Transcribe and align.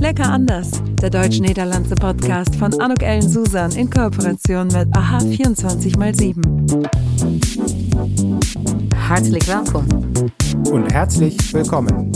Lecker 0.00 0.30
anders, 0.30 0.70
der 1.02 1.10
deutsch-niederlandse 1.10 1.94
Podcast 1.94 2.56
von 2.56 2.72
Anuk 2.80 3.02
Ellen 3.02 3.28
Susan 3.28 3.70
in 3.72 3.90
Kooperation 3.90 4.68
mit 4.68 4.88
AHA 4.96 5.18
24x7. 5.18 6.88
Herzlich 8.96 9.46
willkommen. 9.46 10.32
Und 10.70 10.90
herzlich 10.90 11.36
willkommen. 11.52 12.10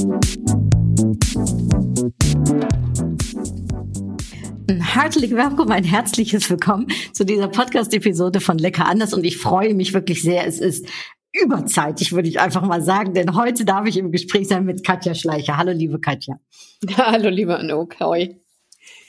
Herzlich 4.81 5.33
willkommen, 5.33 5.73
ein 5.73 5.85
herzliches 5.85 6.49
Willkommen 6.49 6.87
zu 7.13 7.25
dieser 7.25 7.49
Podcast-Episode 7.49 8.41
von 8.41 8.57
Lecker 8.57 8.87
anders 8.87 9.13
und 9.13 9.25
ich 9.25 9.37
freue 9.37 9.75
mich 9.75 9.93
wirklich 9.93 10.23
sehr. 10.23 10.47
Es 10.47 10.59
ist 10.59 10.87
überzeitig, 11.43 12.13
würde 12.13 12.29
ich 12.29 12.41
einfach 12.41 12.63
mal 12.63 12.83
sagen, 12.83 13.13
denn 13.13 13.35
heute 13.35 13.65
darf 13.65 13.87
ich 13.87 13.97
im 13.97 14.13
Gespräch 14.13 14.49
sein 14.49 14.65
mit 14.65 14.85
Katja 14.85 15.15
Schleicher. 15.15 15.57
Hallo, 15.57 15.73
liebe 15.73 16.01
Katja. 16.01 16.39
Hallo, 16.97 17.29
lieber 17.29 17.59
Anouk. 17.59 17.99
Hoi. 18.01 18.41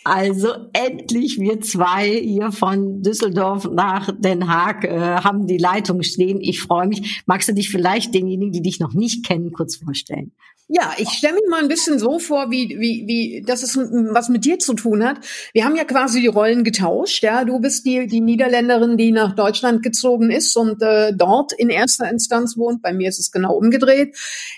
Also 0.05 0.49
endlich 0.73 1.39
wir 1.39 1.61
zwei 1.61 2.07
hier 2.07 2.51
von 2.51 3.01
Düsseldorf 3.01 3.67
nach 3.71 4.11
Den 4.15 4.47
Haag 4.47 4.83
äh, 4.83 4.99
haben 4.99 5.47
die 5.47 5.57
Leitung 5.57 6.03
stehen. 6.03 6.39
Ich 6.41 6.61
freue 6.61 6.87
mich. 6.87 7.23
Magst 7.25 7.49
du 7.49 7.53
dich 7.53 7.71
vielleicht 7.71 8.13
denjenigen, 8.13 8.51
die 8.51 8.61
dich 8.61 8.79
noch 8.79 8.93
nicht 8.93 9.25
kennen, 9.25 9.51
kurz 9.51 9.77
vorstellen? 9.77 10.31
Ja, 10.67 10.93
ich 10.97 11.09
stelle 11.09 11.33
mich 11.33 11.49
mal 11.49 11.61
ein 11.61 11.67
bisschen 11.67 11.97
so 11.97 12.19
vor, 12.19 12.51
wie, 12.51 12.69
wie, 12.79 13.05
wie, 13.07 13.43
dass 13.47 13.63
es 13.63 13.75
was 13.77 14.29
mit 14.29 14.45
dir 14.45 14.59
zu 14.59 14.75
tun 14.75 15.03
hat. 15.03 15.17
Wir 15.53 15.65
haben 15.65 15.75
ja 15.75 15.85
quasi 15.85 16.21
die 16.21 16.27
Rollen 16.27 16.63
getauscht. 16.63 17.23
Ja, 17.23 17.43
du 17.43 17.59
bist 17.59 17.83
die, 17.87 18.05
die 18.05 18.21
Niederländerin, 18.21 18.97
die 18.97 19.11
nach 19.11 19.35
Deutschland 19.35 19.81
gezogen 19.81 20.29
ist 20.29 20.55
und 20.55 20.83
äh, 20.83 21.13
dort 21.15 21.51
in 21.51 21.69
erster 21.69 22.11
Instanz 22.11 22.57
wohnt. 22.57 22.83
Bei 22.83 22.93
mir 22.93 23.09
ist 23.09 23.19
es 23.19 23.31
genau 23.31 23.55
umgedreht. 23.55 24.15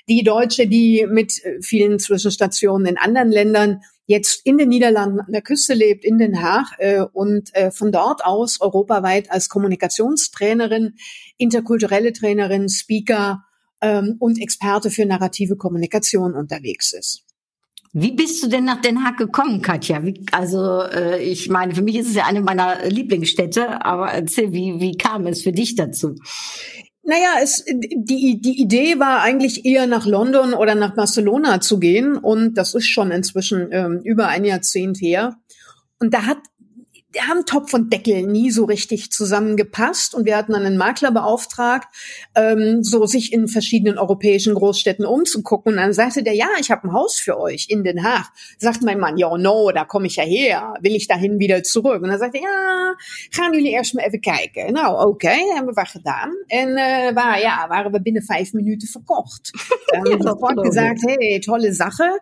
Die 0.09 0.23
Deutsche, 0.23 0.67
die 0.67 1.07
mit 1.09 1.41
äh, 1.45 1.61
vielen 1.61 1.99
Zwischenstationen 1.99 2.85
in 2.85 2.97
anderen 2.97 3.29
Ländern 3.29 3.81
jetzt 4.07 4.45
in 4.45 4.57
den 4.57 4.69
Niederlanden 4.69 5.19
an 5.19 5.31
der 5.31 5.41
Küste 5.41 5.73
lebt, 5.73 6.03
in 6.03 6.17
Den 6.17 6.41
Haag 6.41 6.65
äh, 6.79 7.01
und 7.01 7.53
äh, 7.53 7.71
von 7.71 7.91
dort 7.91 8.25
aus 8.25 8.59
europaweit 8.61 9.29
als 9.29 9.49
Kommunikationstrainerin, 9.49 10.95
interkulturelle 11.37 12.13
Trainerin, 12.13 12.69
Speaker 12.69 13.43
ähm, 13.81 14.15
und 14.19 14.41
Experte 14.41 14.89
für 14.89 15.05
narrative 15.05 15.57
Kommunikation 15.57 16.33
unterwegs 16.33 16.93
ist. 16.93 17.23
Wie 17.93 18.11
bist 18.11 18.43
du 18.43 18.47
denn 18.47 18.65
nach 18.65 18.81
Den 18.81 19.03
Haag 19.03 19.17
gekommen, 19.17 19.61
Katja? 19.61 20.03
Wie, 20.03 20.25
also 20.31 20.83
äh, 20.83 21.21
ich 21.21 21.49
meine, 21.49 21.75
für 21.75 21.81
mich 21.81 21.95
ist 21.95 22.07
es 22.07 22.15
ja 22.15 22.25
eine 22.25 22.41
meiner 22.41 22.87
Lieblingsstädte, 22.87 23.85
aber 23.85 24.11
erzähl, 24.11 24.53
wie, 24.53 24.79
wie 24.79 24.97
kam 24.97 25.25
es 25.27 25.41
für 25.41 25.51
dich 25.51 25.75
dazu? 25.75 26.15
Naja, 27.09 27.35
es, 27.41 27.63
die, 27.65 28.41
die 28.41 28.61
Idee 28.61 28.99
war 28.99 29.21
eigentlich 29.21 29.63
eher 29.63 29.87
nach 29.87 30.05
London 30.05 30.53
oder 30.53 30.75
nach 30.75 30.93
Barcelona 30.93 31.61
zu 31.61 31.79
gehen 31.79 32.17
und 32.17 32.55
das 32.55 32.75
ist 32.75 32.87
schon 32.87 33.11
inzwischen 33.11 33.69
ähm, 33.71 34.01
über 34.03 34.27
ein 34.27 34.43
Jahrzehnt 34.43 34.97
her. 34.99 35.37
Und 35.99 36.13
da 36.13 36.23
hat 36.23 36.39
haben 37.19 37.45
Topf 37.45 37.73
und 37.73 37.91
Deckel 37.91 38.23
nie 38.23 38.51
so 38.51 38.65
richtig 38.65 39.11
zusammengepasst 39.11 40.13
und 40.13 40.25
wir 40.25 40.35
hatten 40.35 40.53
einen 40.53 40.77
Makler 40.77 41.11
beauftragt, 41.11 41.87
ähm, 42.35 42.83
so 42.83 43.05
sich 43.05 43.31
in 43.31 43.47
verschiedenen 43.47 43.97
europäischen 43.97 44.53
Großstädten 44.53 45.05
umzugucken. 45.05 45.73
Und 45.73 45.77
dann 45.79 45.93
sagte 45.93 46.21
der, 46.23 46.33
ja, 46.33 46.47
ich 46.59 46.69
habe 46.69 46.87
ein 46.87 46.93
Haus 46.93 47.17
für 47.17 47.39
euch 47.39 47.67
in 47.69 47.83
Den 47.83 48.03
Haag. 48.03 48.25
Sagt 48.57 48.83
mein 48.83 48.99
Mann, 48.99 49.17
ja, 49.17 49.37
no, 49.37 49.71
da 49.71 49.85
komme 49.85 50.07
ich 50.07 50.17
ja 50.17 50.23
her, 50.23 50.73
will 50.81 50.95
ich 50.95 51.07
dahin 51.07 51.39
wieder 51.39 51.63
zurück. 51.63 52.01
Und 52.03 52.09
dann 52.09 52.19
sagte 52.19 52.37
er, 52.37 52.43
ja, 52.43 52.93
gaan 53.31 53.53
jullie 53.53 53.71
eerst 53.71 53.93
mal 53.93 54.05
even 54.05 54.21
kijken. 54.21 54.73
Nou, 54.73 54.93
oké, 54.93 55.07
okay, 55.07 55.39
hebben 55.55 55.75
we 55.75 55.85
gedaan. 55.85 56.31
En 56.47 56.69
uh, 56.69 57.15
war, 57.15 57.39
ja, 57.39 57.67
waren 57.69 57.91
wir 57.91 58.01
binnen 58.01 58.23
vijf 58.23 58.53
Minuten 58.53 58.87
verkocht. 58.87 59.51
Dann 59.87 59.99
haben 60.01 60.11
wir 60.11 60.31
sofort 60.31 60.61
gesagt, 60.63 61.01
hey, 61.05 61.39
tolle 61.39 61.73
Sache. 61.73 62.19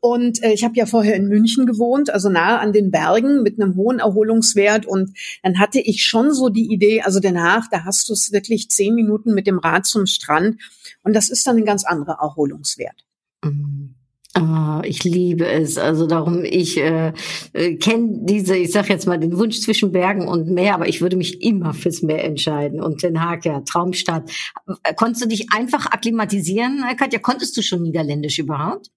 Und 0.00 0.42
äh, 0.42 0.52
ich 0.52 0.64
habe 0.64 0.74
ja 0.76 0.86
vorher 0.86 1.14
in 1.14 1.28
München 1.28 1.66
gewohnt, 1.66 2.10
also 2.10 2.30
nahe 2.30 2.58
an 2.58 2.72
den 2.72 2.90
Bergen 2.90 3.42
mit 3.42 3.60
einem 3.60 3.76
hohen 3.76 3.98
Erholungswert. 3.98 4.86
Und 4.86 5.16
dann 5.42 5.58
hatte 5.58 5.78
ich 5.78 6.04
schon 6.04 6.32
so 6.32 6.48
die 6.48 6.72
Idee, 6.72 7.02
also 7.02 7.20
danach, 7.20 7.68
da 7.70 7.84
hast 7.84 8.08
du 8.08 8.14
es 8.14 8.32
wirklich 8.32 8.70
zehn 8.70 8.94
Minuten 8.94 9.34
mit 9.34 9.46
dem 9.46 9.58
Rad 9.58 9.86
zum 9.86 10.06
Strand. 10.06 10.60
Und 11.02 11.14
das 11.14 11.28
ist 11.28 11.46
dann 11.46 11.58
ein 11.58 11.64
ganz 11.66 11.84
anderer 11.84 12.18
Erholungswert. 12.20 13.04
Mhm. 13.44 13.94
Oh, 14.38 14.80
ich 14.84 15.02
liebe 15.02 15.44
es. 15.44 15.76
Also 15.76 16.06
darum, 16.06 16.44
ich 16.44 16.78
äh, 16.78 17.12
äh, 17.52 17.74
kenne 17.76 18.20
diese, 18.22 18.56
ich 18.56 18.70
sag 18.70 18.88
jetzt 18.88 19.06
mal, 19.06 19.18
den 19.18 19.36
Wunsch 19.36 19.60
zwischen 19.60 19.90
Bergen 19.90 20.28
und 20.28 20.48
Meer, 20.48 20.74
aber 20.74 20.88
ich 20.88 21.00
würde 21.00 21.16
mich 21.16 21.42
immer 21.42 21.74
fürs 21.74 22.02
Meer 22.02 22.24
entscheiden. 22.24 22.80
Und 22.80 23.02
Den 23.02 23.20
Haag, 23.20 23.44
ja, 23.44 23.60
Traumstadt. 23.60 24.30
Konntest 24.96 25.24
du 25.24 25.28
dich 25.28 25.52
einfach 25.52 25.86
akklimatisieren, 25.86 26.84
Katja? 26.96 27.18
Konntest 27.18 27.56
du 27.56 27.62
schon 27.62 27.82
Niederländisch 27.82 28.38
überhaupt? 28.38 28.90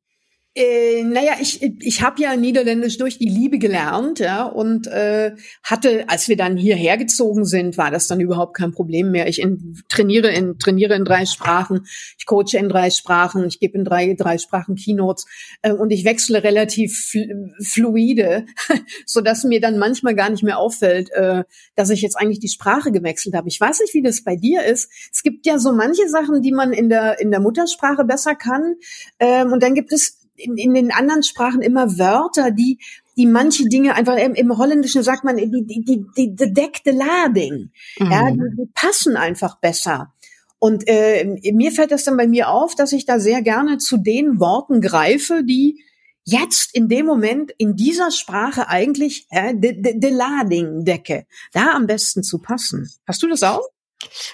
Äh, 0.56 1.04
naja, 1.04 1.34
ich, 1.42 1.64
ich 1.64 2.04
habe 2.04 2.22
ja 2.22 2.36
Niederländisch 2.36 3.00
durch 3.00 3.18
die 3.18 3.28
Liebe 3.28 3.58
gelernt, 3.58 4.20
ja, 4.20 4.44
und 4.46 4.86
äh, 4.86 5.32
hatte, 5.64 6.08
als 6.08 6.28
wir 6.28 6.38
dann 6.38 6.58
hierher 6.58 6.98
gezogen 6.98 7.44
sind, 7.44 7.76
war 7.80 7.90
das 7.90 8.08
dann 8.08 8.20
überhaupt 8.20 8.56
kein 8.56 8.72
Problem 8.72 9.10
mehr. 9.10 9.28
Ich 9.28 9.42
in, 9.42 9.82
trainiere 9.90 10.30
in 10.30 10.60
trainiere 10.60 10.94
in 10.94 11.06
drei 11.06 11.26
Sprachen, 11.26 11.88
ich 12.20 12.28
coache 12.28 12.56
in 12.60 12.70
drei 12.70 12.92
Sprachen, 12.92 13.48
ich 13.48 13.60
gebe 13.60 13.80
in 13.80 13.84
drei 13.84 14.14
drei 14.14 14.38
Sprachen 14.38 14.76
Keynotes 14.76 15.26
äh, 15.64 15.72
und 15.72 15.90
ich 15.90 16.06
wechsle 16.06 16.44
relativ 16.44 17.08
fl 17.10 17.52
fluide, 17.60 18.46
so 19.08 19.22
dass 19.22 19.44
mir 19.44 19.60
dann 19.60 19.80
manchmal 19.80 20.14
gar 20.14 20.30
nicht 20.30 20.44
mehr 20.44 20.60
auffällt, 20.60 21.10
äh, 21.14 21.46
dass 21.76 21.90
ich 21.90 22.04
jetzt 22.04 22.16
eigentlich 22.16 22.40
die 22.40 22.50
Sprache 22.50 22.92
gewechselt 22.92 23.34
habe. 23.34 23.48
Ich 23.48 23.60
weiß 23.60 23.80
nicht, 23.80 23.96
wie 23.96 24.04
das 24.04 24.24
bei 24.24 24.36
dir 24.36 24.64
ist. 24.64 24.92
Es 25.12 25.24
gibt 25.24 25.48
ja 25.48 25.58
so 25.58 25.74
manche 25.74 26.08
Sachen, 26.10 26.44
die 26.44 26.52
man 26.52 26.74
in 26.74 26.90
der 26.90 27.20
in 27.20 27.32
der 27.32 27.40
Muttersprache 27.40 28.04
besser 28.04 28.36
kann, 28.36 28.76
ähm, 29.18 29.52
und 29.52 29.64
dann 29.64 29.74
gibt 29.74 29.92
es 29.92 30.23
in, 30.36 30.58
in 30.58 30.74
den 30.74 30.92
anderen 30.92 31.24
Sprachen 31.24 31.62
immer 31.62 31.98
Wörter, 31.98 32.52
die 32.52 32.80
die 33.16 33.28
manche 33.28 33.66
Dinge 33.66 33.94
einfach 33.94 34.18
im, 34.18 34.34
im 34.34 34.58
Holländischen 34.58 35.04
sagt 35.04 35.24
man 35.24 35.38
die 35.38 35.50
die 35.50 35.84
die 35.84 36.06
die 36.18 36.36
gedeckte 36.36 36.92
Lading, 36.92 37.72
mhm. 38.00 38.12
ja, 38.12 38.32
die, 38.32 38.56
die 38.58 38.70
passen 38.74 39.16
einfach 39.18 39.60
besser. 39.60 40.14
Und 40.60 40.88
äh, 40.88 41.26
mir 41.52 41.74
fällt 41.74 41.92
das 41.92 42.06
dann 42.06 42.16
bei 42.16 42.26
mir 42.26 42.50
auf, 42.50 42.74
dass 42.74 42.94
ich 42.94 43.06
da 43.06 43.20
sehr 43.20 43.42
gerne 43.42 43.80
zu 43.80 43.98
den 43.98 44.40
Worten 44.40 44.80
greife, 44.80 45.44
die 45.44 45.84
jetzt 46.24 46.74
in 46.74 46.88
dem 46.88 47.06
Moment 47.06 47.52
in 47.58 47.76
dieser 47.76 48.12
Sprache 48.12 48.70
eigentlich 48.70 49.28
äh, 49.30 49.54
de, 49.54 49.82
de, 49.82 50.00
de 50.00 50.10
Lading 50.10 50.86
decke, 50.86 51.26
da 51.52 51.74
am 51.74 51.86
besten 51.86 52.24
zu 52.24 52.40
passen. 52.40 52.90
Hast 53.06 53.22
du 53.22 53.28
das 53.28 53.44
auch? 53.44 53.68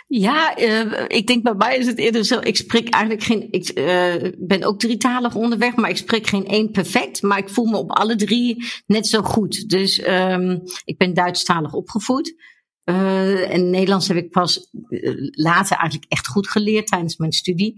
Ja, 0.08 0.60
uh, 0.60 1.04
ik 1.08 1.28
denk 1.28 1.44
bij 1.44 1.54
mij 1.54 1.78
is 1.78 1.86
het 1.86 1.98
eerder 1.98 2.26
zo. 2.26 2.40
Ik 2.40 2.56
spreek 2.56 2.90
eigenlijk 2.90 3.24
geen. 3.24 3.48
Ik 3.52 3.78
uh, 3.78 4.32
ben 4.38 4.64
ook 4.64 4.80
drietalig 4.80 5.36
onderweg, 5.36 5.76
maar 5.76 5.90
ik 5.90 5.98
spreek 5.98 6.28
geen 6.28 6.46
één 6.46 6.72
perfect. 6.72 7.22
Maar 7.22 7.38
ik 7.38 7.50
voel 7.50 7.66
me 7.66 7.78
op 7.78 7.92
alle 7.92 8.16
drie 8.16 8.66
net 8.86 9.08
zo 9.08 9.22
goed. 9.22 9.70
Dus 9.70 10.08
um, 10.08 10.62
ik 10.86 10.98
ben 10.98 11.14
Duitsstalig 11.14 11.74
opgevoed. 11.74 12.34
Uh, 12.86 13.54
en 13.54 13.70
Nederlands 13.70 14.08
heb 14.08 14.18
ik 14.18 14.32
pas 14.32 14.70
later 15.32 15.78
eigenlijk 15.78 16.12
echt 16.12 16.28
goed 16.28 16.50
geleerd 16.50 16.88
tijdens 16.88 17.18
mijn 17.18 17.32
studie. 17.32 17.74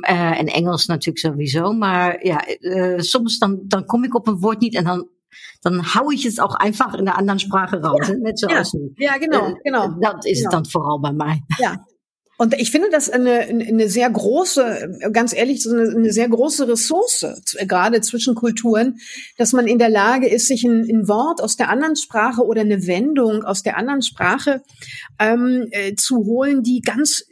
en 0.00 0.46
Engels 0.46 0.86
natuurlijk 0.86 1.18
sowieso. 1.18 1.72
Maar 1.72 2.26
ja, 2.26 2.44
soms 2.96 3.38
dan, 3.38 3.60
dan 3.64 3.84
kom 3.84 4.04
ik 4.04 4.14
op 4.14 4.26
een 4.26 4.38
woord 4.38 4.60
niet 4.60 4.74
en 4.74 4.84
dan 4.84 5.08
dann 5.62 5.94
hau 5.94 6.10
ich 6.10 6.24
es 6.24 6.38
auch 6.38 6.54
einfach 6.54 6.94
in 6.94 7.08
einer 7.08 7.18
anderen 7.18 7.38
Sprache 7.38 7.82
raus. 7.82 8.08
Ja, 8.08 8.48
ja, 8.48 8.62
ja 8.98 9.18
genau, 9.18 9.48
äh, 9.48 9.54
genau. 9.64 9.88
Das 10.00 10.26
ist 10.26 10.40
genau. 10.40 10.50
dann 10.50 10.64
voran 10.64 11.02
bei 11.02 11.12
mir. 11.12 11.40
Ja, 11.58 11.76
und 12.42 12.54
ich 12.54 12.72
finde 12.72 12.88
das 12.90 13.08
eine, 13.08 13.42
eine 13.42 13.88
sehr 13.88 14.10
große, 14.10 14.98
ganz 15.12 15.32
ehrlich, 15.32 15.62
so 15.62 15.70
eine, 15.70 15.88
eine 15.90 16.12
sehr 16.12 16.28
große 16.28 16.66
Ressource, 16.66 17.24
gerade 17.68 18.00
zwischen 18.00 18.34
Kulturen, 18.34 18.98
dass 19.38 19.52
man 19.52 19.68
in 19.68 19.78
der 19.78 19.90
Lage 19.90 20.26
ist, 20.26 20.48
sich 20.48 20.64
ein, 20.64 20.80
ein 20.90 21.06
Wort 21.06 21.40
aus 21.40 21.56
der 21.56 21.68
anderen 21.68 21.94
Sprache 21.94 22.42
oder 22.44 22.62
eine 22.62 22.88
Wendung 22.88 23.44
aus 23.44 23.62
der 23.62 23.76
anderen 23.76 24.02
Sprache 24.02 24.60
ähm, 25.20 25.68
äh, 25.70 25.94
zu 25.94 26.16
holen, 26.24 26.64
die 26.64 26.80
ganz 26.80 27.24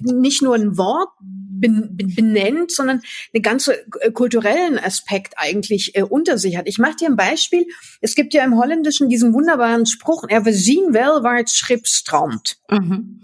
nicht 0.00 0.42
nur 0.42 0.54
ein 0.54 0.76
Wort 0.76 1.08
benennt, 1.18 2.70
sondern 2.70 3.02
einen 3.34 3.42
ganze 3.42 3.84
äh, 4.00 4.12
kulturellen 4.12 4.78
Aspekt 4.78 5.34
eigentlich 5.38 5.96
äh, 5.96 6.02
unter 6.04 6.38
sich 6.38 6.56
hat. 6.56 6.68
Ich 6.68 6.78
mache 6.78 6.94
dir 7.00 7.08
ein 7.08 7.16
Beispiel. 7.16 7.66
Es 8.00 8.14
gibt 8.14 8.32
ja 8.32 8.44
im 8.44 8.56
Holländischen 8.56 9.08
diesen 9.08 9.34
wunderbaren 9.34 9.86
Spruch, 9.86 10.22
er 10.28 10.44
we 10.44 10.52
zien 10.52 10.92
wel 10.92 11.20
waar 11.22 11.38
het 11.38 11.50
schip 11.50 11.86
stroomt. 11.86 12.60
Mhm. 12.68 13.22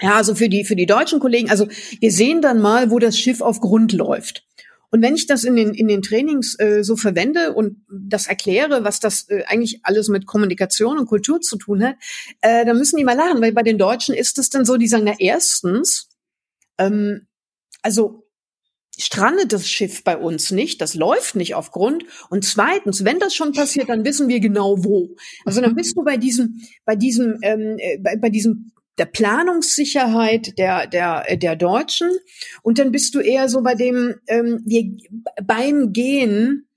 Ja, 0.00 0.16
also 0.16 0.34
für 0.34 0.48
die, 0.48 0.64
für 0.64 0.76
die 0.76 0.86
deutschen 0.86 1.20
Kollegen, 1.20 1.50
also 1.50 1.68
wir 2.00 2.10
sehen 2.10 2.42
dann 2.42 2.60
mal, 2.60 2.90
wo 2.90 2.98
das 2.98 3.18
Schiff 3.18 3.40
auf 3.40 3.60
Grund 3.60 3.92
läuft. 3.92 4.44
Und 4.90 5.02
wenn 5.02 5.16
ich 5.16 5.26
das 5.26 5.42
in 5.42 5.56
den, 5.56 5.74
in 5.74 5.88
den 5.88 6.02
Trainings 6.02 6.56
äh, 6.60 6.84
so 6.84 6.96
verwende 6.96 7.52
und 7.52 7.84
das 7.90 8.28
erkläre, 8.28 8.84
was 8.84 9.00
das 9.00 9.28
äh, 9.28 9.42
eigentlich 9.46 9.80
alles 9.82 10.08
mit 10.08 10.24
Kommunikation 10.24 10.98
und 10.98 11.06
Kultur 11.06 11.40
zu 11.40 11.56
tun 11.56 11.82
hat, 11.82 11.96
äh, 12.42 12.64
dann 12.64 12.78
müssen 12.78 12.96
die 12.96 13.04
mal 13.04 13.16
lachen, 13.16 13.40
weil 13.40 13.52
bei 13.52 13.64
den 13.64 13.76
Deutschen 13.76 14.14
ist 14.14 14.38
es 14.38 14.50
dann 14.50 14.64
so, 14.64 14.76
die 14.76 14.86
sagen, 14.86 15.02
na 15.04 15.14
erstens, 15.18 16.10
ähm, 16.78 17.26
also 17.82 18.24
strandet 18.96 19.52
das 19.52 19.68
Schiff 19.68 20.04
bei 20.04 20.16
uns 20.16 20.52
nicht, 20.52 20.80
das 20.80 20.94
läuft 20.94 21.34
nicht 21.34 21.56
auf 21.56 21.72
Grund. 21.72 22.04
Und 22.30 22.44
zweitens, 22.44 23.04
wenn 23.04 23.18
das 23.18 23.34
schon 23.34 23.52
passiert, 23.52 23.88
dann 23.88 24.04
wissen 24.04 24.28
wir 24.28 24.38
genau 24.38 24.84
wo. 24.84 25.16
Also 25.44 25.60
dann 25.60 25.74
bist 25.74 25.96
du 25.96 26.04
bei 26.04 26.16
diesem, 26.16 26.60
bei 26.84 26.94
diesem, 26.94 27.38
ähm, 27.42 27.76
äh, 27.78 27.98
bei, 27.98 28.16
bei 28.16 28.30
diesem 28.30 28.70
der 28.98 29.06
Planungssicherheit 29.06 30.58
der, 30.58 30.86
der, 30.86 31.36
der 31.36 31.56
Deutschen. 31.56 32.10
Und 32.62 32.78
dann 32.78 32.92
bist 32.92 33.14
du 33.14 33.20
eher 33.20 33.48
so 33.48 33.62
bei 33.62 33.74
dem, 33.74 34.14
ähm, 34.26 34.62
wir 34.64 34.84
beim 35.42 35.92
Gehen 35.92 36.68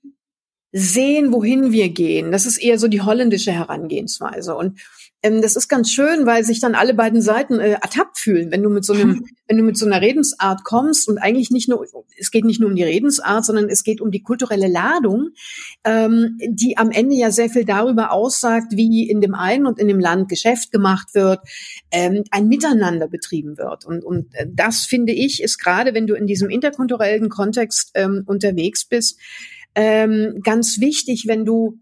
sehen, 0.71 1.31
wohin 1.31 1.71
wir 1.71 1.89
gehen. 1.89 2.31
Das 2.31 2.45
ist 2.45 2.57
eher 2.57 2.77
so 2.77 2.87
die 2.87 3.01
holländische 3.01 3.51
Herangehensweise. 3.51 4.55
Und 4.55 4.79
ähm, 5.27 5.41
das 5.41 5.55
ist 5.55 5.67
ganz 5.67 5.91
schön, 5.91 6.25
weil 6.25 6.43
sich 6.43 6.59
dann 6.59 6.75
alle 6.75 6.93
beiden 6.93 7.21
Seiten 7.21 7.59
äh, 7.59 7.71
ertappt 7.71 8.17
fühlen, 8.17 8.51
wenn 8.51 8.63
du 8.63 8.69
mit 8.69 8.85
so 8.85 8.93
einem, 8.93 9.25
wenn 9.47 9.57
du 9.57 9.63
mit 9.63 9.77
so 9.77 9.85
einer 9.85 10.01
Redensart 10.01 10.63
kommst 10.63 11.07
und 11.07 11.17
eigentlich 11.17 11.51
nicht 11.51 11.69
nur, 11.69 11.85
es 12.17 12.31
geht 12.31 12.45
nicht 12.45 12.59
nur 12.59 12.69
um 12.69 12.75
die 12.75 12.83
Redensart, 12.83 13.45
sondern 13.45 13.69
es 13.69 13.83
geht 13.83 14.01
um 14.01 14.11
die 14.11 14.21
kulturelle 14.21 14.67
Ladung, 14.67 15.29
ähm, 15.83 16.37
die 16.47 16.77
am 16.77 16.91
Ende 16.91 17.15
ja 17.15 17.31
sehr 17.31 17.49
viel 17.49 17.65
darüber 17.65 18.11
aussagt, 18.11 18.73
wie 18.75 19.09
in 19.09 19.21
dem 19.21 19.35
einen 19.35 19.65
und 19.65 19.79
in 19.79 19.87
dem 19.87 19.99
Land 19.99 20.29
Geschäft 20.29 20.71
gemacht 20.71 21.13
wird, 21.13 21.39
ähm, 21.91 22.23
ein 22.31 22.47
Miteinander 22.47 23.07
betrieben 23.07 23.57
wird. 23.57 23.85
Und, 23.85 24.03
und 24.03 24.33
äh, 24.35 24.47
das 24.51 24.85
finde 24.85 25.13
ich 25.13 25.43
ist 25.43 25.57
gerade, 25.59 25.93
wenn 25.93 26.07
du 26.07 26.15
in 26.15 26.27
diesem 26.27 26.49
interkulturellen 26.49 27.29
Kontext 27.29 27.91
ähm, 27.95 28.23
unterwegs 28.25 28.85
bist, 28.85 29.19
ähm, 29.75 30.41
ganz 30.43 30.79
wichtig, 30.79 31.27
wenn 31.27 31.45
du 31.45 31.79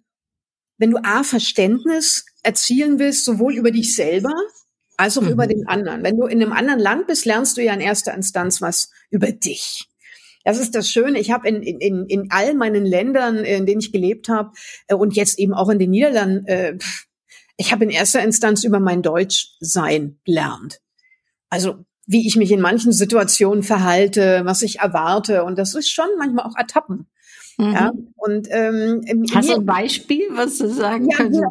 wenn 0.78 0.92
du 0.92 0.98
A, 1.04 1.24
Verständnis 1.24 2.26
erzielen 2.44 3.00
willst, 3.00 3.26
sowohl 3.26 3.56
über 3.56 3.72
dich 3.72 3.96
selber 3.96 4.34
als 4.98 5.18
auch 5.18 5.24
mhm. 5.24 5.30
über 5.30 5.48
den 5.48 5.68
anderen. 5.68 6.04
Wenn 6.04 6.18
du 6.18 6.26
in 6.26 6.42
einem 6.42 6.54
anderen 6.54 6.80
Land 6.80 7.08
bist, 7.08 7.26
lernst 7.26 7.58
du 7.58 7.64
ja 7.64 7.74
in 7.74 7.82
erster 7.82 8.14
Instanz 8.14 8.62
was 8.62 8.92
über 9.10 9.32
dich. 9.32 9.90
Das 10.44 10.60
ist 10.60 10.76
das 10.76 10.90
Schöne. 10.90 11.20
Ich 11.20 11.32
habe 11.32 11.50
in, 11.50 11.64
in, 11.64 12.06
in 12.06 12.28
all 12.30 12.54
meinen 12.54 12.86
Ländern, 12.86 13.38
in 13.38 13.66
denen 13.66 13.80
ich 13.80 13.92
gelebt 13.92 14.30
habe, 14.30 14.52
äh, 14.88 14.94
und 14.94 15.16
jetzt 15.16 15.40
eben 15.40 15.54
auch 15.54 15.70
in 15.70 15.80
den 15.80 15.90
Niederlanden, 15.90 16.46
äh, 16.46 16.78
ich 17.58 17.72
habe 17.72 17.86
in 17.86 17.90
erster 17.90 18.22
Instanz 18.22 18.64
über 18.64 18.80
mein 18.80 19.02
Deutschsein 19.02 20.20
gelernt. 20.26 20.82
Also 21.50 21.86
wie 22.06 22.28
ich 22.28 22.36
mich 22.36 22.52
in 22.52 22.62
manchen 22.62 22.92
Situationen 22.92 23.64
verhalte, 23.64 24.42
was 24.44 24.62
ich 24.62 24.80
erwarte. 24.80 25.44
Und 25.44 25.58
das 25.58 25.74
ist 25.74 25.90
schon 25.90 26.10
manchmal 26.18 26.46
auch 26.46 26.56
Ertappen. 26.56 27.08
Mhm. 27.58 27.72
Ja, 27.74 27.92
und 28.18 28.48
ähm, 28.52 29.02
hast 29.34 29.50
du 29.50 29.56
ein 29.56 29.66
Beispiel, 29.66 30.24
was 30.32 30.58
du 30.58 30.68
sagen 30.68 31.10
ja, 31.10 31.18
kannst? 31.18 31.42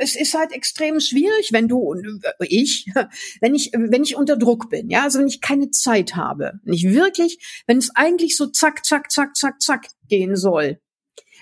Es 0.00 0.16
ist 0.16 0.34
halt 0.34 0.52
extrem 0.52 0.98
schwierig, 0.98 1.50
wenn 1.52 1.68
du 1.68 1.94
äh, 1.94 2.32
ich, 2.40 2.86
wenn 3.40 3.54
ich 3.54 3.70
wenn 3.74 4.02
ich 4.02 4.16
unter 4.16 4.36
Druck 4.36 4.70
bin, 4.70 4.90
ja, 4.90 5.04
also 5.04 5.18
wenn 5.18 5.28
ich 5.28 5.40
keine 5.40 5.70
Zeit 5.70 6.16
habe, 6.16 6.54
nicht 6.64 6.90
wirklich, 6.90 7.62
wenn 7.66 7.78
es 7.78 7.90
eigentlich 7.94 8.36
so 8.36 8.46
zack 8.46 8.84
zack 8.84 9.10
zack 9.12 9.36
zack 9.36 9.62
zack 9.62 9.86
gehen 10.08 10.36
soll, 10.36 10.80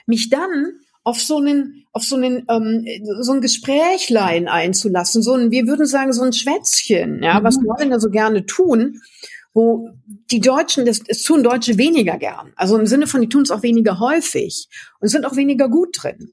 mich 0.07 0.29
dann 0.29 0.81
auf 1.03 1.21
so 1.21 1.39
einen 1.39 1.85
auf 1.93 2.03
so 2.03 2.17
einen 2.17 2.45
ähm, 2.51 2.85
so 3.21 3.33
ein 3.33 3.41
Gesprächlein 3.41 4.49
einzulassen, 4.49 5.23
so 5.23 5.33
ein 5.33 5.51
wir 5.51 5.67
würden 5.67 5.87
sagen 5.87 6.13
so 6.13 6.23
ein 6.23 6.33
Schwätzchen, 6.33 7.23
ja, 7.23 7.41
mhm. 7.41 7.45
was 7.45 7.59
Leute 7.63 8.01
so 8.01 8.11
gerne 8.11 8.45
tun 8.45 9.01
wo 9.55 9.89
die 10.31 10.41
Deutschen, 10.41 10.85
das, 10.85 11.01
das 11.01 11.23
tun 11.23 11.43
Deutsche 11.43 11.79
weniger 11.79 12.19
gern. 12.19 12.53
Also 12.57 12.77
im 12.77 12.87
Sinne 12.87 13.07
von, 13.07 13.21
die 13.21 13.29
tun 13.29 13.43
es 13.43 13.51
auch 13.51 13.63
weniger 13.63 14.01
häufig 14.01 14.69
und 15.01 15.09
sind 15.09 15.25
auch 15.25 15.37
weniger 15.37 15.69
gut 15.69 15.97
drin. 16.03 16.33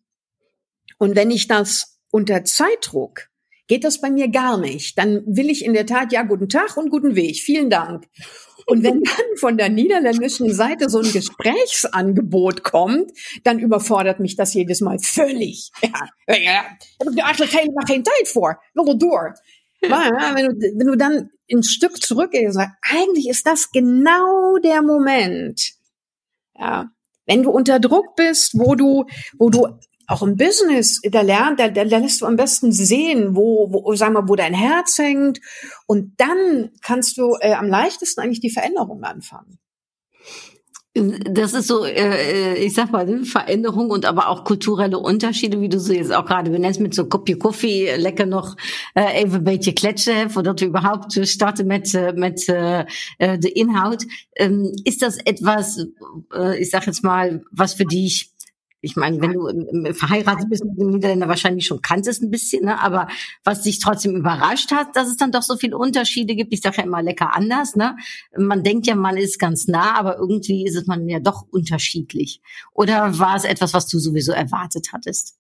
Und 0.98 1.16
wenn 1.16 1.32
ich 1.32 1.48
das 1.48 2.00
unter 2.12 2.44
Zeitdruck, 2.44 3.30
geht 3.68 3.84
das 3.84 4.02
bei 4.02 4.10
mir 4.10 4.28
gar 4.28 4.58
nicht. 4.58 4.98
Dann 4.98 5.24
will 5.26 5.50
ich 5.50 5.64
in 5.64 5.74
der 5.74 5.86
Tat, 5.86 6.12
ja, 6.12 6.24
guten 6.24 6.50
Tag 6.50 6.76
und 6.78 6.90
guten 6.90 7.16
Weg. 7.16 7.38
Vielen 7.38 7.70
Dank. 7.70 8.06
Und 8.66 8.84
wenn 8.84 9.02
dann 9.04 9.38
von 9.38 9.58
der 9.58 9.70
niederländischen 9.70 10.54
Seite 10.54 10.90
so 10.90 11.00
ein 11.00 11.12
Gesprächsangebot 11.12 12.64
kommt, 12.64 13.12
dann 13.44 13.60
überfordert 13.60 14.20
mich 14.20 14.36
das 14.36 14.54
jedes 14.54 14.82
Mal 14.82 15.00
völlig. 15.00 15.72
Ja, 15.82 16.36
ja, 16.36 16.64
heb 17.00 17.10
ik 17.12 17.18
er 17.18 17.24
eigenlijk 17.24 17.52
helemaal 17.52 17.86
geen 17.86 18.04
tijd 18.04 18.30
voor. 18.30 18.64
Wil 18.74 18.98
door. 18.98 19.36
Weil, 19.82 20.12
wenn, 20.36 20.46
du, 20.48 20.80
wenn 20.80 20.88
du 20.88 20.96
dann 20.96 21.30
ein 21.52 21.64
Stück 21.64 22.02
zurückgehst 22.02 22.46
und 22.46 22.54
sagst, 22.54 22.76
eigentlich 22.82 23.28
ist 23.28 23.46
das 23.48 23.72
genau 23.72 24.58
der 24.58 24.82
Moment. 24.82 25.74
Ja. 26.58 26.92
Wenn 27.26 27.44
du 27.44 27.52
unter 27.52 27.80
Druck 27.80 28.16
bist, 28.16 28.58
wo 28.58 28.76
du, 28.76 29.06
wo 29.38 29.50
du 29.50 29.68
auch 30.08 30.22
im 30.24 30.36
Business, 30.36 31.00
da 31.04 31.22
lernt, 31.22 31.60
da, 31.60 31.70
da, 31.70 31.84
lässt 31.84 32.22
du 32.22 32.26
am 32.26 32.36
besten 32.36 32.72
sehen, 32.72 33.36
wo, 33.36 33.72
wo, 33.72 33.96
sag 33.96 34.12
mal, 34.12 34.28
wo 34.28 34.36
dein 34.36 34.54
Herz 34.54 34.98
hängt. 34.98 35.40
Und 35.88 36.20
dann 36.20 36.72
kannst 36.82 37.18
du 37.18 37.38
äh, 37.40 37.54
am 37.54 37.68
leichtesten 37.68 38.22
eigentlich 38.22 38.42
die 38.42 38.50
Veränderung 38.50 39.04
anfangen. 39.04 39.60
Das 40.94 41.54
ist 41.54 41.68
so, 41.68 41.86
äh, 41.86 42.56
ich 42.56 42.74
sag 42.74 42.92
mal, 42.92 43.24
Veränderung 43.24 43.92
und 43.92 44.06
aber 44.06 44.28
auch 44.28 44.44
kulturelle 44.44 45.00
Unterschiede, 45.00 45.62
wie 45.62 45.70
du 45.70 45.80
so 45.80 45.94
jetzt 45.94 46.14
auch 46.14 46.26
gerade 46.26 46.52
benennst, 46.52 46.82
mit 46.82 46.94
so 46.94 47.06
kopje 47.06 47.38
koffie, 47.38 47.88
lekker 47.96 48.26
nog 48.26 48.58
uh, 48.98 49.16
even 49.16 49.36
een 49.36 49.44
beetje 49.44 49.74
kletsen, 49.74 50.30
voordat 50.30 50.60
we 50.60 50.66
überhaupt 50.66 51.20
starten 51.22 51.66
uh, 51.66 52.12
met 52.14 52.48
uh, 52.48 52.82
de 53.18 53.52
inhoud. 53.54 54.06
Um, 54.34 54.74
ist 54.84 55.02
das 55.02 55.18
etwas, 55.18 55.88
uh, 56.36 56.60
ich 56.60 56.70
sag 56.70 56.86
jetzt 56.86 57.04
mal, 57.04 57.42
was 57.52 57.74
für 57.74 57.86
dich 57.86 58.31
ich 58.82 58.96
meine, 58.96 59.22
wenn 59.22 59.34
du 59.34 59.94
verheiratet 59.94 60.50
bist 60.50 60.66
mit 60.66 60.80
dem 60.80 60.90
Niederländer, 60.90 61.28
wahrscheinlich 61.28 61.68
schon 61.68 61.82
kanntest 61.82 62.24
ein 62.24 62.32
bisschen, 62.32 62.66
ne? 62.66 62.80
aber 62.80 63.08
was 63.44 63.62
dich 63.62 63.80
trotzdem 63.80 64.16
überrascht 64.16 64.72
hat, 64.72 64.96
dass 64.96 65.08
es 65.08 65.18
dann 65.18 65.32
doch 65.32 65.44
so 65.44 65.56
viele 65.56 65.78
Unterschiede 65.78 66.36
gibt. 66.36 66.52
Ich 66.52 66.62
sage 66.62 66.78
ja 66.78 66.84
immer 66.84 67.04
lecker 67.04 67.36
anders. 67.36 67.76
Ne? 67.76 67.96
Man 68.36 68.64
denkt 68.64 68.88
ja, 68.88 68.96
man 68.96 69.18
ist 69.18 69.38
ganz 69.38 69.68
nah, 69.68 69.96
aber 69.98 70.18
irgendwie 70.18 70.66
ist 70.66 70.76
es 70.76 70.88
man 70.88 71.08
ja 71.08 71.20
doch 71.20 71.46
unterschiedlich. 71.52 72.42
Oder 72.74 73.20
war 73.20 73.36
es 73.36 73.44
etwas, 73.44 73.74
was 73.76 73.88
du 73.88 74.00
sowieso 74.00 74.32
erwartet 74.32 74.88
hattest? 74.92 75.38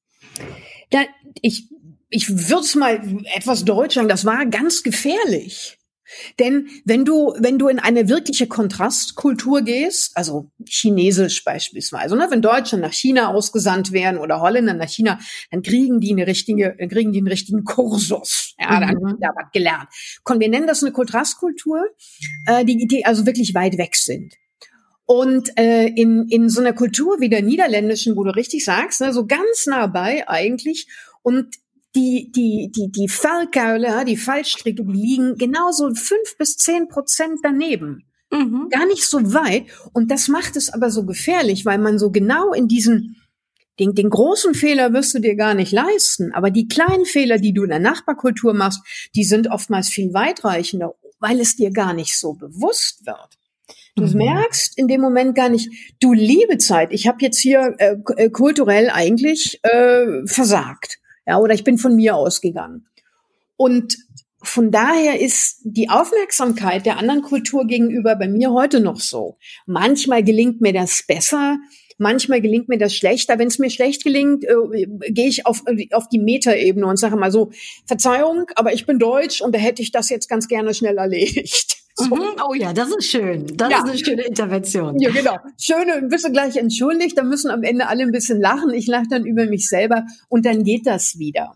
Ja, 0.94 1.02
ich, 1.42 1.68
ich 2.10 2.30
würde 2.30 2.64
es 2.64 2.76
mal 2.76 3.24
etwas 3.36 3.66
deutsch 3.66 3.96
sagen, 3.96 4.08
das 4.08 4.24
war 4.24 4.46
ganz 4.46 4.84
gefährlich. 4.84 5.80
Denn 6.40 6.68
wenn 6.86 7.06
du, 7.06 7.34
wenn 7.38 7.58
du 7.58 7.68
in 7.68 7.80
eine 7.80 8.10
wirkliche 8.10 8.48
Kontrastkultur 8.48 9.62
gehst, 9.62 10.16
also 10.16 10.50
chinesisch 10.68 11.44
beispielsweise, 11.44 12.16
ne, 12.16 12.28
wenn 12.30 12.42
Deutsche 12.42 12.78
nach 12.78 12.94
China 12.94 13.30
ausgesandt 13.30 13.92
werden 13.92 14.20
oder 14.20 14.42
Holländer 14.42 14.74
nach 14.74 14.90
China, 14.90 15.20
dann 15.52 15.62
kriegen 15.62 16.00
die 16.00 16.12
eine 16.12 16.28
richtige, 16.28 16.76
kriegen 16.90 17.12
die 17.12 17.20
einen 17.20 17.28
richtigen 17.28 17.64
Kursus. 17.64 18.56
Ja, 18.60 18.80
dann 18.80 18.90
mhm. 18.90 19.06
haben 19.06 19.16
die 19.16 19.22
da 19.22 19.30
was 19.36 19.52
gelernt. 19.52 19.88
Komm, 20.24 20.40
wir 20.40 20.50
nennen 20.50 20.68
das 20.68 20.84
eine 20.84 20.92
Kontrastkultur, 20.92 21.84
äh, 22.46 22.66
die, 22.66 22.88
die 22.88 23.06
also 23.06 23.26
wirklich 23.26 23.54
weit 23.56 23.78
weg 23.78 23.96
sind. 23.96 24.36
Und 25.06 25.58
äh, 25.58 25.88
in, 25.88 26.28
in 26.30 26.48
so 26.48 26.62
einer 26.62 26.74
Kultur 26.74 27.20
wie 27.20 27.28
der 27.28 27.42
niederländischen, 27.42 28.16
wo 28.16 28.24
du 28.24 28.34
richtig 28.34 28.64
sagst, 28.64 29.02
ne, 29.02 29.12
so 29.12 29.26
ganz 29.26 29.66
nah 29.66 29.88
bei 29.88 30.28
eigentlich. 30.30 30.88
Und 31.22 31.56
die, 31.96 32.32
die, 32.32 32.72
die, 32.74 32.92
die 32.92 33.10
Fallkeule, 33.10 34.06
die 34.06 34.18
Fallstricke, 34.18 34.84
die 34.84 34.92
liegen 34.92 35.36
genauso 35.36 35.94
fünf 35.94 36.38
bis 36.38 36.56
zehn 36.56 36.88
Prozent 36.88 37.40
daneben. 37.44 38.06
Mhm. 38.32 38.70
Gar 38.70 38.86
nicht 38.86 39.04
so 39.04 39.34
weit. 39.34 39.66
Und 39.94 40.10
das 40.10 40.28
macht 40.28 40.56
es 40.56 40.72
aber 40.72 40.90
so 40.90 41.06
gefährlich, 41.06 41.66
weil 41.66 41.78
man 41.78 42.00
so 42.00 42.12
genau 42.12 42.54
in 42.54 42.68
diesen, 42.68 43.18
den, 43.80 43.94
den 43.94 44.10
großen 44.10 44.54
Fehler 44.54 44.94
wirst 44.94 45.14
du 45.14 45.20
dir 45.20 45.36
gar 45.36 45.54
nicht 45.54 45.74
leisten. 45.74 46.32
Aber 46.34 46.50
die 46.50 46.68
kleinen 46.68 47.06
Fehler, 47.06 47.38
die 47.38 47.54
du 47.54 47.64
in 47.64 47.70
der 47.70 47.80
Nachbarkultur 47.80 48.54
machst, 48.54 48.82
die 49.16 49.26
sind 49.26 49.50
oftmals 49.50 49.90
viel 49.90 50.14
weitreichender, 50.14 50.96
weil 51.20 51.42
es 51.42 51.58
dir 51.58 51.72
gar 51.72 51.94
nicht 51.94 52.18
so 52.18 52.34
bewusst 52.34 53.06
wird. 53.06 53.38
Du 53.96 54.06
mhm. 54.06 54.18
merkst 54.18 54.78
in 54.78 54.88
dem 54.88 55.02
Moment 55.02 55.36
gar 55.36 55.50
nicht, 55.50 55.70
du 56.00 56.14
liebe 56.14 56.58
Zeit, 56.58 56.94
ich 56.94 57.08
habe 57.08 57.18
jetzt 57.20 57.40
hier 57.40 57.76
äh, 57.78 57.98
äh 58.16 58.30
kulturell 58.30 58.90
eigentlich 58.90 59.60
äh, 59.64 60.26
versagt. 60.26 61.00
Ja, 61.32 61.40
oder 61.40 61.54
ich 61.54 61.64
bin 61.64 61.78
von 61.78 61.96
mir 61.96 62.18
ausgegangen. 62.18 62.88
Und 63.56 63.96
von 64.44 64.70
daher 64.70 65.22
ist 65.22 65.62
die 65.64 65.90
Aufmerksamkeit 65.90 66.86
der 66.86 66.98
anderen 66.98 67.22
Kultur 67.22 67.66
gegenüber 67.66 68.18
bei 68.18 68.28
mir 68.28 68.52
heute 68.52 68.82
noch 68.82 69.00
so. 69.00 69.38
Manchmal 69.66 70.26
gelingt 70.26 70.60
mir 70.60 70.74
das 70.74 71.06
besser, 71.08 71.58
manchmal 71.98 72.42
gelingt 72.42 72.68
mir 72.68 72.78
das 72.78 72.94
schlechter. 72.94 73.40
Wenn 73.40 73.48
es 73.48 73.60
mir 73.60 73.70
schlecht 73.70 74.04
gelingt, 74.04 74.44
äh, 74.44 74.88
gehe 75.10 75.30
ich 75.30 75.46
auf, 75.46 75.64
äh, 75.68 75.88
auf 75.94 76.10
die 76.10 76.20
Metaebene 76.20 76.86
und 76.86 76.98
sage 76.98 77.16
mal 77.16 77.32
so, 77.32 77.52
Verzeihung, 77.86 78.48
aber 78.56 78.74
ich 78.74 78.86
bin 78.86 79.00
deutsch 79.00 79.40
und 79.40 79.56
da 79.56 79.60
hätte 79.60 79.82
ich 79.82 79.94
das 79.94 80.10
jetzt 80.10 80.28
ganz 80.28 80.50
gerne 80.50 80.74
schnell 80.74 80.98
erledigt. 80.98 81.78
So. 82.02 82.16
Mhm. 82.16 82.42
Oh 82.48 82.54
ja, 82.54 82.74
das 82.74 82.90
ist 82.90 83.06
schön. 83.06 83.46
Das 83.56 83.70
ja. 83.70 83.78
ist 83.78 83.90
eine 83.90 83.98
schöne 83.98 84.22
Intervention. 84.24 85.00
Ja, 85.00 85.12
genau. 85.12 85.38
Schöne, 85.60 85.94
ein 85.94 86.10
bisschen 86.10 86.34
gleich 86.34 86.58
entschuldigt, 86.58 87.18
dann 87.18 87.30
müssen 87.30 87.52
am 87.52 87.64
Ende 87.64 87.88
alle 87.88 88.04
ein 88.04 88.12
bisschen 88.12 88.40
lachen. 88.42 88.72
Ich 88.72 88.88
lache 88.88 89.08
dann 89.10 89.26
über 89.26 89.46
mich 89.46 89.68
selber 89.68 90.06
und 90.30 90.46
dann 90.46 90.64
geht 90.64 90.86
das 90.86 91.18
wieder. 91.18 91.54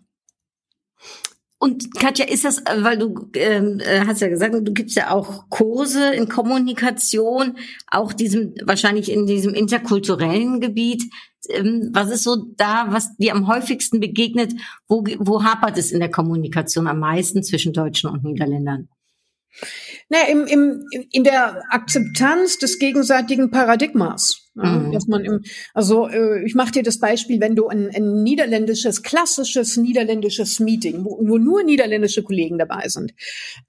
Und 1.57 1.95
Katja, 1.95 2.25
ist 2.25 2.45
das, 2.45 2.61
weil 2.77 2.97
du 2.97 3.29
ähm, 3.33 3.79
äh, 3.79 4.01
hast 4.05 4.21
ja 4.21 4.27
gesagt, 4.27 4.53
du 4.53 4.73
gibst 4.73 4.95
ja 4.97 5.11
auch 5.11 5.49
Kurse 5.49 6.13
in 6.13 6.27
Kommunikation, 6.27 7.57
auch 7.87 8.13
diesem 8.13 8.53
wahrscheinlich 8.63 9.11
in 9.11 9.25
diesem 9.25 9.53
interkulturellen 9.53 10.59
Gebiet. 10.59 11.03
Ähm, 11.49 11.89
was 11.93 12.11
ist 12.11 12.23
so 12.23 12.35
da, 12.57 12.87
was 12.89 13.15
dir 13.17 13.33
am 13.33 13.47
häufigsten 13.47 13.99
begegnet? 13.99 14.53
Wo, 14.87 15.03
wo 15.19 15.43
hapert 15.43 15.77
es 15.77 15.91
in 15.91 16.01
der 16.01 16.11
Kommunikation 16.11 16.87
am 16.87 16.99
meisten 16.99 17.41
zwischen 17.41 17.73
Deutschen 17.73 18.09
und 18.09 18.23
Niederländern? 18.23 18.89
Naja, 20.09 20.27
im, 20.27 20.45
im, 20.45 20.85
in 21.11 21.23
der 21.23 21.63
Akzeptanz 21.69 22.57
des 22.57 22.79
gegenseitigen 22.79 23.51
Paradigmas. 23.51 24.44
Mhm. 24.55 24.93
Dass 24.93 25.07
man 25.07 25.25
im, 25.25 25.43
also 25.73 26.07
äh, 26.07 26.45
ich 26.45 26.55
mache 26.55 26.71
dir 26.71 26.83
das 26.83 26.97
Beispiel, 26.99 27.41
wenn 27.41 27.57
du 27.57 27.67
ein, 27.67 27.89
ein 27.93 28.23
niederländisches, 28.23 29.03
klassisches 29.03 29.75
niederländisches 29.75 30.61
Meeting, 30.61 31.03
wo, 31.03 31.19
wo 31.21 31.37
nur 31.37 31.63
niederländische 31.63 32.23
Kollegen 32.23 32.57
dabei 32.57 32.87
sind, 32.87 33.13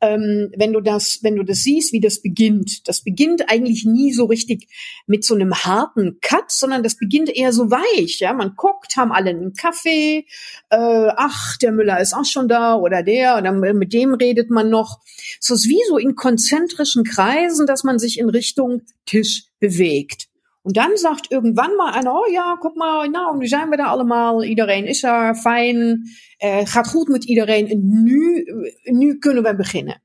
ähm, 0.01 0.53
wenn 0.57 0.73
du 0.73 0.81
das, 0.81 1.19
wenn 1.23 1.35
du 1.35 1.43
das 1.43 1.65
siehst, 1.65 1.93
wie 1.93 1.99
das 1.99 2.23
beginnt, 2.23 2.87
das 2.87 3.03
beginnt 3.03 3.51
eigentlich 3.51 3.85
nie 3.85 4.13
so 4.13 4.27
richtig 4.27 4.69
mit 5.09 5.25
so 5.25 5.35
einem 5.35 5.55
harten 5.55 6.19
Cut, 6.21 6.53
sondern 6.53 6.85
das 6.85 6.97
beginnt 6.97 7.35
eher 7.35 7.53
so 7.53 7.69
weich. 7.73 8.21
Ja, 8.21 8.33
man 8.33 8.55
guckt, 8.55 8.97
haben 8.97 9.11
alle 9.11 9.31
einen 9.31 9.55
Kaffee, 9.55 10.27
äh, 10.71 11.09
ach, 11.17 11.57
der 11.57 11.73
Müller 11.73 12.01
ist 12.01 12.15
auch 12.15 12.25
schon 12.25 12.47
da 12.47 12.77
oder 12.77 13.03
der, 13.03 13.39
oder 13.39 13.51
mit 13.51 13.93
dem 13.93 14.15
redet 14.15 14.51
man 14.51 14.71
noch. 14.71 15.01
So 15.41 15.55
ist 15.55 15.69
wie 15.69 15.83
so 15.89 15.99
in 15.99 16.15
konzentrischen 16.15 17.03
Kreisen, 17.03 17.67
dass 17.67 17.83
man 17.83 17.99
sich 17.99 18.21
in 18.21 18.29
Richtung 18.29 18.83
Tisch 19.05 19.47
bewegt. 19.59 20.29
Und 20.67 20.77
dann 20.77 20.97
sagt 20.97 21.31
irgendwann 21.31 21.77
mal 21.77 21.93
einer, 21.93 22.13
oh 22.13 22.27
ja, 22.33 22.57
guck 22.61 22.75
mal, 22.75 23.09
nou, 23.09 23.37
nu 23.37 23.47
zijn 23.47 23.71
we 23.71 23.77
er 23.77 23.87
allemaal. 23.87 24.43
Iedereen 24.43 24.87
is 24.87 25.05
er, 25.05 25.37
fijn, 25.37 26.03
uh, 26.45 26.61
gaat 26.65 26.89
goed 26.89 27.09
met 27.09 27.25
iedereen. 27.25 27.69
En 27.69 28.03
nu, 28.03 28.45
nu 28.85 29.19
kunnen 29.19 29.43
we 29.43 29.55
beginnen. 29.55 30.03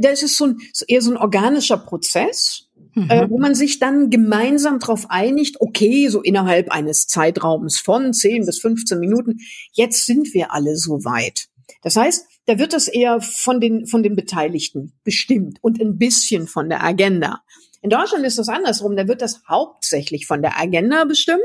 Das 0.00 0.22
ist 0.22 0.38
so 0.38 0.46
ein, 0.46 0.56
eher 0.86 1.02
so 1.02 1.10
ein 1.10 1.18
organischer 1.18 1.76
Prozess, 1.76 2.70
mhm. 2.94 3.10
äh, 3.10 3.28
wo 3.28 3.38
man 3.38 3.54
sich 3.54 3.78
dann 3.78 4.08
gemeinsam 4.08 4.78
darauf 4.78 5.10
einigt, 5.10 5.60
okay, 5.60 6.08
so 6.08 6.22
innerhalb 6.22 6.70
eines 6.70 7.06
Zeitraums 7.06 7.78
von 7.78 8.14
10 8.14 8.46
bis 8.46 8.58
15 8.58 8.98
Minuten, 8.98 9.40
jetzt 9.72 10.06
sind 10.06 10.32
wir 10.32 10.54
alle 10.54 10.76
so 10.76 11.04
weit. 11.04 11.48
Das 11.82 11.96
heißt, 11.96 12.26
da 12.50 12.58
wird 12.58 12.72
das 12.72 12.88
eher 12.88 13.20
von 13.20 13.60
den, 13.60 13.86
von 13.86 14.02
den 14.02 14.16
Beteiligten 14.16 14.92
bestimmt 15.04 15.58
und 15.62 15.80
ein 15.80 15.98
bisschen 15.98 16.48
von 16.48 16.68
der 16.68 16.82
Agenda. 16.82 17.42
In 17.80 17.90
Deutschland 17.90 18.26
ist 18.26 18.38
das 18.38 18.48
andersrum. 18.48 18.96
Da 18.96 19.06
wird 19.06 19.22
das 19.22 19.42
hauptsächlich 19.48 20.26
von 20.26 20.42
der 20.42 20.58
Agenda 20.58 21.04
bestimmt 21.04 21.40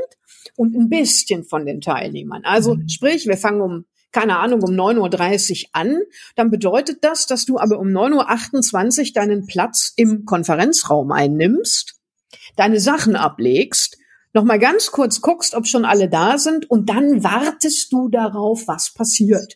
und 0.56 0.74
ein 0.74 0.88
bisschen 0.88 1.44
von 1.44 1.64
den 1.64 1.80
Teilnehmern. 1.80 2.42
Also 2.44 2.74
mhm. 2.74 2.88
sprich, 2.88 3.28
wir 3.28 3.36
fangen 3.36 3.60
um 3.60 3.84
keine 4.10 4.38
Ahnung, 4.38 4.62
um 4.62 4.70
9.30 4.74 5.64
Uhr 5.64 5.68
an, 5.72 6.00
dann 6.34 6.50
bedeutet 6.50 7.04
das, 7.04 7.26
dass 7.26 7.44
du 7.44 7.58
aber 7.58 7.78
um 7.78 7.88
9.28 7.88 9.08
Uhr 9.08 9.12
deinen 9.12 9.46
Platz 9.46 9.92
im 9.94 10.24
Konferenzraum 10.24 11.12
einnimmst, 11.12 12.00
deine 12.56 12.80
Sachen 12.80 13.14
ablegst, 13.14 13.98
nochmal 14.32 14.58
ganz 14.58 14.90
kurz 14.90 15.20
guckst, 15.20 15.54
ob 15.54 15.66
schon 15.66 15.84
alle 15.84 16.08
da 16.08 16.38
sind 16.38 16.68
und 16.70 16.88
dann 16.88 17.22
wartest 17.22 17.92
du 17.92 18.08
darauf, 18.08 18.66
was 18.66 18.92
passiert. 18.94 19.54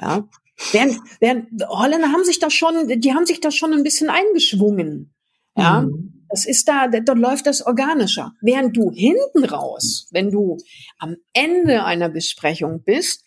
Ja. 0.00 0.28
Während, 0.72 0.98
während 1.20 1.48
Holländer 1.68 2.12
haben 2.12 2.24
sich 2.24 2.38
da 2.38 2.50
schon, 2.50 2.88
die 3.00 3.12
haben 3.12 3.26
sich 3.26 3.40
da 3.40 3.50
schon 3.50 3.72
ein 3.72 3.82
bisschen 3.82 4.08
eingeschwungen. 4.08 5.14
Ja, 5.56 5.82
mhm. 5.82 6.24
das 6.28 6.46
ist 6.46 6.68
da, 6.68 6.88
dort 6.88 7.18
läuft 7.18 7.46
das 7.46 7.64
organischer. 7.64 8.32
Während 8.40 8.76
du 8.76 8.90
hinten 8.92 9.44
raus, 9.44 10.08
wenn 10.10 10.30
du 10.30 10.58
am 10.98 11.16
Ende 11.32 11.84
einer 11.84 12.08
Besprechung 12.08 12.82
bist, 12.84 13.23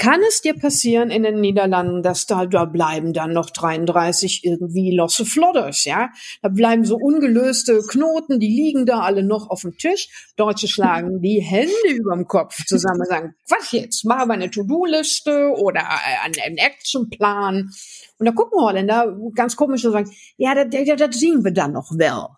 kann 0.00 0.22
es 0.26 0.40
dir 0.40 0.54
passieren 0.54 1.10
in 1.10 1.24
den 1.24 1.42
Niederlanden, 1.42 2.02
dass 2.02 2.24
da, 2.24 2.46
da 2.46 2.64
bleiben 2.64 3.12
dann 3.12 3.34
noch 3.34 3.50
33 3.50 4.40
irgendwie 4.44 4.96
losse 4.96 5.26
Flodders, 5.26 5.84
ja? 5.84 6.08
Da 6.40 6.48
bleiben 6.48 6.86
so 6.86 6.96
ungelöste 6.96 7.82
Knoten, 7.86 8.40
die 8.40 8.48
liegen 8.48 8.86
da 8.86 9.00
alle 9.00 9.22
noch 9.22 9.50
auf 9.50 9.60
dem 9.60 9.76
Tisch. 9.76 10.32
Deutsche 10.36 10.68
schlagen 10.68 11.20
die 11.20 11.40
Hände 11.40 11.90
überm 11.90 12.26
Kopf 12.26 12.64
zusammen 12.64 13.00
und 13.00 13.08
sagen, 13.08 13.34
was 13.46 13.72
jetzt? 13.72 14.06
Machen 14.06 14.28
wir 14.28 14.34
eine 14.34 14.50
To-Do-Liste 14.50 15.50
oder 15.58 15.82
einen 16.24 16.56
Actionplan? 16.56 17.70
Und 18.18 18.26
da 18.26 18.32
gucken 18.32 18.58
Holländer 18.58 19.14
ganz 19.34 19.54
komisch 19.54 19.84
und 19.84 19.92
sagen, 19.92 20.10
ja, 20.38 20.54
das, 20.54 20.68
das, 20.70 20.96
das 20.96 21.20
sehen 21.20 21.44
wir 21.44 21.52
dann 21.52 21.72
noch 21.72 21.90
well. 21.90 22.28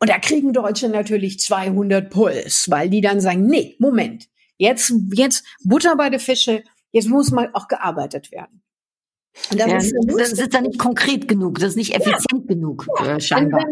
Und 0.00 0.10
da 0.10 0.18
kriegen 0.18 0.52
Deutsche 0.52 0.88
natürlich 0.88 1.38
200 1.38 2.10
Puls, 2.10 2.68
weil 2.68 2.90
die 2.90 3.00
dann 3.00 3.20
sagen, 3.20 3.46
nee, 3.46 3.76
Moment, 3.78 4.26
jetzt, 4.56 4.92
jetzt 5.12 5.44
Butter 5.62 5.94
bei 5.94 6.10
der 6.10 6.18
Fische, 6.18 6.64
jetzt 6.92 7.08
muss 7.08 7.30
mal 7.30 7.50
auch 7.52 7.68
gearbeitet 7.68 8.32
werden. 8.32 8.62
Und 9.50 9.58
ja, 9.58 9.76
ist 9.76 9.94
das 10.06 10.32
ist 10.32 10.54
dann 10.54 10.64
nicht 10.64 10.78
konkret 10.78 11.28
genug, 11.28 11.58
das 11.60 11.70
ist 11.70 11.76
nicht 11.76 11.94
effizient 11.94 12.44
ja. 12.48 12.54
genug, 12.54 12.86
äh, 12.98 13.20
scheinbar. 13.20 13.64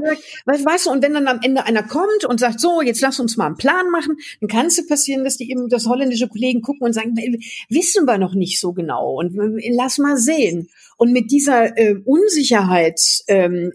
Dann, 0.46 0.64
weißt 0.64 0.86
du, 0.86 0.90
und 0.90 1.02
wenn 1.02 1.14
dann 1.14 1.26
am 1.26 1.40
Ende 1.42 1.64
einer 1.64 1.82
kommt 1.82 2.24
und 2.26 2.38
sagt, 2.38 2.60
so, 2.60 2.80
jetzt 2.80 3.00
lass 3.00 3.18
uns 3.18 3.36
mal 3.36 3.46
einen 3.46 3.56
Plan 3.56 3.90
machen, 3.90 4.16
dann 4.40 4.48
kann 4.48 4.66
es 4.66 4.86
passieren, 4.86 5.24
dass 5.24 5.36
die 5.36 5.50
eben, 5.50 5.68
das 5.68 5.86
holländische 5.86 6.28
Kollegen 6.28 6.62
gucken 6.62 6.86
und 6.86 6.92
sagen, 6.92 7.14
wissen 7.68 8.06
wir 8.06 8.18
noch 8.18 8.34
nicht 8.34 8.60
so 8.60 8.72
genau 8.72 9.18
und 9.18 9.32
lass 9.70 9.98
mal 9.98 10.16
sehen. 10.16 10.68
Und 11.00 11.12
mit 11.12 11.30
dieser 11.30 11.78
äh, 11.78 11.94
Unsicherheit, 12.04 13.00
ähm, 13.28 13.72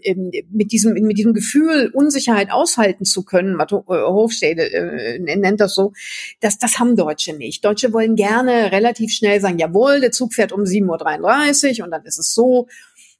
mit 0.50 0.72
diesem 0.72 0.92
mit 0.92 1.16
diesem 1.16 1.32
Gefühl 1.32 1.90
Unsicherheit 1.94 2.52
aushalten 2.52 3.06
zu 3.06 3.24
können, 3.24 3.56
was 3.56 3.72
Hofstede 3.72 4.70
äh, 4.70 5.18
nennt 5.18 5.58
das 5.58 5.74
so, 5.74 5.94
das 6.40 6.58
das 6.58 6.78
haben 6.78 6.96
Deutsche 6.96 7.32
nicht. 7.32 7.64
Deutsche 7.64 7.94
wollen 7.94 8.14
gerne 8.14 8.72
relativ 8.72 9.10
schnell 9.10 9.40
sagen, 9.40 9.58
jawohl, 9.58 10.00
der 10.00 10.12
Zug 10.12 10.34
fährt 10.34 10.52
um 10.52 10.64
7.33 10.64 11.78
Uhr 11.78 11.86
und 11.86 11.92
dann 11.92 12.04
ist 12.04 12.18
es 12.18 12.34
so. 12.34 12.68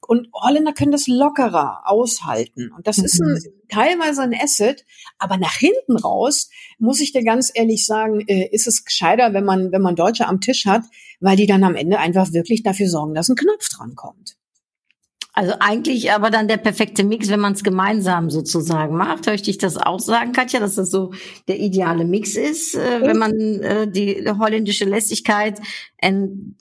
Und 0.07 0.29
Holländer 0.33 0.73
können 0.73 0.93
das 0.93 1.07
lockerer 1.07 1.83
aushalten. 1.85 2.73
Und 2.73 2.87
das 2.87 2.99
mhm. 2.99 3.05
ist 3.05 3.21
ein, 3.21 3.33
mhm. 3.33 3.69
teilweise 3.69 4.23
ein 4.23 4.35
Asset. 4.35 4.85
Aber 5.19 5.37
nach 5.37 5.55
hinten 5.55 5.97
raus, 5.97 6.51
muss 6.79 7.01
ich 7.01 7.13
dir 7.13 7.25
ganz 7.25 7.51
ehrlich 7.55 7.87
sagen, 7.87 8.21
äh, 8.27 8.49
ist 8.51 8.67
es 8.67 8.85
gescheiter, 8.85 9.35
wenn 9.35 9.45
man, 9.45 9.73
wenn 9.73 9.83
man 9.83 9.97
Deutsche 9.97 10.27
am 10.27 10.41
Tisch 10.41 10.67
hat, 10.67 10.83
weil 11.21 11.37
die 11.37 11.47
dann 11.47 11.65
am 11.65 11.75
Ende 11.75 11.99
einfach 11.99 12.33
wirklich 12.33 12.63
dafür 12.63 12.89
sorgen, 12.89 13.15
dass 13.15 13.29
ein 13.29 13.37
Knopf 13.37 13.69
dran 13.69 13.95
kommt. 13.95 14.37
Also 15.37 15.55
eigentlich 15.59 16.13
aber 16.13 16.31
dann 16.31 16.47
der 16.47 16.59
perfekte 16.59 17.03
Mix, 17.03 17.29
wenn 17.29 17.41
man 17.41 17.55
es 17.55 17.65
gemeinsam 17.65 18.31
sozusagen 18.31 18.97
macht. 18.97 19.27
Höre 19.27 19.35
ich 19.35 19.43
dich 19.43 19.59
das 19.59 19.77
auch 19.77 19.99
sagen, 19.99 20.33
Katja, 20.33 20.61
dass 20.61 20.77
das 20.77 20.93
so 20.93 21.13
der 21.49 21.59
ideale 21.59 22.05
Mix 22.05 22.37
ist, 22.37 22.77
äh, 22.77 23.01
wenn 23.03 23.19
man 23.19 23.33
äh, 23.61 23.89
die 23.91 24.25
holländische 24.39 24.85
Lässigkeit 24.85 25.61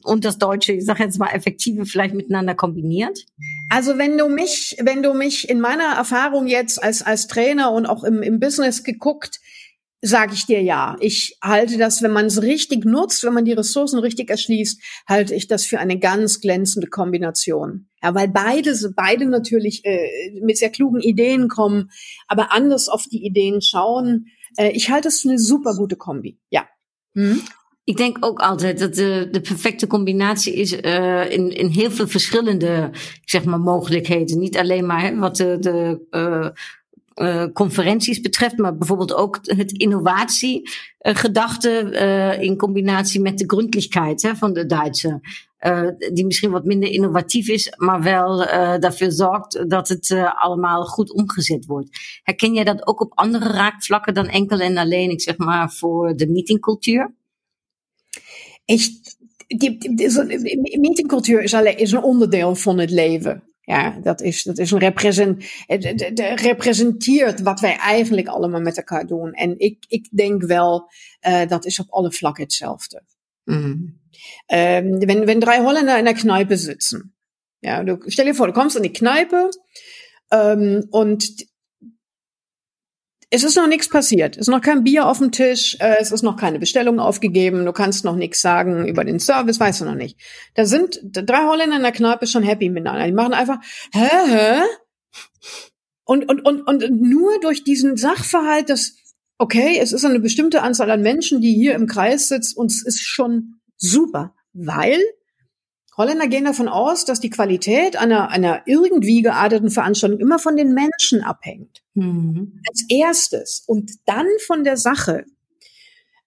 und 0.03 0.25
das 0.25 0.37
deutsche, 0.37 0.71
ich 0.71 0.85
sage 0.85 1.03
jetzt 1.03 1.19
mal 1.19 1.27
effektive 1.27 1.85
vielleicht 1.85 2.15
miteinander 2.15 2.55
kombiniert? 2.55 3.25
Also 3.69 3.97
wenn 3.97 4.17
du 4.17 4.27
mich, 4.27 4.77
wenn 4.81 5.03
du 5.03 5.13
mich 5.13 5.49
in 5.49 5.59
meiner 5.59 5.95
Erfahrung 5.95 6.47
jetzt 6.47 6.81
als 6.81 7.03
als 7.03 7.27
Trainer 7.27 7.71
und 7.73 7.85
auch 7.85 8.03
im, 8.03 8.23
im 8.23 8.39
Business 8.39 8.83
geguckt 8.83 9.39
sage 10.05 10.33
ich 10.33 10.45
dir 10.45 10.61
ja. 10.61 10.97
Ich 10.99 11.37
halte 11.41 11.77
das, 11.77 12.01
wenn 12.01 12.11
man 12.11 12.25
es 12.25 12.41
richtig 12.41 12.83
nutzt, 12.83 13.23
wenn 13.23 13.33
man 13.33 13.45
die 13.45 13.53
Ressourcen 13.53 13.99
richtig 13.99 14.29
erschließt, 14.29 14.81
halte 15.07 15.33
ich 15.33 15.47
das 15.47 15.65
für 15.65 15.79
eine 15.79 15.97
ganz 15.97 16.41
glänzende 16.41 16.87
Kombination. 16.87 17.87
Ja, 18.01 18.13
weil 18.13 18.27
beide, 18.27 18.75
beide 18.95 19.25
natürlich 19.25 19.85
äh, 19.85 20.41
mit 20.41 20.57
sehr 20.57 20.71
klugen 20.71 20.99
Ideen 20.99 21.47
kommen, 21.47 21.89
aber 22.27 22.51
anders 22.51 22.89
auf 22.89 23.05
die 23.09 23.25
Ideen 23.25 23.61
schauen. 23.61 24.27
Äh, 24.57 24.71
ich 24.71 24.89
halte 24.89 25.07
es 25.07 25.21
für 25.21 25.29
eine 25.29 25.39
super 25.39 25.73
gute 25.75 25.95
Kombi. 25.95 26.37
Ja. 26.49 26.67
Hm? 27.13 27.41
Ik 27.85 27.97
denk 27.97 28.17
ook 28.25 28.39
altijd 28.39 28.79
dat 28.79 28.95
de, 28.95 29.27
de 29.31 29.41
perfecte 29.41 29.87
combinatie 29.87 30.53
is 30.53 30.73
uh, 30.73 31.31
in, 31.31 31.49
in 31.49 31.67
heel 31.67 31.91
veel 31.91 32.07
verschillende 32.07 32.89
zeg 33.25 33.45
maar, 33.45 33.59
mogelijkheden. 33.59 34.39
Niet 34.39 34.57
alleen 34.57 34.85
maar 34.85 35.01
hè, 35.01 35.17
wat 35.17 35.37
de, 35.37 35.57
de 35.59 36.05
uh, 36.11 36.47
uh, 37.15 37.45
conferenties 37.53 38.21
betreft, 38.21 38.57
maar 38.57 38.77
bijvoorbeeld 38.77 39.13
ook 39.13 39.39
het 39.41 39.71
innovatiegedachte 39.71 41.89
uh, 41.91 42.41
in 42.41 42.57
combinatie 42.57 43.21
met 43.21 43.37
de 43.37 43.43
gründlichkeit 43.47 44.21
hè, 44.21 44.35
van 44.35 44.53
de 44.53 44.65
Duitse. 44.65 45.21
Uh, 45.59 45.89
die 46.13 46.25
misschien 46.25 46.51
wat 46.51 46.65
minder 46.65 46.89
innovatief 46.89 47.47
is, 47.47 47.73
maar 47.77 48.01
wel 48.01 48.41
uh, 48.41 48.75
zorgt 49.07 49.69
dat 49.69 49.87
het 49.87 50.15
allemaal 50.35 50.85
goed 50.85 51.13
omgezet 51.13 51.65
wordt. 51.65 51.89
Herken 52.23 52.53
jij 52.53 52.63
dat 52.63 52.87
ook 52.87 53.01
op 53.01 53.11
andere 53.15 53.49
raakvlakken 53.49 54.13
dan 54.13 54.27
enkel 54.27 54.59
en 54.59 54.77
alleen, 54.77 55.09
ik 55.09 55.21
zeg 55.21 55.37
maar, 55.37 55.71
voor 55.71 56.15
de 56.15 56.27
meetingcultuur? 56.27 57.13
Ik, 58.65 58.81
die, 59.47 59.77
meetingcultuur 60.79 61.41
is, 61.41 61.53
alleen, 61.53 61.77
is 61.77 61.91
een 61.91 62.03
onderdeel 62.03 62.55
van 62.55 62.79
het 62.79 62.91
leven. 62.91 63.43
Ja, 63.65 63.99
dat 64.01 64.21
is, 64.21 64.43
dat 64.43 64.57
is 64.57 64.71
een 64.71 64.79
represent, 64.79 65.45
het, 65.65 66.19
representeert 66.35 67.41
wat 67.41 67.59
wij 67.59 67.75
eigenlijk 67.77 68.27
allemaal 68.27 68.61
met 68.61 68.77
elkaar 68.77 69.07
doen. 69.07 69.31
En 69.33 69.59
ik, 69.59 69.85
ik 69.87 70.07
denk 70.11 70.43
wel, 70.43 70.91
uh, 71.27 71.47
dat 71.47 71.65
is 71.65 71.79
op 71.79 71.89
alle 71.89 72.11
vlakken 72.11 72.43
hetzelfde. 72.43 73.03
Mhm. 73.43 74.01
Ähm, 74.47 74.99
wenn, 75.07 75.25
wenn 75.25 75.39
drei 75.39 75.59
Holländer 75.59 75.97
in 75.97 76.05
der 76.05 76.13
Kneipe 76.13 76.57
sitzen, 76.57 77.15
ja, 77.59 77.83
du 77.83 77.97
stell 78.07 78.25
dir 78.25 78.35
vor, 78.35 78.47
du 78.47 78.53
kommst 78.53 78.75
in 78.75 78.83
die 78.83 78.93
Kneipe 78.93 79.49
ähm, 80.31 80.87
und 80.91 81.45
es 83.33 83.43
ist 83.43 83.57
noch 83.57 83.65
nichts 83.65 83.89
passiert. 83.89 84.35
Es 84.35 84.41
ist 84.41 84.47
noch 84.49 84.61
kein 84.61 84.83
Bier 84.83 85.07
auf 85.07 85.17
dem 85.17 85.31
Tisch. 85.31 85.75
Äh, 85.79 85.95
es 85.99 86.11
ist 86.11 86.21
noch 86.21 86.37
keine 86.37 86.59
Bestellung 86.59 86.99
aufgegeben. 86.99 87.65
Du 87.65 87.71
kannst 87.71 88.05
noch 88.05 88.15
nichts 88.15 88.41
sagen 88.41 88.87
über 88.87 89.03
den 89.03 89.19
Service, 89.19 89.59
weißt 89.59 89.81
du 89.81 89.85
noch 89.85 89.95
nicht. 89.95 90.19
Da 90.53 90.65
sind 90.65 90.99
drei 91.01 91.47
Holländer 91.47 91.77
in 91.77 91.81
der 91.81 91.91
Kneipe 91.91 92.27
schon 92.27 92.43
happy 92.43 92.69
miteinander. 92.69 93.07
Die 93.07 93.11
machen 93.11 93.33
einfach, 93.33 93.57
hä, 93.91 94.07
hä? 94.27 94.61
Und, 96.03 96.29
und, 96.29 96.45
und, 96.45 96.61
und 96.61 97.01
nur 97.01 97.39
durch 97.39 97.63
diesen 97.63 97.97
Sachverhalt, 97.97 98.69
dass, 98.69 98.97
okay, 99.39 99.79
es 99.79 99.93
ist 99.93 100.05
eine 100.05 100.19
bestimmte 100.19 100.61
Anzahl 100.61 100.91
an 100.91 101.01
Menschen, 101.01 101.41
die 101.41 101.55
hier 101.55 101.73
im 101.73 101.87
Kreis 101.87 102.27
sitzt 102.27 102.55
und 102.55 102.69
es 102.69 102.85
ist 102.85 103.01
schon 103.01 103.55
super, 103.77 104.35
weil 104.53 105.01
Holländer 105.97 106.27
gehen 106.27 106.45
davon 106.45 106.67
aus, 106.67 107.05
dass 107.05 107.19
die 107.19 107.29
Qualität 107.29 107.95
einer, 107.95 108.29
einer 108.29 108.63
irgendwie 108.65 109.21
gearteten 109.21 109.69
Veranstaltung 109.69 110.19
immer 110.19 110.39
von 110.39 110.57
den 110.57 110.73
Menschen 110.73 111.23
abhängt. 111.23 111.83
Mhm. 111.93 112.61
Als 112.67 112.85
erstes 112.89 113.63
und 113.67 113.91
dann 114.05 114.27
von 114.45 114.63
der 114.63 114.77
Sache. 114.77 115.25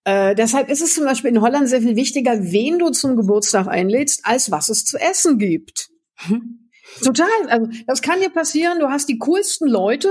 Äh, 0.04 0.36
deshalb 0.36 0.68
ist 0.68 0.82
es 0.82 0.94
zum 0.94 1.04
Beispiel 1.04 1.30
in 1.30 1.40
Holland 1.40 1.68
sehr 1.68 1.82
viel 1.82 1.96
wichtiger, 1.96 2.52
wen 2.52 2.78
du 2.78 2.90
zum 2.90 3.16
Geburtstag 3.16 3.66
einlädst, 3.66 4.20
als 4.24 4.52
was 4.52 4.68
es 4.68 4.84
zu 4.84 4.98
essen 4.98 5.38
gibt. 5.38 5.90
Mhm. 6.28 6.65
Total. 7.02 7.28
Also 7.48 7.68
das 7.86 8.02
kann 8.02 8.20
dir 8.20 8.30
passieren. 8.30 8.80
Du 8.80 8.88
hast 8.88 9.08
die 9.08 9.18
coolsten 9.18 9.68
Leute 9.68 10.08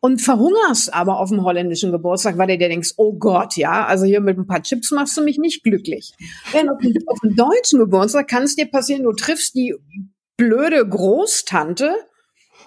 und 0.00 0.20
verhungerst 0.20 0.92
aber 0.94 1.18
auf 1.18 1.30
dem 1.30 1.42
holländischen 1.42 1.92
Geburtstag, 1.92 2.38
weil 2.38 2.48
du 2.48 2.58
dir 2.58 2.68
denkst, 2.68 2.92
oh 2.96 3.14
Gott, 3.14 3.56
ja, 3.56 3.86
also 3.86 4.04
hier 4.04 4.20
mit 4.20 4.38
ein 4.38 4.46
paar 4.46 4.62
Chips 4.62 4.90
machst 4.90 5.16
du 5.16 5.22
mich 5.22 5.38
nicht 5.38 5.62
glücklich. 5.62 6.12
Während 6.52 6.70
auf, 6.70 6.78
dem, 6.78 6.94
auf 7.06 7.18
dem 7.20 7.34
deutschen 7.36 7.78
Geburtstag 7.78 8.28
kann 8.28 8.44
es 8.44 8.56
dir 8.56 8.66
passieren, 8.66 9.02
du 9.02 9.12
triffst 9.12 9.54
die 9.54 9.74
blöde 10.36 10.86
Großtante, 10.88 11.94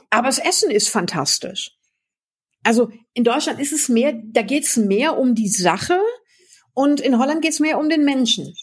aber 0.09 0.27
das 0.27 0.39
Essen 0.39 0.71
ist 0.71 0.89
fantastisch. 0.89 1.71
Also 2.63 2.89
in 3.13 3.23
Deutschland 3.23 3.59
ist 3.59 3.71
es 3.71 3.89
mehr, 3.89 4.13
da 4.13 4.41
geht 4.41 4.63
es 4.63 4.77
mehr 4.77 5.17
um 5.17 5.35
die 5.35 5.49
Sache 5.49 5.99
und 6.73 6.99
in 6.99 7.19
Holland 7.19 7.41
geht 7.41 7.51
es 7.51 7.59
mehr 7.59 7.77
um 7.79 7.89
den 7.89 8.03
Menschen. 8.03 8.53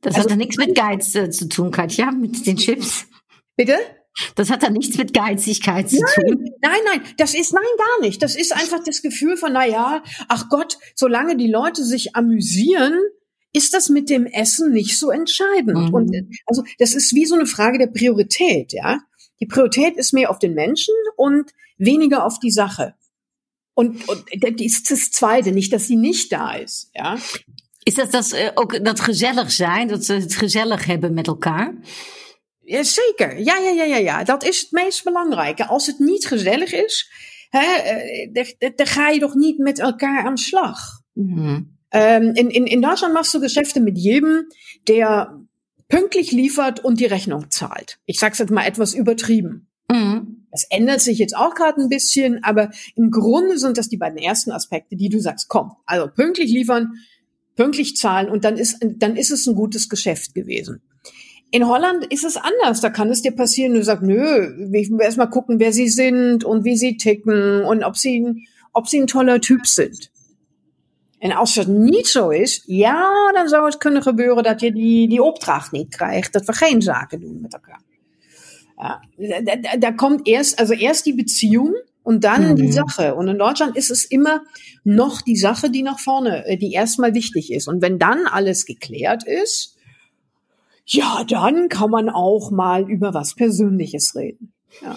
Das 0.00 0.14
also, 0.14 0.24
hat 0.24 0.30
ja 0.30 0.36
nichts 0.36 0.56
mit 0.58 0.76
Geiz 0.76 1.14
äh, 1.14 1.30
zu 1.30 1.48
tun, 1.48 1.70
Katja, 1.70 2.12
mit 2.12 2.46
den 2.46 2.56
Chips. 2.56 3.06
Bitte? 3.56 3.78
Das 4.34 4.50
hat 4.50 4.62
da 4.62 4.70
nichts 4.70 4.96
mit 4.96 5.12
Geizigkeit 5.12 5.90
zu 5.90 6.00
nein, 6.00 6.26
tun. 6.26 6.44
Nein, 6.62 6.80
nein, 6.84 7.00
das 7.18 7.34
ist 7.34 7.52
nein 7.52 7.62
gar 7.76 8.06
nicht. 8.06 8.22
Das 8.22 8.34
ist 8.34 8.52
einfach 8.52 8.82
das 8.84 9.02
Gefühl 9.02 9.36
von, 9.36 9.52
na 9.52 9.66
ja, 9.66 10.02
ach 10.28 10.48
Gott, 10.48 10.78
solange 10.94 11.36
die 11.36 11.50
Leute 11.50 11.84
sich 11.84 12.16
amüsieren, 12.16 12.98
ist 13.52 13.74
das 13.74 13.88
mit 13.88 14.10
dem 14.10 14.26
Essen 14.26 14.72
nicht 14.72 14.98
so 14.98 15.10
entscheidend. 15.10 15.88
Mhm. 15.88 15.94
Und 15.94 16.16
also 16.46 16.62
das 16.78 16.94
ist 16.94 17.14
wie 17.14 17.26
so 17.26 17.34
eine 17.34 17.46
Frage 17.46 17.78
der 17.78 17.86
Priorität, 17.86 18.72
ja. 18.72 19.00
Die 19.40 19.46
Priorität 19.46 19.96
ist 19.96 20.12
mehr 20.12 20.30
auf 20.30 20.38
den 20.38 20.54
Menschen 20.54 20.94
und 21.16 21.52
weniger 21.78 22.24
auf 22.24 22.38
die 22.38 22.50
Sache. 22.50 22.94
Und, 23.74 24.08
und 24.08 24.24
das 24.40 24.52
ist 24.58 24.90
das 24.90 25.10
Zweite, 25.10 25.52
nicht, 25.52 25.72
dass 25.72 25.86
sie 25.86 25.96
nicht 25.96 26.32
da 26.32 26.54
ist, 26.54 26.90
ja. 26.94 27.18
Ist 27.84 27.98
das 27.98 28.10
das 28.10 28.32
äh, 28.32 28.50
ook 28.56 28.84
dat 28.84 29.00
gezellig 29.00 29.52
zijn, 29.52 29.88
dat 29.88 30.04
ze 30.04 30.14
het 30.14 30.34
gezellig 30.34 30.86
hebben 30.86 31.14
met 31.14 31.26
elkaar? 31.26 31.74
Ja, 32.66 32.82
zeker. 32.84 33.38
Ja, 33.38 33.58
ja, 33.58 33.70
ja, 33.70 33.84
ja, 33.84 33.96
ja. 33.96 34.24
Dat 34.24 34.44
is 34.44 34.60
het 34.60 34.70
meest 34.70 35.04
belangrijke. 35.04 35.66
Als 35.66 35.86
het 35.86 35.98
niet 35.98 36.26
gezellig 36.26 36.72
is, 36.72 37.10
eh, 37.50 38.32
dan 38.76 38.86
ga 38.86 39.08
je 39.08 39.20
toch 39.20 39.34
niet 39.34 39.58
met 39.58 39.78
elkaar 39.78 40.24
aan 40.24 40.34
de 40.34 40.40
slag. 40.40 40.78
Mhm. 41.12 41.60
Ähm, 41.90 42.34
in, 42.34 42.50
in, 42.50 42.66
in 42.66 42.82
Deutschland 42.82 43.14
machst 43.14 43.32
du 43.32 43.40
Geschäfte 43.40 43.80
mit 43.80 43.96
jedem, 43.96 44.48
der 44.88 45.40
pünktlich 45.88 46.32
liefert 46.32 46.84
und 46.84 46.98
die 46.98 47.06
Rechnung 47.06 47.50
zahlt. 47.50 47.98
Ich 48.06 48.18
sag's 48.18 48.38
jetzt 48.38 48.50
mal 48.50 48.66
etwas 48.66 48.94
übertrieben. 48.94 49.68
Mhm. 49.88 50.46
Das 50.50 50.64
ändert 50.70 51.00
sich 51.00 51.18
jetzt 51.18 51.36
auch 51.36 51.54
gerade 51.54 51.80
ein 51.80 51.88
bisschen, 51.88 52.42
aber 52.42 52.70
im 52.96 53.10
Grunde 53.10 53.58
sind 53.58 53.78
das 53.78 53.88
die 53.88 53.96
beiden 53.96 54.18
ersten 54.18 54.50
Aspekte, 54.50 54.96
die 54.96 55.08
du 55.08 55.20
sagst, 55.20 55.48
komm, 55.48 55.72
also 55.84 56.08
pünktlich 56.08 56.50
liefern, 56.50 56.94
pünktlich 57.54 57.96
zahlen 57.96 58.28
und 58.28 58.44
dann 58.44 58.56
ist, 58.56 58.78
dann 58.82 59.16
ist 59.16 59.30
es 59.30 59.46
ein 59.46 59.54
gutes 59.54 59.88
Geschäft 59.88 60.34
gewesen. 60.34 60.82
In 61.56 61.66
Holland 61.66 62.04
ist 62.12 62.22
es 62.22 62.36
anders. 62.36 62.82
Da 62.82 62.90
kann 62.90 63.08
es 63.08 63.22
dir 63.22 63.34
passieren, 63.34 63.72
du 63.72 63.82
sagst, 63.82 64.02
nö, 64.02 64.74
ich 64.74 64.90
will 64.90 65.00
erst 65.00 65.16
mal 65.16 65.24
gucken, 65.24 65.58
wer 65.58 65.72
sie 65.72 65.88
sind 65.88 66.44
und 66.44 66.64
wie 66.64 66.76
sie 66.76 66.98
ticken 66.98 67.64
und 67.64 67.82
ob 67.82 67.96
sie, 67.96 68.46
ob 68.74 68.88
sie 68.88 69.00
ein 69.00 69.06
toller 69.06 69.40
Typ 69.40 69.66
sind. 69.66 70.10
En 71.18 71.32
als 71.32 71.54
het 71.54 71.68
niet 71.68 72.06
zo 72.06 72.28
is, 72.28 72.62
ja, 72.66 73.32
dan 73.32 73.48
zou 73.48 73.64
het 73.64 73.76
kunnen 73.76 74.02
gebeuren 74.02 74.42
dat 74.42 74.60
je 74.60 74.72
die, 74.72 75.08
die 75.08 75.22
opdracht 75.22 75.72
niet 75.72 75.96
krijgt, 75.96 76.32
dat 76.32 76.44
we 76.44 76.52
geen 76.52 76.82
zaken 76.82 77.20
doen 77.20 77.38
met 77.40 77.52
elkaar. 77.52 77.82
Ja, 78.76 79.02
da, 79.44 79.56
da, 79.56 79.76
da 79.76 79.92
kommt 79.92 80.26
erst, 80.26 80.58
also 80.58 80.74
erst 80.74 81.04
die 81.04 81.14
Beziehung 81.14 81.74
und 82.02 82.20
dann 82.20 82.50
mhm. 82.50 82.56
die 82.56 82.72
Sache. 82.72 83.14
Und 83.14 83.28
in 83.28 83.38
Deutschland 83.38 83.76
ist 83.76 83.90
es 83.90 84.04
immer 84.04 84.42
noch 84.84 85.22
die 85.22 85.36
Sache, 85.36 85.70
die 85.70 85.82
nach 85.82 85.98
vorne, 85.98 86.44
äh, 86.44 86.58
die 86.58 86.72
erstmal 86.72 87.14
wichtig 87.14 87.50
ist. 87.50 87.66
Und 87.66 87.80
wenn 87.80 87.98
dann 87.98 88.26
alles 88.26 88.66
geklärt 88.66 89.26
ist, 89.26 89.75
ja, 90.86 91.24
dann 91.24 91.68
kann 91.68 91.90
man 91.90 92.08
auch 92.08 92.50
mal 92.50 92.88
über 92.88 93.12
was 93.12 93.34
Persönliches 93.34 94.14
reden. 94.14 94.52
Ja. 94.82 94.96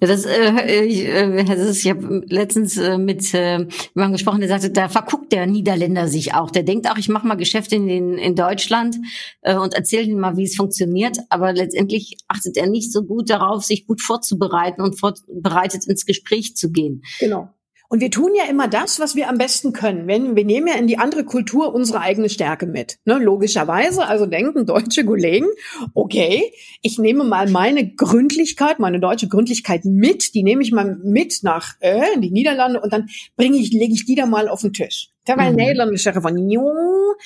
Ja, 0.00 0.08
das, 0.08 0.26
äh, 0.26 0.84
ich, 0.84 1.06
äh, 1.06 1.44
das 1.44 1.58
ist, 1.58 1.84
ich 1.84 1.90
habe 1.90 2.22
letztens 2.26 2.76
äh, 2.76 2.98
mit 2.98 3.32
äh, 3.34 3.66
jemandem 3.94 4.12
gesprochen, 4.12 4.40
der 4.40 4.48
sagte, 4.48 4.70
da 4.70 4.88
verguckt 4.88 5.32
der 5.32 5.46
Niederländer 5.46 6.08
sich 6.08 6.34
auch. 6.34 6.50
Der 6.50 6.62
denkt 6.62 6.90
auch, 6.90 6.98
ich 6.98 7.08
mache 7.08 7.26
mal 7.26 7.36
Geschäfte 7.36 7.76
in, 7.76 7.86
den, 7.86 8.18
in 8.18 8.34
Deutschland 8.34 8.96
äh, 9.42 9.56
und 9.56 9.74
erzähle 9.74 10.04
ihm 10.04 10.18
mal, 10.18 10.36
wie 10.36 10.44
es 10.44 10.56
funktioniert. 10.56 11.18
Aber 11.28 11.52
letztendlich 11.52 12.18
achtet 12.28 12.56
er 12.56 12.66
nicht 12.66 12.92
so 12.92 13.04
gut 13.04 13.30
darauf, 13.30 13.64
sich 13.64 13.86
gut 13.86 14.02
vorzubereiten 14.02 14.82
und 14.82 14.98
vorbereitet 14.98 15.86
ins 15.86 16.04
Gespräch 16.04 16.56
zu 16.56 16.70
gehen. 16.70 17.02
Genau. 17.18 17.48
Und 17.92 18.00
wir 18.00 18.10
tun 18.12 18.36
ja 18.36 18.44
immer 18.48 18.68
das, 18.68 19.00
was 19.00 19.16
wir 19.16 19.28
am 19.28 19.36
besten 19.36 19.72
können. 19.72 20.06
Wenn, 20.06 20.36
wir 20.36 20.44
nehmen 20.44 20.68
ja 20.68 20.74
in 20.74 20.86
die 20.86 20.98
andere 20.98 21.24
Kultur 21.24 21.74
unsere 21.74 22.00
eigene 22.00 22.28
Stärke 22.28 22.66
mit. 22.66 22.98
Ne? 23.04 23.18
Logischerweise, 23.18 24.06
also 24.06 24.26
denken 24.26 24.64
deutsche 24.64 25.04
Kollegen, 25.04 25.48
okay, 25.92 26.52
ich 26.82 27.00
nehme 27.00 27.24
mal 27.24 27.50
meine 27.50 27.92
Gründlichkeit, 27.92 28.78
meine 28.78 29.00
deutsche 29.00 29.26
Gründlichkeit 29.26 29.84
mit, 29.84 30.34
die 30.34 30.44
nehme 30.44 30.62
ich 30.62 30.70
mal 30.70 31.00
mit 31.02 31.40
nach 31.42 31.74
äh, 31.80 32.14
in 32.14 32.20
die 32.20 32.30
Niederlande 32.30 32.80
und 32.80 32.92
dann 32.92 33.08
bringe 33.36 33.56
ich, 33.56 33.72
lege 33.72 33.92
ich 33.92 34.04
die 34.04 34.14
da 34.14 34.24
mal 34.24 34.48
auf 34.48 34.60
den 34.60 34.72
Tisch. 34.72 35.08
Terwijl 35.24 35.50
mhm. 35.50 35.56
Nederlanders 35.56 36.02
zeggen 36.04 36.22
van, 36.22 36.48
joh, 36.48 37.16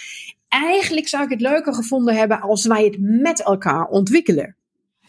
eigenlijk 0.48 1.08
zou 1.08 1.24
ik 1.24 1.30
het 1.30 1.40
leuker 1.42 1.74
gevonden 1.74 2.16
hebben 2.16 2.40
als 2.40 2.66
wij 2.66 2.84
het 2.84 2.96
met 2.98 3.42
elkaar 3.42 3.88
ontwikkelen. 3.88 4.56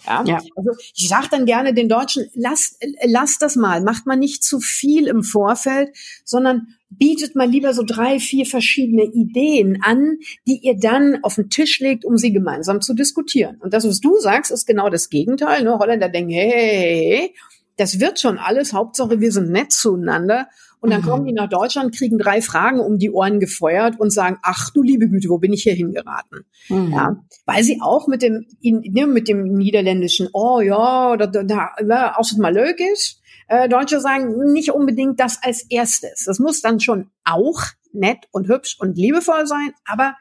Ja? 0.05 0.23
ja. 0.25 0.39
Also 0.55 0.71
ich 0.93 1.08
sage 1.08 1.27
dann 1.31 1.45
gerne 1.45 1.73
den 1.73 1.89
Deutschen, 1.89 2.25
lasst, 2.34 2.84
lasst 3.03 3.41
das 3.41 3.55
mal, 3.55 3.81
macht 3.81 4.05
mal 4.05 4.15
nicht 4.15 4.43
zu 4.43 4.60
viel 4.60 5.08
im 5.08 5.23
Vorfeld, 5.23 5.89
sondern 6.23 6.67
bietet 6.89 7.36
mal 7.36 7.49
lieber 7.49 7.73
so 7.73 7.84
drei, 7.84 8.19
vier 8.19 8.45
verschiedene 8.45 9.03
Ideen 9.03 9.79
an, 9.81 10.17
die 10.47 10.60
ihr 10.63 10.77
dann 10.77 11.19
auf 11.23 11.36
den 11.36 11.49
Tisch 11.49 11.79
legt, 11.79 12.05
um 12.05 12.17
sie 12.17 12.31
gemeinsam 12.31 12.81
zu 12.81 12.93
diskutieren. 12.93 13.58
Und 13.60 13.73
das, 13.73 13.88
was 13.88 13.99
du 13.99 14.17
sagst, 14.19 14.51
ist 14.51 14.65
genau 14.65 14.89
das 14.89 15.10
Gegenteil. 15.10 15.63
Ne? 15.63 15.77
Holländer 15.77 16.10
denken, 16.10 16.31
hey, 16.31 16.51
hey, 16.51 17.17
hey, 17.19 17.36
das 17.77 17.99
wird 17.99 18.19
schon 18.19 18.38
alles, 18.38 18.73
Hauptsache 18.73 19.19
wir 19.19 19.31
sind 19.31 19.51
nett 19.51 19.71
zueinander. 19.71 20.47
Und 20.79 20.91
dann 20.91 21.01
mhm. 21.01 21.05
kommen 21.05 21.25
die 21.25 21.33
nach 21.33 21.49
Deutschland, 21.49 21.95
kriegen 21.95 22.17
drei 22.17 22.41
Fragen 22.41 22.79
um 22.79 22.99
die 22.99 23.11
Ohren 23.11 23.39
gefeuert 23.39 23.99
und 23.99 24.11
sagen, 24.11 24.38
ach 24.43 24.69
du 24.69 24.83
liebe 24.83 25.09
Güte, 25.09 25.29
wo 25.29 25.38
bin 25.38 25.53
ich 25.53 25.63
hier 25.63 25.73
hingeraten? 25.73 26.45
Mhm. 26.69 26.91
Ja, 26.91 27.17
weil 27.45 27.63
sie 27.63 27.79
auch 27.81 28.07
mit 28.07 28.21
dem, 28.21 28.45
ne, 28.61 29.07
mit 29.07 29.27
dem 29.27 29.43
niederländischen, 29.43 30.29
oh 30.33 30.61
ja, 30.61 31.17
da, 31.17 31.27
da, 31.27 31.71
da 31.83 32.07
als 32.09 32.31
het 32.31 32.39
mal 32.39 32.53
leuk 32.53 32.79
ist, 32.79 33.21
äh, 33.47 33.69
Deutsche 33.69 33.99
sagen 33.99 34.53
nicht 34.53 34.71
unbedingt 34.71 35.19
das 35.19 35.41
als 35.41 35.65
erstes. 35.69 36.25
Das 36.25 36.39
muss 36.39 36.61
dann 36.61 36.79
schon 36.79 37.09
auch 37.23 37.61
nett 37.91 38.27
und 38.31 38.47
hübsch 38.47 38.77
und 38.79 38.97
liebevoll 38.97 39.47
sein, 39.47 39.71
aber 39.85 40.15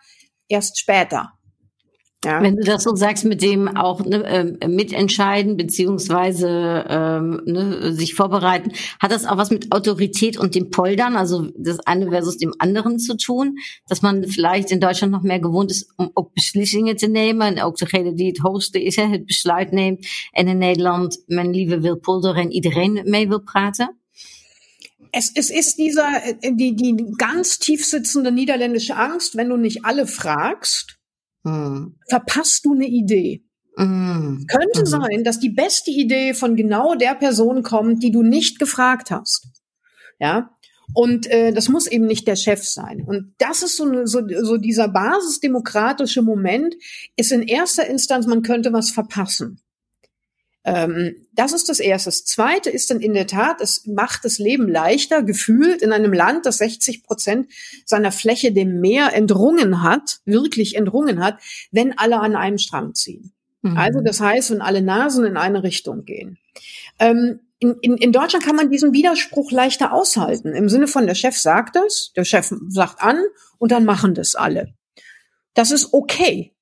erst 0.48 0.78
später. 0.78 1.33
Ja. 2.24 2.42
Wenn 2.42 2.56
du 2.56 2.62
das 2.62 2.82
so 2.82 2.94
sagst, 2.96 3.24
mit 3.24 3.42
dem 3.42 3.68
auch 3.76 4.04
ne, 4.04 4.24
äh, 4.24 4.68
mitentscheiden 4.68 5.56
beziehungsweise 5.56 6.84
ähm, 6.88 7.42
ne, 7.44 7.92
sich 7.92 8.14
vorbereiten, 8.14 8.72
hat 8.98 9.10
das 9.10 9.26
auch 9.26 9.36
was 9.36 9.50
mit 9.50 9.72
Autorität 9.72 10.38
und 10.38 10.54
dem 10.54 10.70
Poldern, 10.70 11.16
also 11.16 11.48
das 11.56 11.80
eine 11.80 12.08
versus 12.08 12.38
dem 12.38 12.54
anderen 12.58 12.98
zu 12.98 13.16
tun, 13.16 13.58
dass 13.88 14.02
man 14.02 14.24
vielleicht 14.24 14.70
in 14.70 14.80
Deutschland 14.80 15.12
nog 15.12 15.22
meer 15.22 15.40
gewohnt 15.40 15.70
is 15.70 15.86
om 15.96 16.10
ook 16.14 16.32
beslissingen 16.34 16.96
te 16.96 17.06
nemen 17.06 17.46
en 17.56 17.62
ook 17.62 17.76
degene 17.76 18.14
die 18.14 18.28
het 18.28 18.38
hoogste 18.38 18.82
is, 18.82 18.96
hè, 18.96 19.06
het 19.06 19.26
besluit 19.26 19.70
neemt 19.72 20.06
en 20.32 20.48
in 20.48 20.58
Nederland 20.58 21.22
men 21.26 21.50
liever 21.50 21.80
wil 21.80 21.98
polderen 21.98 22.42
en 22.42 22.52
iedereen 22.52 23.00
mee 23.04 23.28
wil 23.28 23.42
praten? 23.42 23.98
Es, 25.10 25.30
es 25.34 25.50
ist 25.50 25.78
dieser, 25.78 26.08
äh, 26.24 26.52
die, 26.54 26.74
die 26.74 26.96
ganz 27.16 27.58
tief 27.58 27.84
sitzende 27.84 28.32
niederländische 28.32 28.96
Angst, 28.96 29.36
wenn 29.36 29.48
du 29.48 29.56
nicht 29.56 29.84
alle 29.84 30.06
fragst, 30.06 30.98
mhm. 31.44 31.96
verpasst 32.08 32.64
du 32.64 32.74
eine 32.74 32.86
Idee. 32.86 33.44
Mhm. 33.76 34.46
Könnte 34.48 34.80
mhm. 34.80 34.86
sein, 34.86 35.24
dass 35.24 35.38
die 35.40 35.50
beste 35.50 35.90
Idee 35.90 36.34
von 36.34 36.56
genau 36.56 36.94
der 36.94 37.14
Person 37.14 37.62
kommt, 37.62 38.02
die 38.02 38.10
du 38.10 38.22
nicht 38.22 38.58
gefragt 38.58 39.10
hast. 39.10 39.48
Ja. 40.18 40.50
Und 40.92 41.26
äh, 41.30 41.52
das 41.52 41.68
muss 41.68 41.86
eben 41.86 42.06
nicht 42.06 42.26
der 42.26 42.36
Chef 42.36 42.62
sein. 42.62 43.02
Und 43.06 43.34
das 43.38 43.62
ist 43.62 43.76
so, 43.76 44.04
so, 44.04 44.20
so 44.42 44.58
dieser 44.58 44.88
basisdemokratische 44.88 46.20
Moment, 46.20 46.74
ist 47.16 47.32
in 47.32 47.42
erster 47.42 47.86
Instanz, 47.86 48.26
man 48.26 48.42
könnte 48.42 48.72
was 48.72 48.90
verpassen. 48.90 49.60
Ähm, 50.64 51.26
das 51.32 51.52
ist 51.52 51.68
das 51.68 51.78
Erste. 51.78 52.08
Das 52.08 52.24
Zweite 52.24 52.70
ist 52.70 52.90
dann 52.90 53.00
in 53.00 53.12
der 53.12 53.26
Tat, 53.26 53.60
es 53.60 53.86
macht 53.86 54.24
das 54.24 54.38
Leben 54.38 54.66
leichter, 54.66 55.22
gefühlt 55.22 55.82
in 55.82 55.92
einem 55.92 56.12
Land, 56.12 56.46
das 56.46 56.58
60 56.58 57.02
Prozent 57.02 57.48
seiner 57.84 58.12
Fläche 58.12 58.52
dem 58.52 58.80
Meer 58.80 59.12
entrungen 59.14 59.82
hat, 59.82 60.20
wirklich 60.24 60.76
entrungen 60.76 61.22
hat, 61.22 61.38
wenn 61.70 61.96
alle 61.98 62.18
an 62.20 62.34
einem 62.34 62.58
Strang 62.58 62.94
ziehen. 62.94 63.32
Mhm. 63.60 63.76
Also 63.76 64.00
das 64.00 64.20
heißt, 64.20 64.52
wenn 64.52 64.62
alle 64.62 64.80
Nasen 64.80 65.26
in 65.26 65.36
eine 65.36 65.62
Richtung 65.62 66.04
gehen. 66.04 66.38
Ähm, 66.98 67.40
in, 67.58 67.76
in, 67.82 67.96
in 67.98 68.12
Deutschland 68.12 68.44
kann 68.44 68.56
man 68.56 68.70
diesen 68.70 68.92
Widerspruch 68.92 69.50
leichter 69.50 69.92
aushalten. 69.92 70.54
Im 70.54 70.68
Sinne 70.68 70.86
von, 70.86 71.06
der 71.06 71.14
Chef 71.14 71.36
sagt 71.36 71.76
es, 71.76 72.12
der 72.16 72.24
Chef 72.24 72.52
sagt 72.68 73.02
an 73.02 73.18
und 73.58 73.70
dann 73.70 73.84
machen 73.84 74.14
das 74.14 74.34
alle. 74.34 74.74
Das 75.52 75.70
ist 75.70 75.92
okay. 75.92 76.53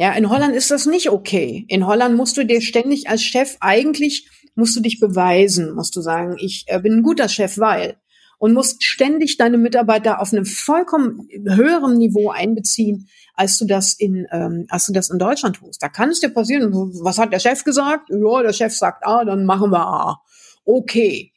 Ja, 0.00 0.12
in 0.12 0.30
Holland 0.30 0.56
ist 0.56 0.70
das 0.70 0.86
nicht 0.86 1.10
okay. 1.10 1.66
In 1.68 1.86
Holland 1.86 2.16
musst 2.16 2.34
du 2.38 2.46
dir 2.46 2.62
ständig 2.62 3.10
als 3.10 3.22
Chef 3.22 3.58
eigentlich 3.60 4.26
musst 4.54 4.74
du 4.74 4.80
dich 4.80 4.98
beweisen, 4.98 5.74
musst 5.74 5.94
du 5.94 6.00
sagen, 6.00 6.36
ich 6.38 6.64
äh, 6.68 6.80
bin 6.80 6.94
ein 6.94 7.02
guter 7.02 7.28
Chef, 7.28 7.58
weil 7.58 7.98
und 8.38 8.54
musst 8.54 8.82
ständig 8.82 9.36
deine 9.36 9.58
Mitarbeiter 9.58 10.22
auf 10.22 10.32
einem 10.32 10.46
vollkommen 10.46 11.28
höheren 11.46 11.98
Niveau 11.98 12.30
einbeziehen, 12.30 13.08
als 13.34 13.58
du 13.58 13.66
das 13.66 13.92
in 13.92 14.26
ähm, 14.32 14.64
als 14.70 14.86
du 14.86 14.94
das 14.94 15.10
in 15.10 15.18
Deutschland 15.18 15.56
tust. 15.56 15.82
Da 15.82 15.90
kann 15.90 16.08
es 16.08 16.20
dir 16.20 16.30
passieren. 16.30 16.72
Was 17.02 17.18
hat 17.18 17.34
der 17.34 17.38
Chef 17.38 17.62
gesagt? 17.62 18.08
Ja, 18.08 18.42
der 18.42 18.54
Chef 18.54 18.74
sagt 18.74 19.06
A, 19.06 19.26
dann 19.26 19.44
machen 19.44 19.70
wir 19.70 19.86
A. 19.86 20.22
Okay. 20.64 21.30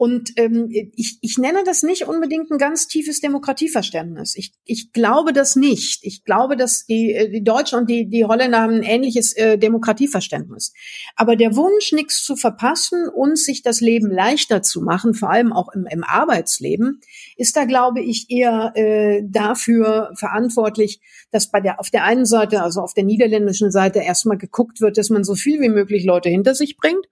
Und 0.00 0.32
ähm, 0.36 0.70
ich, 0.70 1.18
ich 1.20 1.36
nenne 1.36 1.62
das 1.62 1.82
nicht 1.82 2.08
unbedingt 2.08 2.50
ein 2.50 2.56
ganz 2.56 2.88
tiefes 2.88 3.20
Demokratieverständnis. 3.20 4.34
Ich, 4.34 4.54
ich 4.64 4.94
glaube 4.94 5.34
das 5.34 5.56
nicht. 5.56 5.98
Ich 6.04 6.24
glaube, 6.24 6.56
dass 6.56 6.86
die, 6.86 7.12
äh, 7.12 7.28
die 7.28 7.44
Deutschen 7.44 7.80
und 7.80 7.90
die, 7.90 8.08
die 8.08 8.24
Holländer 8.24 8.62
haben 8.62 8.76
ein 8.76 8.82
ähnliches 8.82 9.36
äh, 9.36 9.58
Demokratieverständnis. 9.58 10.72
Aber 11.16 11.36
der 11.36 11.54
Wunsch, 11.54 11.92
nichts 11.92 12.24
zu 12.24 12.34
verpassen 12.36 13.10
und 13.14 13.38
sich 13.38 13.60
das 13.60 13.82
Leben 13.82 14.10
leichter 14.10 14.62
zu 14.62 14.80
machen, 14.80 15.12
vor 15.12 15.28
allem 15.28 15.52
auch 15.52 15.68
im, 15.74 15.84
im 15.84 16.02
Arbeitsleben, 16.02 17.02
ist 17.36 17.58
da, 17.58 17.66
glaube 17.66 18.00
ich, 18.00 18.30
eher 18.30 18.72
äh, 18.76 19.20
dafür 19.28 20.12
verantwortlich, 20.14 21.02
dass 21.30 21.50
bei 21.50 21.60
der 21.60 21.78
auf 21.78 21.90
der 21.90 22.04
einen 22.04 22.24
Seite, 22.24 22.62
also 22.62 22.80
auf 22.80 22.94
der 22.94 23.04
niederländischen 23.04 23.70
Seite, 23.70 23.98
erstmal 23.98 24.38
geguckt 24.38 24.80
wird, 24.80 24.96
dass 24.96 25.10
man 25.10 25.24
so 25.24 25.34
viel 25.34 25.60
wie 25.60 25.68
möglich 25.68 26.06
Leute 26.06 26.30
hinter 26.30 26.54
sich 26.54 26.78
bringt 26.78 27.04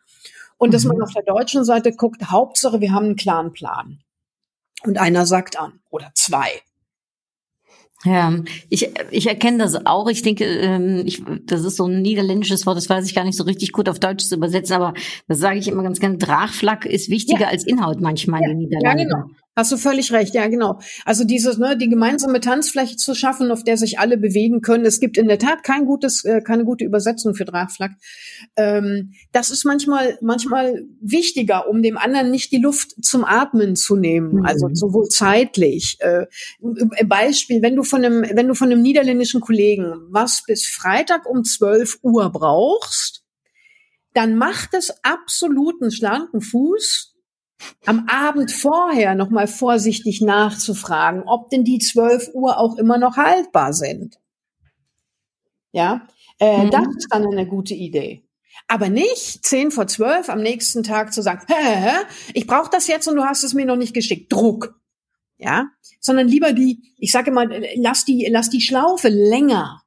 und 0.59 0.75
dass 0.75 0.85
man 0.85 0.97
mhm. 0.97 1.05
auf 1.05 1.12
der 1.12 1.23
deutschen 1.23 1.64
Seite 1.64 1.92
guckt, 1.92 2.31
Hauptsache, 2.31 2.81
wir 2.81 2.92
haben 2.92 3.07
einen 3.07 3.16
klaren 3.16 3.53
Plan. 3.53 4.01
Und 4.85 4.99
einer 4.99 5.27
sagt 5.27 5.59
an 5.59 5.81
oder 5.90 6.11
zwei. 6.14 6.49
Ja, 8.05 8.33
ich, 8.68 8.88
ich 9.11 9.27
erkenne 9.27 9.59
das 9.59 9.87
auch. 9.87 10.09
Ich 10.09 10.23
denke, 10.23 10.44
ähm, 10.44 11.03
ich, 11.05 11.23
das 11.47 11.64
ist 11.64 11.77
so 11.77 11.87
ein 11.87 12.01
niederländisches 12.01 12.64
Wort, 12.64 12.77
das 12.77 12.88
weiß 12.88 13.05
ich 13.07 13.14
gar 13.14 13.25
nicht 13.25 13.37
so 13.37 13.42
richtig 13.42 13.73
gut 13.73 13.88
auf 13.88 13.99
Deutsch 13.99 14.25
zu 14.25 14.37
übersetzen, 14.37 14.77
aber 14.77 14.94
das 15.27 15.38
sage 15.38 15.59
ich 15.59 15.66
immer 15.66 15.83
ganz 15.83 15.99
gerne. 15.99 16.16
Drachflack 16.16 16.87
ist 16.87 17.11
wichtiger 17.11 17.40
ja. 17.40 17.49
als 17.49 17.64
Inhalt 17.64 18.01
manchmal 18.01 18.42
ja. 18.42 18.51
in 18.51 18.53
den 18.53 18.68
Niederlanden. 18.68 18.99
Ja, 18.99 19.05
genau. 19.05 19.31
Hast 19.59 19.73
du 19.73 19.77
völlig 19.77 20.12
recht, 20.12 20.37
ja, 20.37 20.47
genau. 20.47 20.79
Also 21.05 21.25
dieses, 21.25 21.59
ne, 21.59 21.77
die 21.77 21.88
gemeinsame 21.88 22.38
Tanzfläche 22.38 22.94
zu 22.94 23.12
schaffen, 23.12 23.51
auf 23.51 23.64
der 23.64 23.77
sich 23.77 23.99
alle 23.99 24.16
bewegen 24.16 24.61
können. 24.61 24.85
Es 24.85 25.01
gibt 25.01 25.18
in 25.18 25.27
der 25.27 25.40
Tat 25.40 25.64
kein 25.64 25.85
gutes, 25.85 26.25
äh, 26.25 26.40
keine 26.42 26.64
gute 26.64 26.85
Übersetzung 26.85 27.35
für 27.35 27.44
Drachflack. 27.44 27.90
Ähm, 28.55 29.14
das 29.33 29.51
ist 29.51 29.64
manchmal, 29.64 30.16
manchmal 30.21 30.85
wichtiger, 31.01 31.68
um 31.68 31.83
dem 31.83 31.99
anderen 31.99 32.31
nicht 32.31 32.53
die 32.53 32.61
Luft 32.61 33.05
zum 33.05 33.25
Atmen 33.25 33.75
zu 33.75 33.97
nehmen. 33.97 34.37
Mhm. 34.37 34.47
Also 34.47 34.68
sowohl 34.75 35.09
zeitlich. 35.09 35.97
Äh, 35.99 36.27
Beispiel, 37.05 37.61
wenn 37.61 37.75
du 37.75 37.83
von 37.83 38.05
einem, 38.05 38.23
wenn 38.33 38.47
du 38.47 38.55
von 38.55 38.71
einem 38.71 38.81
niederländischen 38.81 39.40
Kollegen 39.40 39.92
was 40.11 40.44
bis 40.47 40.66
Freitag 40.66 41.29
um 41.29 41.42
12 41.42 41.99
Uhr 42.03 42.31
brauchst, 42.31 43.25
dann 44.14 44.37
macht 44.37 44.75
es 44.75 44.92
absoluten 45.03 45.90
schlanken 45.90 46.42
Fuß, 46.42 47.17
am 47.87 48.07
Abend 48.09 48.53
vorher 48.53 49.14
noch 49.14 49.31
mal 49.31 49.47
vorsichtig 49.47 50.21
nachzufragen, 50.21 51.23
ob 51.27 51.51
denn 51.51 51.64
die 51.64 51.79
12 51.79 52.31
Uhr 52.35 52.59
auch 52.59 52.77
immer 52.77 52.99
noch 52.99 53.16
haltbar 53.16 53.73
sind. 53.73 54.18
Ja, 55.73 56.07
äh, 56.38 56.64
mhm. 56.64 56.71
das 56.71 56.87
ist 56.97 57.09
dann 57.11 57.27
eine 57.27 57.47
gute 57.47 57.75
Idee. 57.75 58.25
Aber 58.66 58.88
nicht 58.88 59.47
10 59.47 59.71
vor 59.71 59.87
12 59.87 60.29
am 60.29 60.40
nächsten 60.40 60.83
Tag 60.83 61.12
zu 61.12 61.23
sagen, 61.23 61.42
hä, 61.49 61.55
hä, 61.57 61.77
hä, 61.77 61.97
ich 62.35 62.47
brauche 62.47 62.71
das 62.71 62.87
jetzt 62.87 63.07
und 63.07 63.16
du 63.16 63.25
hast 63.25 63.44
es 63.44 63.55
mir 63.55 63.66
noch 63.66 63.77
nicht 63.77 63.94
geschickt. 63.94 64.33
Druck. 64.33 64.75
Ja, 65.40 65.68
sondern 66.01 66.27
lieber 66.27 66.53
die, 66.53 66.94
ich 66.99 67.12
sage 67.12 67.31
immer, 67.31 67.47
lass 67.77 68.05
die, 68.05 68.27
lass 68.29 68.51
die 68.51 68.61
Schlaufe 68.61 69.09
länger. 69.09 69.83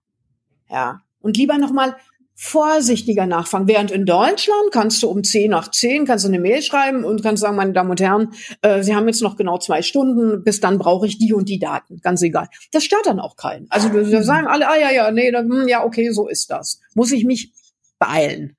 Ja, 0.69 1.01
und 1.19 1.35
lieber 1.35 1.57
noch 1.57 1.73
mal 1.73 1.97
vorsichtiger 2.35 3.25
nachfragen. 3.25 3.67
Während 3.67 3.91
in 3.91 4.05
Deutschland 4.05 4.71
kannst 4.71 5.03
du 5.03 5.09
um 5.09 5.23
10 5.23 5.51
nach 5.51 5.69
10 5.69 6.05
kannst 6.05 6.25
du 6.25 6.29
eine 6.29 6.39
Mail 6.39 6.61
schreiben 6.61 7.03
und 7.03 7.21
kannst 7.21 7.41
sagen, 7.41 7.55
meine 7.55 7.73
Damen 7.73 7.91
und 7.91 8.01
Herren, 8.01 8.33
äh, 8.61 8.81
Sie 8.83 8.95
haben 8.95 9.07
jetzt 9.07 9.21
noch 9.21 9.37
genau 9.37 9.57
zwei 9.57 9.81
Stunden, 9.81 10.43
bis 10.43 10.59
dann 10.59 10.77
brauche 10.77 11.05
ich 11.05 11.17
die 11.17 11.33
und 11.33 11.49
die 11.49 11.59
Daten. 11.59 11.99
Ganz 12.01 12.21
egal. 12.21 12.47
Das 12.71 12.83
stört 12.83 13.05
dann 13.05 13.19
auch 13.19 13.35
keinen. 13.35 13.67
Also 13.69 13.93
wir 13.93 14.23
sagen 14.23 14.47
alle, 14.47 14.67
ah 14.67 14.77
ja, 14.77 14.91
ja, 14.91 15.11
nee, 15.11 15.31
dann, 15.31 15.49
hm, 15.49 15.67
ja, 15.67 15.83
okay, 15.83 16.11
so 16.11 16.27
ist 16.27 16.49
das. 16.49 16.79
Muss 16.95 17.11
ich 17.11 17.25
mich 17.25 17.53
beeilen. 17.99 18.55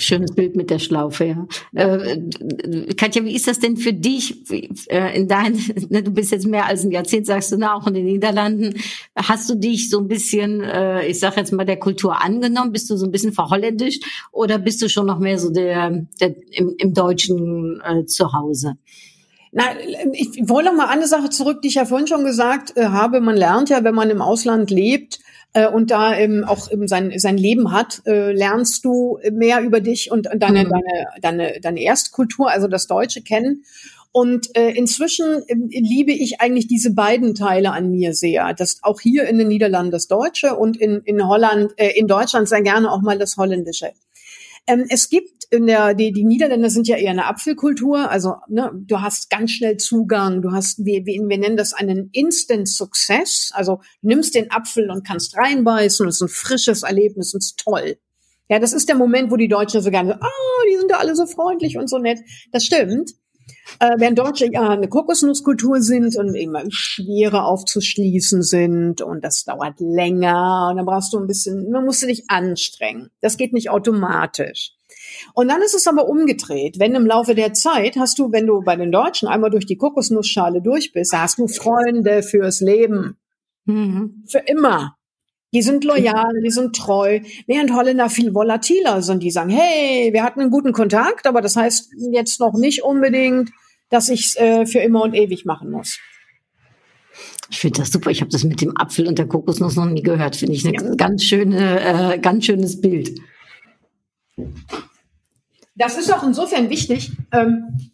Schönes 0.00 0.34
Bild 0.34 0.56
mit 0.56 0.70
der 0.70 0.78
Schlaufe, 0.78 1.24
ja. 1.24 1.46
Äh, 1.74 2.18
Katja, 2.96 3.24
wie 3.24 3.34
ist 3.34 3.46
das 3.46 3.58
denn 3.58 3.76
für 3.76 3.92
dich 3.92 4.50
äh, 4.50 5.16
in 5.16 5.28
dein, 5.28 5.52
ne, 5.88 6.02
du 6.02 6.10
bist 6.10 6.32
jetzt 6.32 6.46
mehr 6.46 6.66
als 6.66 6.84
ein 6.84 6.90
Jahrzehnt, 6.90 7.26
sagst 7.26 7.52
du, 7.52 7.56
na, 7.56 7.74
auch 7.74 7.86
in 7.86 7.94
den 7.94 8.06
Niederlanden. 8.06 8.74
Hast 9.14 9.50
du 9.50 9.54
dich 9.54 9.90
so 9.90 9.98
ein 9.98 10.08
bisschen, 10.08 10.62
äh, 10.62 11.06
ich 11.06 11.20
sag 11.20 11.36
jetzt 11.36 11.52
mal, 11.52 11.66
der 11.66 11.78
Kultur 11.78 12.22
angenommen? 12.22 12.72
Bist 12.72 12.88
du 12.90 12.96
so 12.96 13.06
ein 13.06 13.12
bisschen 13.12 13.32
verholländisch 13.32 14.00
oder 14.32 14.58
bist 14.58 14.80
du 14.82 14.88
schon 14.88 15.06
noch 15.06 15.18
mehr 15.18 15.38
so 15.38 15.50
der, 15.50 16.06
der 16.20 16.34
im, 16.52 16.74
im 16.78 16.94
Deutschen 16.94 17.80
äh, 17.84 18.04
zu 18.06 18.32
Hause? 18.32 18.76
Na, 19.52 19.64
ich 20.12 20.48
wollte 20.48 20.70
noch 20.70 20.76
mal 20.76 20.88
eine 20.88 21.08
Sache 21.08 21.28
zurück, 21.28 21.60
die 21.62 21.68
ich 21.68 21.74
ja 21.74 21.84
vorhin 21.84 22.06
schon 22.06 22.24
gesagt 22.24 22.76
äh, 22.76 22.86
habe. 22.86 23.20
Man 23.20 23.36
lernt 23.36 23.68
ja, 23.68 23.82
wenn 23.82 23.94
man 23.94 24.08
im 24.10 24.22
Ausland 24.22 24.70
lebt, 24.70 25.18
äh, 25.52 25.68
und 25.68 25.90
da 25.90 26.16
ähm, 26.16 26.44
auch 26.46 26.70
eben 26.70 26.86
sein, 26.86 27.12
sein 27.16 27.36
Leben 27.36 27.72
hat, 27.72 28.02
äh, 28.06 28.32
lernst 28.32 28.84
du 28.84 29.18
mehr 29.32 29.60
über 29.62 29.80
dich 29.80 30.10
und, 30.10 30.32
und 30.32 30.40
deine, 30.42 30.64
mhm. 30.64 30.70
deine, 30.70 31.06
deine, 31.20 31.60
deine 31.60 31.82
Erstkultur, 31.82 32.50
also 32.50 32.68
das 32.68 32.86
Deutsche 32.86 33.22
kennen. 33.22 33.64
Und 34.12 34.56
äh, 34.56 34.70
inzwischen 34.70 35.42
äh, 35.46 35.54
liebe 35.54 36.12
ich 36.12 36.40
eigentlich 36.40 36.66
diese 36.66 36.92
beiden 36.94 37.34
Teile 37.34 37.72
an 37.72 37.90
mir 37.90 38.14
sehr. 38.14 38.54
Das 38.54 38.78
auch 38.82 39.00
hier 39.00 39.28
in 39.28 39.38
den 39.38 39.48
Niederlanden 39.48 39.92
das 39.92 40.08
Deutsche 40.08 40.56
und 40.56 40.76
in, 40.76 41.00
in 41.04 41.26
Holland, 41.26 41.72
äh, 41.76 41.90
in 41.90 42.08
Deutschland 42.08 42.48
sehr 42.48 42.62
gerne 42.62 42.90
auch 42.90 43.02
mal 43.02 43.18
das 43.18 43.36
Holländische. 43.36 43.92
Ähm, 44.66 44.86
es 44.88 45.08
gibt 45.08 45.44
in 45.50 45.66
der, 45.66 45.94
die, 45.94 46.12
die 46.12 46.24
Niederländer 46.24 46.70
sind 46.70 46.86
ja 46.86 46.96
eher 46.96 47.10
eine 47.10 47.26
Apfelkultur, 47.26 48.10
also 48.10 48.36
ne, 48.48 48.70
du 48.74 49.00
hast 49.00 49.30
ganz 49.30 49.50
schnell 49.50 49.78
Zugang, 49.78 50.42
du 50.42 50.52
hast, 50.52 50.84
wir, 50.84 51.04
wir, 51.06 51.20
wir 51.28 51.38
nennen 51.38 51.56
das 51.56 51.72
einen 51.72 52.10
Instant 52.12 52.68
Success, 52.68 53.50
also 53.52 53.80
nimmst 54.00 54.34
den 54.34 54.50
Apfel 54.50 54.90
und 54.90 55.04
kannst 55.06 55.36
reinbeißen 55.36 56.06
es 56.06 56.16
ist 56.16 56.22
ein 56.22 56.28
frisches 56.28 56.82
Erlebnis 56.84 57.34
es 57.34 57.46
ist 57.46 57.58
toll. 57.58 57.96
Ja, 58.48 58.58
das 58.58 58.72
ist 58.72 58.88
der 58.88 58.96
Moment, 58.96 59.30
wo 59.30 59.36
die 59.36 59.48
Deutschen 59.48 59.80
so 59.80 59.90
gerne, 59.90 60.20
ah, 60.20 60.26
oh, 60.26 60.68
die 60.68 60.76
sind 60.76 60.90
da 60.90 60.96
alle 60.96 61.14
so 61.14 61.26
freundlich 61.26 61.78
und 61.78 61.88
so 61.88 61.98
nett. 61.98 62.18
Das 62.50 62.64
stimmt. 62.64 63.12
Äh, 63.78 63.96
während 63.98 64.18
Deutsche 64.18 64.50
ja 64.50 64.68
eine 64.68 64.88
Kokosnusskultur 64.88 65.80
sind 65.80 66.16
und 66.16 66.34
immer 66.34 66.62
schwerer 66.68 67.46
aufzuschließen 67.46 68.42
sind 68.42 69.02
und 69.02 69.24
das 69.24 69.44
dauert 69.44 69.80
länger 69.80 70.68
und 70.70 70.76
dann 70.76 70.86
brauchst 70.86 71.12
du 71.12 71.18
ein 71.18 71.26
bisschen, 71.26 71.70
man 71.70 71.84
musst 71.84 72.02
du 72.02 72.06
dich 72.06 72.24
anstrengen. 72.28 73.10
Das 73.20 73.36
geht 73.36 73.52
nicht 73.52 73.70
automatisch. 73.70 74.72
Und 75.34 75.48
dann 75.48 75.62
ist 75.62 75.74
es 75.74 75.86
aber 75.86 76.08
umgedreht. 76.08 76.78
Wenn 76.78 76.94
im 76.94 77.06
Laufe 77.06 77.34
der 77.34 77.52
Zeit 77.52 77.96
hast 77.96 78.18
du, 78.18 78.32
wenn 78.32 78.46
du 78.46 78.62
bei 78.62 78.76
den 78.76 78.92
Deutschen 78.92 79.28
einmal 79.28 79.50
durch 79.50 79.66
die 79.66 79.76
Kokosnussschale 79.76 80.62
durch 80.62 80.92
bist, 80.92 81.12
hast 81.12 81.38
du 81.38 81.48
Freunde 81.48 82.22
fürs 82.22 82.60
Leben. 82.60 83.16
Mhm. 83.64 84.24
Für 84.28 84.38
immer. 84.38 84.96
Die 85.52 85.62
sind 85.62 85.84
loyal, 85.84 86.40
die 86.44 86.50
sind 86.50 86.76
treu, 86.76 87.20
während 87.46 87.72
Holländer 87.72 88.08
viel 88.08 88.34
volatiler 88.34 89.02
sind. 89.02 89.22
Die 89.22 89.32
sagen, 89.32 89.50
hey, 89.50 90.12
wir 90.12 90.22
hatten 90.22 90.40
einen 90.40 90.50
guten 90.50 90.72
Kontakt, 90.72 91.26
aber 91.26 91.40
das 91.40 91.56
heißt 91.56 91.90
jetzt 92.12 92.38
noch 92.38 92.54
nicht 92.54 92.84
unbedingt, 92.84 93.50
dass 93.88 94.08
ich 94.08 94.26
es 94.26 94.36
äh, 94.36 94.66
für 94.66 94.78
immer 94.78 95.02
und 95.02 95.14
ewig 95.14 95.44
machen 95.44 95.70
muss. 95.70 95.98
Ich 97.50 97.58
finde 97.58 97.80
das 97.80 97.90
super. 97.90 98.10
Ich 98.10 98.20
habe 98.20 98.30
das 98.30 98.44
mit 98.44 98.60
dem 98.60 98.76
Apfel 98.76 99.08
und 99.08 99.18
der 99.18 99.26
Kokosnuss 99.26 99.74
noch 99.74 99.86
nie 99.86 100.02
gehört. 100.02 100.36
Finde 100.36 100.54
ich 100.54 100.64
ein 100.64 100.74
ja. 100.74 100.94
ganz 100.94 101.24
schöne, 101.24 102.14
äh, 102.14 102.18
ganz 102.18 102.46
schönes 102.46 102.80
Bild. 102.80 103.20
Das 105.74 105.98
ist 105.98 106.12
auch 106.12 106.22
insofern 106.22 106.70
wichtig. 106.70 107.10
Ähm, 107.32 107.90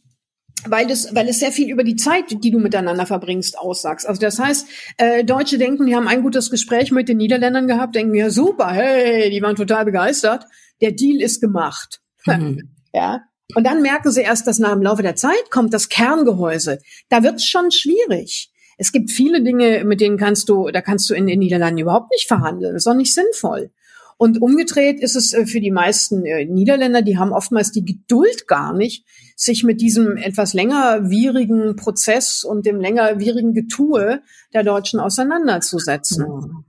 weil 0.65 0.91
es, 0.91 1.15
weil 1.15 1.29
es 1.29 1.39
sehr 1.39 1.53
viel 1.53 1.71
über 1.71 1.85
die 1.85 1.97
Zeit, 1.97 2.25
die 2.31 2.51
du 2.51 2.59
miteinander 2.59 3.07
verbringst, 3.07 3.59
aussagst. 3.59 4.07
Also 4.07 4.21
das 4.21 4.39
heißt, 4.39 4.67
äh, 4.97 5.25
Deutsche 5.25 5.59
denken, 5.59 5.87
die 5.87 5.95
haben 5.95 6.09
ein 6.09 6.23
gutes 6.23 6.51
Gespräch 6.51 6.91
mit 6.91 7.09
den 7.09 7.19
Niederländern 7.19 7.69
gehabt, 7.69 7.95
denken 7.95 8.15
ja 8.15 8.31
super, 8.31 8.71
hey, 8.71 9.31
die 9.31 9.43
waren 9.43 9.57
total 9.57 9.85
begeistert. 9.85 10.47
Der 10.81 10.93
Deal 10.93 11.21
ist 11.21 11.41
gemacht. 11.41 12.01
Mhm. 12.25 12.71
Ja. 12.95 13.21
Und 13.55 13.65
dann 13.65 13.83
merken 13.83 14.11
sie 14.11 14.23
erst, 14.23 14.47
dass 14.47 14.59
nach 14.59 14.73
dem 14.73 14.81
Laufe 14.81 15.03
der 15.03 15.17
Zeit 15.17 15.51
kommt 15.51 15.75
das 15.75 15.91
Kerngehäuse. 15.91 16.79
Da 17.11 17.23
wird's 17.23 17.45
schon 17.45 17.71
schwierig. 17.71 18.51
Es 18.79 18.91
gibt 18.91 19.11
viele 19.11 19.43
Dinge, 19.43 19.85
mit 19.85 20.01
denen 20.01 20.17
kannst 20.17 20.49
du, 20.49 20.71
da 20.71 20.81
kannst 20.81 21.11
du 21.11 21.15
in 21.15 21.27
den 21.27 21.39
Niederlanden 21.41 21.81
überhaupt 21.81 22.11
nicht 22.11 22.27
verhandeln. 22.27 22.73
Das 22.73 22.85
ist 22.85 22.87
auch 22.87 22.97
nicht 22.97 23.13
sinnvoll. 23.13 23.71
Und 24.19 24.41
umgedreht 24.41 25.01
ist 25.01 25.15
es 25.15 25.33
äh, 25.33 25.47
für 25.47 25.61
die 25.61 25.71
meisten 25.71 26.25
äh, 26.25 26.47
Niederländer, 26.47 27.03
die 27.03 27.19
haben 27.19 27.33
oftmals 27.33 27.71
die 27.71 27.85
Geduld 27.85 28.49
gar 28.49 28.73
nicht, 28.73 29.05
sich 29.37 29.63
mit 29.63 29.81
diesem 29.81 30.17
etwas 30.17 30.55
längerwierigen 30.55 31.77
Prozess 31.77 32.43
und 32.43 32.65
dem 32.65 32.81
längerwierigen 32.81 33.53
Getue 33.53 34.23
der 34.55 34.65
Deutschen 34.65 34.99
auseinanderzusetzen. 34.99 36.27
Mhm. 36.27 36.65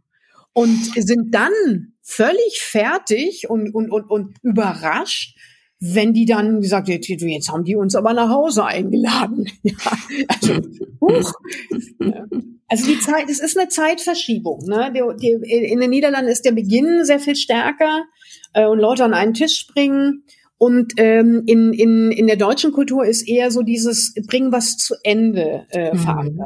Und 0.54 0.92
sind 0.96 1.34
dann 1.34 1.52
völlig 2.02 2.60
fertig 2.60 3.50
und, 3.50 3.74
und, 3.74 3.92
und, 3.92 4.10
und 4.10 4.36
überrascht, 4.42 5.38
wenn 5.80 6.14
die 6.14 6.26
dann 6.26 6.62
gesagt, 6.62 6.88
jetzt, 6.88 7.08
jetzt 7.08 7.52
haben 7.52 7.64
die 7.64 7.76
uns 7.76 7.96
aber 7.96 8.14
nach 8.14 8.30
Hause 8.30 8.66
eingeladen. 8.66 9.48
Ja, 9.64 9.76
also, 10.28 10.62
huch. 11.02 11.34
Also 12.68 12.86
die 12.88 13.00
Zeit, 13.00 13.30
es 13.30 13.40
ist 13.40 13.58
eine 13.58 13.70
Zeitverschiebung. 13.70 14.66
Ne? 14.66 14.92
In 15.44 15.80
den 15.80 15.90
Niederlanden 15.90 16.32
ist 16.32 16.44
der 16.44 16.52
Beginn 16.52 17.06
sehr 17.06 17.20
viel 17.20 17.36
stärker 17.36 18.04
äh, 18.54 18.66
und 18.66 18.80
Leute 18.80 19.06
an 19.06 19.14
einen 19.14 19.34
Tisch 19.34 19.58
springen. 19.58 20.24
Und 20.58 20.94
ähm, 20.98 21.44
in, 21.46 21.74
in, 21.74 22.12
in 22.12 22.28
der 22.28 22.36
deutschen 22.36 22.72
Kultur 22.72 23.06
ist 23.06 23.28
eher 23.28 23.52
so 23.52 23.62
dieses 23.62 24.14
Bring 24.26 24.52
was 24.52 24.78
zu 24.78 24.96
Ende 25.04 25.66
äh, 25.70 25.94
mhm. 25.94 26.42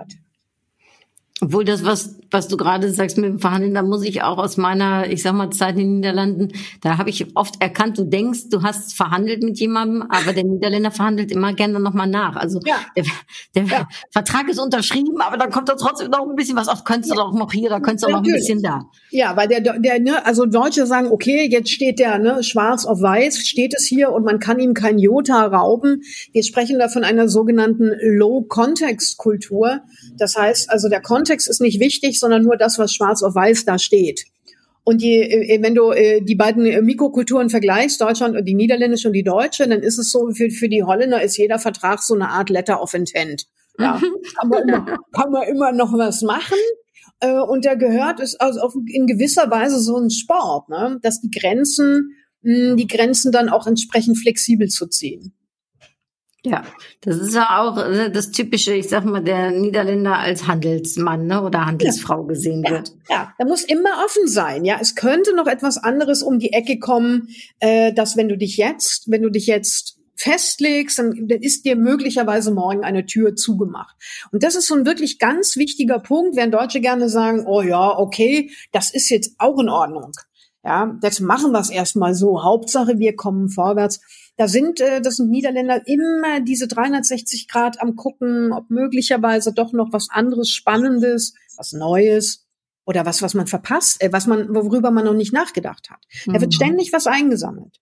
Obwohl 1.44 1.66
das, 1.66 1.84
was, 1.84 2.20
was 2.30 2.48
du 2.48 2.56
gerade 2.56 2.92
sagst 2.92 3.18
mit 3.18 3.26
dem 3.26 3.40
Verhandeln, 3.40 3.74
da 3.74 3.82
muss 3.82 4.04
ich 4.04 4.22
auch 4.22 4.38
aus 4.38 4.58
meiner, 4.58 5.10
ich 5.10 5.24
sag 5.24 5.34
mal, 5.34 5.50
Zeit 5.50 5.72
in 5.72 5.80
den 5.80 5.96
Niederlanden, 5.96 6.52
da 6.82 7.00
habe 7.00 7.10
ich 7.10 7.36
oft 7.36 7.60
erkannt, 7.60 7.98
du 7.98 8.04
denkst, 8.04 8.50
du 8.52 8.62
hast 8.62 8.96
verhandelt 8.96 9.42
mit 9.42 9.60
jemandem, 9.60 10.04
aber 10.04 10.34
der 10.34 10.44
Niederländer 10.44 10.92
verhandelt 10.92 11.32
immer 11.32 11.54
gerne 11.54 11.80
nochmal 11.80 12.06
nach. 12.06 12.36
Also 12.36 12.60
ja. 12.64 12.76
der, 12.96 13.06
der 13.56 13.64
ja. 13.64 13.88
Vertrag 14.12 14.48
ist 14.50 14.60
unterschrieben, 14.60 15.20
aber 15.20 15.38
dann 15.38 15.50
kommt 15.50 15.68
da 15.68 15.74
trotzdem 15.74 16.12
noch 16.12 16.30
ein 16.30 16.36
bisschen 16.36 16.56
was 16.56 16.68
auf, 16.68 16.84
könntest 16.84 17.12
du 17.12 17.16
doch 17.16 17.34
noch 17.34 17.52
hier, 17.52 17.72
da 17.72 17.80
könntest 17.80 18.06
du 18.06 18.12
noch 18.12 18.20
ein 18.20 18.24
bisschen 18.24 18.62
da. 18.62 18.84
Ja, 19.10 19.36
weil 19.36 19.48
der, 19.48 19.62
der, 19.62 20.00
ne, 20.00 20.24
also 20.24 20.46
Deutsche 20.46 20.86
sagen, 20.86 21.08
okay, 21.12 21.50
jetzt 21.50 21.72
steht 21.72 21.98
der, 21.98 22.20
ne, 22.20 22.44
schwarz 22.44 22.86
auf 22.86 23.02
weiß, 23.02 23.40
steht 23.48 23.74
es 23.76 23.88
hier 23.88 24.12
und 24.12 24.24
man 24.26 24.40
kann 24.40 24.60
ihm 24.60 24.76
kein 24.76 25.00
Jota 25.00 25.44
rauben. 25.48 26.04
Wir 26.34 26.44
sprechen 26.44 26.78
da 26.78 26.88
von 26.88 27.04
einer 27.04 27.28
sogenannten 27.28 27.92
Low-Context-Kultur. 28.00 29.82
Das 30.18 30.36
heißt, 30.36 30.70
also 30.70 30.88
der 30.88 31.02
Kontext 31.02 31.31
Kontext 31.32 31.48
ist 31.48 31.62
nicht 31.62 31.80
wichtig, 31.80 32.20
sondern 32.20 32.44
nur 32.44 32.58
das, 32.58 32.78
was 32.78 32.94
schwarz 32.94 33.24
auf 33.24 33.36
weiß 33.36 33.64
da 33.64 33.80
steht. 33.80 34.26
Und 34.84 35.02
die, 35.02 35.16
äh, 35.16 35.62
wenn 35.62 35.76
du 35.76 35.92
äh, 35.92 36.22
die 36.22 36.36
beiden 36.36 36.66
äh, 36.66 36.82
Mikrokulturen 36.82 37.50
vergleichst, 37.50 38.02
Deutschland 38.02 38.36
und 38.36 38.44
die 38.46 38.54
niederländische 38.54 39.08
und 39.08 39.14
die 39.14 39.24
deutsche, 39.24 39.66
dann 39.68 39.82
ist 39.82 39.98
es 39.98 40.12
so, 40.12 40.30
für, 40.32 40.50
für 40.50 40.68
die 40.68 40.84
Holländer 40.84 41.22
ist 41.22 41.38
jeder 41.38 41.58
Vertrag 41.58 42.04
so 42.04 42.16
eine 42.16 42.30
Art 42.30 42.50
Letter 42.50 42.82
of 42.82 42.94
Intent. 42.94 43.46
Ja, 43.80 44.02
kann, 44.40 44.50
man 44.50 44.68
immer, 44.68 44.98
kann 45.14 45.32
man 45.32 45.48
immer 45.48 45.72
noch 45.72 45.94
was 45.94 46.22
machen. 46.22 46.58
Und 47.48 47.66
da 47.66 47.76
gehört 47.76 48.20
es 48.20 48.36
also 48.40 48.68
in 48.88 49.06
gewisser 49.06 49.52
Weise 49.52 49.80
so 49.80 49.96
ein 49.96 50.10
Sport, 50.10 50.70
ne? 50.70 50.98
dass 51.04 51.22
die 51.22 51.30
Grenzen, 51.30 52.16
die 52.42 52.88
Grenzen 52.88 53.32
dann 53.32 53.48
auch 53.48 53.68
entsprechend 53.68 54.18
flexibel 54.18 54.70
zu 54.70 54.88
ziehen. 54.88 55.32
Ja, 56.44 56.64
das 57.02 57.18
ist 57.18 57.36
ja 57.36 57.60
auch 57.60 57.78
äh, 57.78 58.10
das 58.10 58.32
typische, 58.32 58.74
ich 58.74 58.90
sag 58.90 59.06
mal, 59.06 59.24
der 59.24 59.52
Niederländer 59.52 60.18
als 60.18 60.48
Handelsmann 60.48 61.28
ne, 61.28 61.44
oder 61.44 61.68
Handelsfrau 61.68 62.24
gesehen 62.24 62.64
ja, 62.64 62.72
wird. 62.72 62.94
Ja, 63.10 63.34
da 63.38 63.46
muss 63.46 63.64
immer 63.64 64.04
offen 64.04 64.28
sein. 64.28 64.66
Ja, 64.66 64.80
es 64.82 64.96
könnte 64.96 65.36
noch 65.36 65.46
etwas 65.46 65.78
anderes 65.78 66.24
um 66.24 66.40
die 66.40 66.52
Ecke 66.52 66.80
kommen, 66.80 67.30
äh, 67.60 67.94
dass 67.94 68.18
wenn 68.18 68.28
du 68.28 68.38
dich 68.38 68.58
jetzt, 68.58 69.12
wenn 69.12 69.22
du 69.22 69.30
dich 69.30 69.46
jetzt 69.46 70.00
festlegst, 70.16 70.98
dann, 70.98 71.28
dann 71.28 71.42
ist 71.42 71.66
dir 71.66 71.76
möglicherweise 71.76 72.52
morgen 72.52 72.84
eine 72.84 73.06
Tür 73.06 73.36
zugemacht. 73.36 73.96
Und 74.32 74.42
das 74.42 74.56
ist 74.56 74.68
so 74.68 74.76
ein 74.76 74.86
wirklich 74.86 75.20
ganz 75.20 75.58
wichtiger 75.58 76.00
Punkt, 76.00 76.36
während 76.36 76.56
Deutsche 76.56 76.82
gerne 76.82 77.08
sagen, 77.08 77.46
oh 77.46 77.62
ja, 77.62 77.98
okay, 77.98 78.50
das 78.72 78.92
ist 78.92 79.10
jetzt 79.10 79.36
auch 79.38 79.60
in 79.60 79.70
Ordnung. 79.70 80.12
Ja, 80.64 80.96
jetzt 81.02 81.22
machen 81.22 81.52
wir 81.52 81.60
es 81.60 81.72
erstmal 81.72 82.14
so. 82.14 82.44
Hauptsache, 82.44 83.00
wir 83.00 83.16
kommen 83.16 83.50
vorwärts. 83.50 84.00
Da 84.42 84.48
sind, 84.48 84.82
äh, 84.82 85.02
das 85.02 85.18
sind 85.18 85.30
Niederländer 85.30 85.84
immer 85.86 86.40
diese 86.40 86.68
360 86.68 87.48
Grad 87.48 87.80
am 87.80 87.96
gucken, 87.96 88.52
ob 88.52 88.72
möglicherweise 88.72 89.54
doch 89.54 89.72
noch 89.72 89.94
was 89.94 90.08
anderes 90.10 90.50
Spannendes, 90.50 91.36
was 91.58 91.74
Neues 91.74 92.48
oder 92.84 93.06
was, 93.06 93.22
was 93.22 93.36
man 93.36 93.46
verpasst, 93.46 94.02
äh, 94.02 94.12
was 94.12 94.26
man, 94.26 94.50
worüber 94.56 94.90
man 94.90 95.06
noch 95.06 95.14
nicht 95.14 95.32
nachgedacht 95.32 95.92
hat. 95.92 96.00
Da 96.26 96.42
wird 96.42 96.54
mhm. 96.54 96.56
ständig 96.56 96.92
was 96.92 97.06
eingesammelt. 97.06 97.80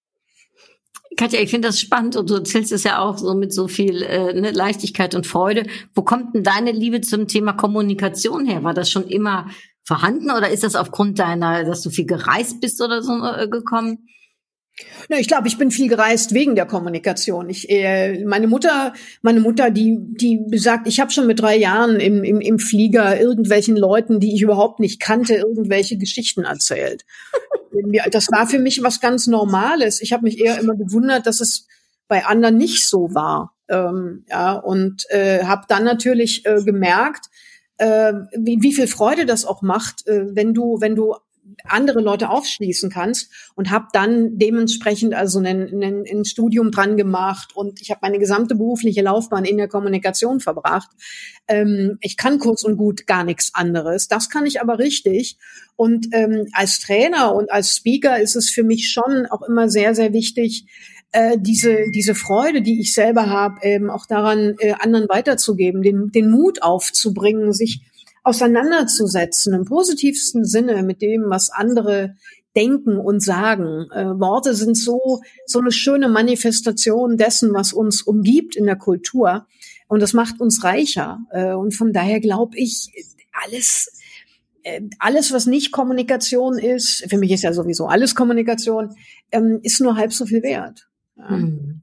Katja, 1.15 1.39
ich 1.39 1.49
finde 1.49 1.69
das 1.69 1.79
spannend 1.79 2.17
und 2.17 2.29
du 2.29 2.33
erzählst 2.33 2.73
es 2.73 2.83
ja 2.83 2.99
auch 2.99 3.19
so 3.19 3.35
mit 3.35 3.53
so 3.53 3.69
viel 3.69 4.01
äh, 4.01 4.33
ne, 4.33 4.51
Leichtigkeit 4.51 5.15
und 5.15 5.25
Freude. 5.25 5.65
Wo 5.95 6.01
kommt 6.01 6.35
denn 6.35 6.43
deine 6.43 6.73
Liebe 6.73 6.99
zum 6.99 7.29
Thema 7.29 7.53
Kommunikation 7.53 8.45
her? 8.45 8.65
War 8.65 8.73
das 8.73 8.91
schon 8.91 9.07
immer 9.07 9.47
vorhanden 9.85 10.29
oder 10.29 10.49
ist 10.49 10.65
das 10.65 10.75
aufgrund 10.75 11.19
deiner, 11.19 11.63
dass 11.63 11.83
du 11.83 11.89
viel 11.89 12.05
gereist 12.05 12.59
bist 12.59 12.81
oder 12.81 13.01
so 13.01 13.13
äh, 13.13 13.47
gekommen? 13.47 14.09
Na, 15.09 15.17
ich 15.17 15.27
glaube, 15.27 15.47
ich 15.47 15.57
bin 15.57 15.71
viel 15.71 15.89
gereist 15.89 16.33
wegen 16.33 16.55
der 16.55 16.65
Kommunikation. 16.65 17.49
Ich, 17.49 17.69
äh, 17.69 18.23
meine 18.25 18.47
Mutter, 18.47 18.93
meine 19.21 19.39
Mutter, 19.39 19.71
die, 19.71 19.97
die 19.99 20.39
sagt, 20.57 20.87
ich 20.87 20.99
habe 20.99 21.11
schon 21.11 21.27
mit 21.27 21.39
drei 21.39 21.57
Jahren 21.57 21.99
im, 21.99 22.23
im, 22.23 22.41
im 22.41 22.59
Flieger 22.59 23.19
irgendwelchen 23.19 23.75
Leuten, 23.75 24.19
die 24.19 24.35
ich 24.35 24.41
überhaupt 24.41 24.79
nicht 24.79 24.99
kannte, 24.99 25.35
irgendwelche 25.35 25.97
Geschichten 25.97 26.43
erzählt. 26.43 27.05
das 28.11 28.27
war 28.31 28.47
für 28.47 28.59
mich 28.59 28.83
was 28.83 28.99
ganz 28.99 29.27
Normales. 29.27 30.01
Ich 30.01 30.13
habe 30.13 30.23
mich 30.23 30.39
eher 30.39 30.59
immer 30.59 30.75
gewundert, 30.75 31.25
dass 31.25 31.41
es 31.41 31.67
bei 32.07 32.25
anderen 32.25 32.57
nicht 32.57 32.87
so 32.87 33.13
war. 33.13 33.55
Ähm, 33.69 34.25
ja, 34.29 34.53
und 34.53 35.05
äh, 35.09 35.43
habe 35.43 35.65
dann 35.67 35.83
natürlich 35.83 36.45
äh, 36.45 36.61
gemerkt, 36.63 37.27
äh, 37.77 38.13
wie, 38.37 38.61
wie 38.61 38.73
viel 38.73 38.87
Freude 38.87 39.25
das 39.25 39.45
auch 39.45 39.61
macht, 39.61 40.05
äh, 40.07 40.35
wenn 40.35 40.53
du, 40.53 40.81
wenn 40.81 40.95
du 40.95 41.15
andere 41.65 42.01
Leute 42.01 42.29
aufschließen 42.29 42.89
kannst 42.89 43.31
und 43.55 43.71
habe 43.71 43.87
dann 43.93 44.37
dementsprechend 44.37 45.13
also 45.13 45.39
ein, 45.39 46.25
Studium 46.25 46.71
dran 46.71 46.97
gemacht 46.97 47.55
und 47.55 47.81
ich 47.81 47.91
habe 47.91 47.99
meine 48.01 48.19
gesamte 48.19 48.55
berufliche 48.55 49.01
Laufbahn 49.01 49.45
in 49.45 49.57
der 49.57 49.67
Kommunikation 49.67 50.39
verbracht. 50.39 50.89
Ähm, 51.47 51.97
ich 52.01 52.17
kann 52.17 52.39
kurz 52.39 52.63
und 52.63 52.77
gut 52.77 53.07
gar 53.07 53.23
nichts 53.23 53.53
anderes. 53.53 54.07
Das 54.07 54.29
kann 54.29 54.45
ich 54.45 54.61
aber 54.61 54.79
richtig. 54.79 55.37
Und 55.75 56.07
ähm, 56.11 56.47
als 56.53 56.79
Trainer 56.79 57.33
und 57.33 57.51
als 57.51 57.75
Speaker 57.75 58.19
ist 58.19 58.35
es 58.35 58.49
für 58.49 58.63
mich 58.63 58.89
schon 58.91 59.25
auch 59.27 59.41
immer 59.41 59.69
sehr, 59.69 59.95
sehr 59.95 60.13
wichtig, 60.13 60.65
äh, 61.11 61.37
diese, 61.39 61.89
diese 61.89 62.13
Freude, 62.13 62.61
die 62.61 62.79
ich 62.79 62.93
selber 62.93 63.27
habe, 63.27 63.59
ähm, 63.63 63.89
auch 63.89 64.05
daran, 64.05 64.55
äh, 64.59 64.73
anderen 64.73 65.09
weiterzugeben, 65.09 65.81
den, 65.81 66.11
den 66.11 66.29
Mut 66.29 66.61
aufzubringen, 66.61 67.51
sich 67.51 67.81
auseinanderzusetzen, 68.29 69.53
im 69.53 69.65
positivsten 69.65 70.45
Sinne 70.45 70.83
mit 70.83 71.01
dem, 71.01 71.25
was 71.27 71.49
andere 71.49 72.15
denken 72.55 72.97
und 72.97 73.21
sagen. 73.21 73.87
Äh, 73.91 74.19
Worte 74.19 74.53
sind 74.53 74.77
so, 74.77 75.21
so 75.45 75.59
eine 75.59 75.71
schöne 75.71 76.09
Manifestation 76.09 77.17
dessen, 77.17 77.53
was 77.53 77.73
uns 77.73 78.01
umgibt 78.01 78.55
in 78.55 78.65
der 78.65 78.75
Kultur. 78.75 79.47
Und 79.87 80.01
das 80.01 80.13
macht 80.13 80.39
uns 80.39 80.63
reicher. 80.63 81.19
Äh, 81.31 81.53
und 81.53 81.75
von 81.75 81.93
daher 81.93 82.19
glaube 82.19 82.57
ich, 82.57 82.91
alles, 83.45 83.91
äh, 84.63 84.81
alles, 84.99 85.31
was 85.31 85.45
nicht 85.45 85.71
Kommunikation 85.71 86.57
ist, 86.57 87.05
für 87.09 87.17
mich 87.17 87.31
ist 87.31 87.43
ja 87.43 87.53
sowieso 87.53 87.87
alles 87.87 88.15
Kommunikation, 88.15 88.95
ähm, 89.31 89.59
ist 89.63 89.81
nur 89.81 89.95
halb 89.95 90.13
so 90.13 90.25
viel 90.25 90.43
wert. 90.43 90.87
Ja. 91.15 91.29
Hm. 91.29 91.78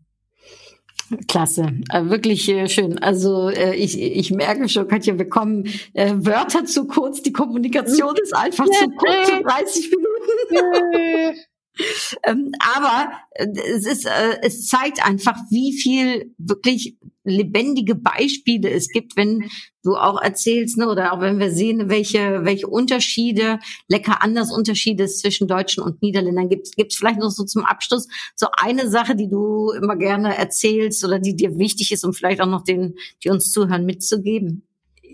Klasse, 1.28 1.72
äh, 1.90 2.04
wirklich 2.06 2.48
äh, 2.48 2.68
schön. 2.68 2.98
Also 2.98 3.48
äh, 3.48 3.74
ich, 3.74 4.00
ich 4.00 4.30
merke 4.30 4.68
schon, 4.68 4.88
Katja, 4.88 5.18
wir 5.18 5.28
kommen 5.28 5.68
äh, 5.92 6.14
Wörter 6.16 6.64
zu 6.64 6.86
kurz, 6.86 7.22
die 7.22 7.32
Kommunikation 7.32 8.14
ist 8.22 8.34
einfach 8.34 8.66
zu 8.66 8.88
kurz, 8.96 9.28
zu 9.28 9.42
30 9.42 9.90
Minuten. 9.90 11.38
ähm, 12.26 12.52
aber 12.58 13.12
es 13.54 13.86
ist, 13.86 14.06
äh, 14.06 14.38
es 14.42 14.66
zeigt 14.66 15.04
einfach, 15.06 15.36
wie 15.50 15.72
viel 15.72 16.34
wirklich 16.38 16.96
lebendige 17.26 17.94
Beispiele 17.94 18.70
es 18.70 18.88
gibt, 18.88 19.16
wenn 19.16 19.48
du 19.82 19.96
auch 19.96 20.20
erzählst, 20.20 20.78
ne, 20.78 20.88
oder 20.88 21.12
auch 21.12 21.20
wenn 21.20 21.38
wir 21.38 21.50
sehen, 21.50 21.88
welche, 21.88 22.44
welche 22.44 22.66
Unterschiede, 22.66 23.58
lecker 23.88 24.22
anders 24.22 24.52
Unterschiede 24.52 25.04
es 25.04 25.20
zwischen 25.20 25.48
Deutschen 25.48 25.82
und 25.82 26.02
Niederländern 26.02 26.48
gibt. 26.48 26.74
Gibt 26.76 26.92
es 26.92 26.98
vielleicht 26.98 27.20
noch 27.20 27.30
so 27.30 27.44
zum 27.44 27.64
Abschluss 27.64 28.08
so 28.34 28.48
eine 28.56 28.88
Sache, 28.88 29.14
die 29.14 29.28
du 29.28 29.70
immer 29.72 29.96
gerne 29.96 30.36
erzählst 30.36 31.04
oder 31.04 31.18
die 31.18 31.36
dir 31.36 31.58
wichtig 31.58 31.92
ist, 31.92 32.04
um 32.04 32.12
vielleicht 32.12 32.40
auch 32.40 32.46
noch 32.46 32.64
den, 32.64 32.94
die 33.22 33.30
uns 33.30 33.52
zuhören, 33.52 33.84
mitzugeben? 33.84 34.66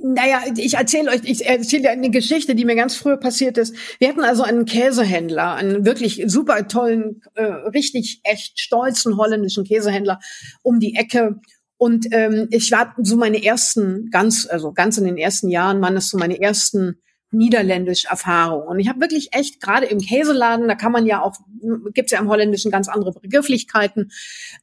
Naja, 0.05 0.42
ich 0.57 0.75
erzähle 0.75 1.11
euch, 1.11 1.20
ich 1.25 1.46
erzähle 1.46 1.90
eine 1.90 2.11
Geschichte, 2.11 2.57
die 2.57 2.64
mir 2.64 2.75
ganz 2.75 2.96
früh 2.96 3.16
passiert 3.16 3.57
ist. 3.57 3.75
Wir 4.01 4.09
hatten 4.09 4.25
also 4.25 4.42
einen 4.42 4.64
Käsehändler, 4.64 5.55
einen 5.55 5.85
wirklich 5.85 6.25
super 6.27 6.66
tollen, 6.66 7.22
äh, 7.35 7.44
richtig 7.44 8.20
echt 8.25 8.59
stolzen 8.59 9.16
holländischen 9.16 9.64
Käsehändler 9.64 10.18
um 10.62 10.81
die 10.81 10.96
Ecke. 10.96 11.40
Und 11.83 12.07
ähm, 12.12 12.47
ich 12.53 12.71
war 12.71 12.95
so 12.99 13.16
meine 13.16 13.42
ersten, 13.42 14.09
ganz, 14.12 14.47
also 14.49 14.71
ganz 14.71 14.99
in 14.99 15.05
den 15.05 15.18
ersten 15.18 15.49
Jahren 15.49 15.81
waren 15.83 15.97
das 15.97 16.11
so 16.11 16.16
meine 16.16 16.40
ersten 16.40 17.03
niederländisch 17.33 18.05
Erfahrungen. 18.05 18.68
Und 18.68 18.79
ich 18.79 18.88
habe 18.88 19.01
wirklich 19.01 19.31
echt 19.33 19.61
gerade 19.61 19.87
im 19.87 19.99
Käseladen, 19.99 20.68
da 20.68 20.77
kann 20.77 20.92
man 20.92 21.07
ja 21.07 21.21
auch, 21.21 21.35
gibt's 21.92 22.12
ja 22.12 22.21
im 22.21 22.29
Holländischen 22.29 22.71
ganz 22.71 22.87
andere 22.87 23.11
Begrifflichkeiten, 23.11 24.12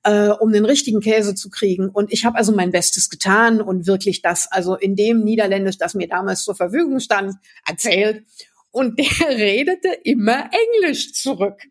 äh, 0.04 0.30
um 0.30 0.54
den 0.54 0.64
richtigen 0.64 1.02
Käse 1.02 1.36
zu 1.36 1.50
kriegen. 1.50 1.90
Und 1.90 2.14
ich 2.14 2.24
habe 2.24 2.38
also 2.38 2.54
mein 2.56 2.72
Bestes 2.72 3.10
getan 3.10 3.60
und 3.60 3.86
wirklich 3.86 4.22
das, 4.22 4.50
also 4.50 4.78
in 4.78 4.96
dem 4.96 5.26
Niederländisch, 5.26 5.78
das 5.78 5.96
mir 5.96 6.08
damals 6.08 6.44
zur 6.44 6.56
Verfügung 6.56 7.02
stand, 7.02 7.36
erzählt. 7.68 8.24
Und 8.72 8.98
der 8.98 9.28
redete 9.28 9.90
immer 10.06 10.50
Englisch 10.74 11.12
zurück. 11.12 11.64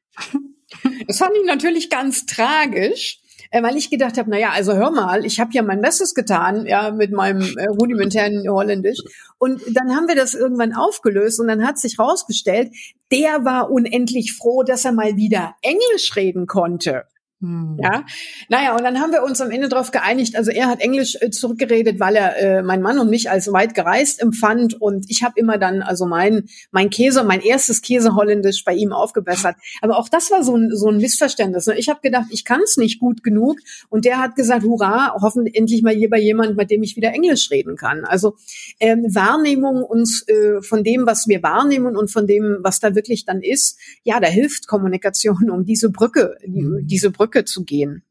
Das 1.07 1.17
fand 1.17 1.33
ich 1.41 1.47
natürlich 1.47 1.89
ganz 1.89 2.27
tragisch 2.27 3.23
äh, 3.51 3.63
weil 3.63 3.77
ich 3.77 3.91
gedacht 3.91 4.19
habe, 4.19 4.31
na 4.31 4.39
ja, 4.39 4.51
also 4.51 4.75
hör 4.75 4.91
mal, 4.91 5.25
ich 5.25 5.41
habe 5.41 5.51
ja 5.53 5.63
mein 5.63 5.81
Bestes 5.81 6.15
getan, 6.15 6.67
ja, 6.67 6.91
mit 6.91 7.13
meinem 7.13 7.57
äh, 7.57 7.67
rudimentären 7.67 8.49
Holländisch. 8.49 8.99
Und 9.39 9.63
dann 9.73 9.95
haben 9.95 10.09
wir 10.09 10.17
das 10.17 10.35
irgendwann 10.35 10.75
aufgelöst 10.75 11.41
und 11.41 11.49
dann 11.49 11.67
hat 11.67 11.79
sich 11.79 11.99
rausgestellt, 11.99 12.73
der 13.11 13.45
war 13.45 13.71
unendlich 13.71 14.35
froh, 14.37 14.63
dass 14.63 14.85
er 14.85 14.93
mal 14.93 15.17
wieder 15.17 15.55
Englisch 15.63 16.15
reden 16.17 16.47
konnte. 16.47 17.05
Hm. 17.41 17.79
Ja, 17.81 18.05
naja, 18.49 18.75
und 18.75 18.83
dann 18.83 18.99
haben 18.99 19.13
wir 19.13 19.23
uns 19.23 19.41
am 19.41 19.53
Ende 19.53 19.69
darauf 19.69 19.93
geeinigt. 19.93 20.35
Also 20.35 20.51
er 20.51 20.67
hat 20.67 20.81
Englisch 20.81 21.17
äh, 21.21 21.31
zurückgeredet, 21.31 22.01
weil 22.01 22.17
er 22.17 22.37
äh, 22.37 22.63
mein 22.63 22.83
Mann 22.83 22.99
und 22.99 23.11
mich 23.11 23.31
als 23.31 23.53
weit 23.53 23.77
gereist 23.77 24.21
empfand. 24.21 24.81
Und 24.81 25.07
ich 25.09 25.23
habe 25.23 25.35
immer 25.37 25.57
dann 25.57 25.81
also 25.81 26.05
mein 26.05 26.49
mein 26.73 26.91
Käse, 26.91 27.23
mein 27.23 27.41
erstes 27.41 27.81
Käse 27.81 28.17
holländisch 28.17 28.65
bei 28.65 28.75
ihm 28.75 28.93
aufgebessert. 28.93 29.55
Aber 29.83 29.99
auch 29.99 30.09
das 30.09 30.33
war 30.33 30.43
so 30.43 30.57
ein 30.57 30.71
so 30.75 30.89
ein 30.89 30.97
Missverständnis. 30.97 31.67
Ne? 31.69 31.79
Ich 31.79 31.89
habe 31.89 32.01
gedacht, 32.03 32.27
ich 32.31 32.45
kann 32.45 32.61
es 32.65 32.77
nicht 32.77 32.99
gut 32.99 33.23
genug. 33.23 33.61
Und 33.89 34.05
der 34.05 34.19
hat 34.19 34.35
gesagt, 34.35 34.65
hurra, 34.65 35.15
hoffentlich 35.23 35.55
endlich 35.55 35.83
mal 35.85 35.95
hier 35.95 36.11
bei 36.11 36.19
jemand, 36.19 36.57
mit 36.57 36.73
dem 36.73 36.83
ich 36.83 36.97
wieder 36.97 37.13
Englisch 37.13 37.53
reden 37.53 37.77
kann. 37.77 38.05
Also 38.05 38.35
ähm, 38.81 39.07
Wahrnehmung 39.15 39.85
uns 39.85 40.27
äh, 40.27 40.61
von 40.61 40.83
dem, 40.83 41.07
was 41.07 41.29
wir 41.29 41.41
wahrnehmen 41.45 41.97
und 41.97 42.11
von 42.11 42.27
dem, 42.27 42.59
was 42.63 42.81
da 42.81 42.97
wirklich 42.97 43.27
dann 43.27 43.43
ist, 43.43 43.79
ja, 44.03 44.19
da 44.19 44.27
hilft 44.27 44.67
Kommunikation, 44.67 45.51
um 45.51 45.65
diese 45.65 45.91
Brücke, 45.91 46.37
die, 46.45 46.63
mhm. 46.63 46.85
diese 46.85 47.13
Brücke 47.13 47.28
Brücke 47.29 47.45
zu 47.45 47.65
gehen. 47.65 48.03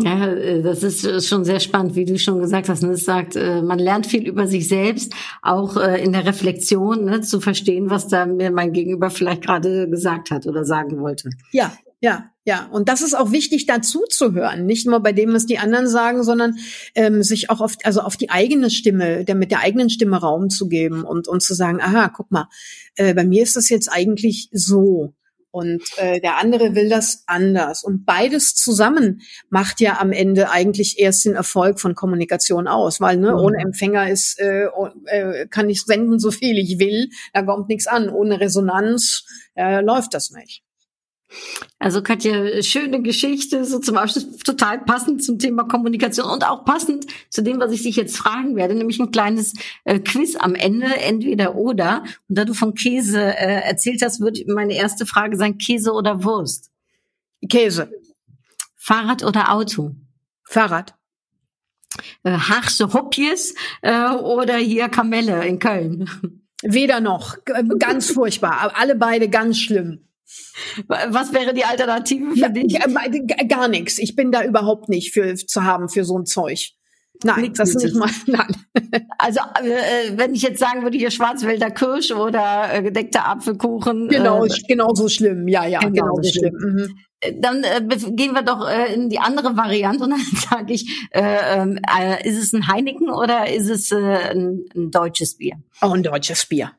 Ja, 0.00 0.26
äh, 0.26 0.60
das 0.60 0.82
ist 0.82 1.28
schon 1.28 1.44
sehr 1.44 1.60
spannend, 1.60 1.94
wie 1.94 2.04
du 2.04 2.18
schon 2.18 2.40
gesagt 2.40 2.68
hast. 2.68 2.82
Ne? 2.82 2.90
Es 2.90 3.04
sagt, 3.04 3.36
äh, 3.36 3.62
man 3.62 3.78
lernt 3.78 4.08
viel 4.08 4.26
über 4.26 4.48
sich 4.48 4.66
selbst, 4.66 5.14
auch 5.40 5.76
äh, 5.76 6.02
in 6.02 6.12
der 6.12 6.26
Reflexion 6.26 7.04
ne, 7.04 7.20
zu 7.20 7.40
verstehen, 7.40 7.90
was 7.90 8.08
da 8.08 8.26
mir 8.26 8.50
mein 8.50 8.72
Gegenüber 8.72 9.10
vielleicht 9.10 9.42
gerade 9.42 9.88
gesagt 9.88 10.32
hat 10.32 10.46
oder 10.48 10.64
sagen 10.64 11.00
wollte. 11.00 11.30
Ja, 11.52 11.72
ja, 12.00 12.24
ja. 12.44 12.68
Und 12.72 12.88
das 12.88 13.02
ist 13.02 13.14
auch 13.14 13.30
wichtig, 13.30 13.66
dazu 13.66 14.02
zu 14.08 14.34
hören. 14.34 14.66
Nicht 14.66 14.84
nur 14.84 14.98
bei 14.98 15.12
dem, 15.12 15.32
was 15.32 15.46
die 15.46 15.58
anderen 15.58 15.86
sagen, 15.86 16.24
sondern 16.24 16.56
ähm, 16.96 17.22
sich 17.22 17.50
auch 17.50 17.60
auf, 17.60 17.76
also 17.84 18.00
auf 18.00 18.16
die 18.16 18.30
eigene 18.30 18.70
Stimme, 18.70 19.24
der 19.24 19.36
mit 19.36 19.52
der 19.52 19.60
eigenen 19.60 19.90
Stimme 19.90 20.16
Raum 20.16 20.50
zu 20.50 20.68
geben 20.68 21.04
und, 21.04 21.28
und 21.28 21.40
zu 21.40 21.54
sagen, 21.54 21.80
aha, 21.80 22.08
guck 22.08 22.32
mal, 22.32 22.48
äh, 22.96 23.14
bei 23.14 23.24
mir 23.24 23.44
ist 23.44 23.54
das 23.54 23.68
jetzt 23.68 23.88
eigentlich 23.92 24.48
so. 24.50 25.14
Und 25.54 25.84
äh, 25.98 26.20
der 26.20 26.38
andere 26.38 26.74
will 26.74 26.88
das 26.88 27.22
anders. 27.28 27.84
Und 27.84 28.04
beides 28.04 28.56
zusammen 28.56 29.20
macht 29.50 29.80
ja 29.80 30.00
am 30.00 30.10
Ende 30.10 30.50
eigentlich 30.50 30.98
erst 30.98 31.24
den 31.26 31.36
Erfolg 31.36 31.78
von 31.78 31.94
Kommunikation 31.94 32.66
aus, 32.66 33.00
weil 33.00 33.18
ne, 33.18 33.36
ohne 33.36 33.58
mhm. 33.58 33.66
Empfänger 33.66 34.10
ist 34.10 34.40
äh, 34.40 34.64
äh, 35.06 35.46
kann 35.46 35.70
ich 35.70 35.82
senden 35.82 36.18
so 36.18 36.32
viel 36.32 36.58
ich 36.58 36.80
will, 36.80 37.08
da 37.32 37.42
kommt 37.42 37.68
nichts 37.68 37.86
an. 37.86 38.08
Ohne 38.08 38.40
Resonanz 38.40 39.24
äh, 39.54 39.80
läuft 39.80 40.14
das 40.14 40.32
nicht. 40.32 40.64
Also 41.78 42.02
Katja, 42.02 42.62
schöne 42.62 43.02
Geschichte, 43.02 43.64
so 43.64 43.78
zum 43.78 43.96
Abschluss 43.96 44.38
total 44.38 44.84
passend 44.84 45.22
zum 45.22 45.38
Thema 45.38 45.64
Kommunikation 45.64 46.30
und 46.30 46.44
auch 46.44 46.64
passend 46.64 47.06
zu 47.28 47.42
dem, 47.42 47.60
was 47.60 47.72
ich 47.72 47.82
dich 47.82 47.96
jetzt 47.96 48.16
fragen 48.16 48.56
werde, 48.56 48.74
nämlich 48.74 49.00
ein 49.00 49.10
kleines 49.10 49.54
äh, 49.84 49.98
Quiz 49.98 50.36
am 50.36 50.54
Ende, 50.54 50.86
entweder 50.86 51.56
oder. 51.56 52.04
Und 52.28 52.38
da 52.38 52.44
du 52.44 52.54
von 52.54 52.74
Käse 52.74 53.20
äh, 53.20 53.62
erzählt 53.62 54.02
hast, 54.02 54.20
wird 54.20 54.46
meine 54.46 54.74
erste 54.74 55.06
Frage 55.06 55.36
sein, 55.36 55.58
Käse 55.58 55.92
oder 55.92 56.24
Wurst? 56.24 56.70
Käse. 57.48 57.90
Fahrrad 58.76 59.24
oder 59.24 59.52
Auto? 59.52 59.94
Fahrrad. 60.44 60.94
Äh, 62.22 62.32
Harsche 62.32 62.92
Hoppjes 62.92 63.54
äh, 63.82 64.10
oder 64.10 64.56
hier 64.56 64.88
Kamelle 64.88 65.46
in 65.46 65.58
Köln? 65.58 66.08
Weder 66.62 67.00
noch. 67.00 67.36
Ganz 67.78 68.10
furchtbar. 68.10 68.72
Alle 68.74 68.94
beide 68.94 69.28
ganz 69.28 69.58
schlimm. 69.58 70.08
Was 70.86 71.32
wäre 71.32 71.54
die 71.54 71.64
Alternative 71.64 72.32
für 72.32 72.38
ja, 72.38 72.48
dich? 72.48 72.78
Gar 73.48 73.68
nichts. 73.68 73.98
Ich 73.98 74.16
bin 74.16 74.32
da 74.32 74.44
überhaupt 74.44 74.88
nicht 74.88 75.12
für 75.12 75.34
zu 75.34 75.64
haben 75.64 75.88
für 75.88 76.04
so 76.04 76.18
ein 76.18 76.26
Zeug. 76.26 76.72
Nein, 77.22 77.42
Nichts 77.42 77.58
das 77.58 77.74
ist 77.74 77.84
nicht 77.84 77.94
mal. 77.94 78.10
Nein. 78.26 79.08
Also 79.18 79.40
äh, 79.62 80.16
wenn 80.16 80.34
ich 80.34 80.42
jetzt 80.42 80.58
sagen 80.58 80.82
würde, 80.82 80.98
hier 80.98 81.10
Schwarzwälder 81.10 81.70
Kirsch 81.70 82.10
oder 82.10 82.74
äh, 82.74 82.82
gedeckter 82.82 83.28
Apfelkuchen. 83.28 84.08
Genau, 84.08 84.44
äh, 84.44 84.48
genauso 84.66 85.08
schlimm. 85.08 85.46
Ja, 85.48 85.64
ja, 85.64 85.78
genau, 85.78 86.16
so 86.16 86.28
schlimm. 86.28 86.58
schlimm. 86.58 86.74
Mhm. 86.74 86.98
Äh, 87.20 87.40
dann 87.40 87.62
äh, 87.62 87.80
gehen 88.10 88.32
wir 88.34 88.42
doch 88.42 88.68
äh, 88.68 88.92
in 88.92 89.08
die 89.08 89.20
andere 89.20 89.56
Variante 89.56 90.04
und 90.04 90.10
dann 90.10 90.20
sage 90.50 90.74
ich, 90.74 91.08
äh, 91.12 91.22
ähm, 91.56 91.78
äh, 91.98 92.28
ist 92.28 92.36
es 92.36 92.52
ein 92.52 92.68
Heineken 92.68 93.08
oder 93.10 93.50
ist 93.50 93.70
es 93.70 93.92
äh, 93.92 93.96
ein, 93.96 94.64
ein 94.74 94.90
deutsches 94.90 95.36
Bier? 95.36 95.56
Oh, 95.82 95.92
ein 95.92 96.02
deutsches 96.02 96.46
Bier. 96.46 96.72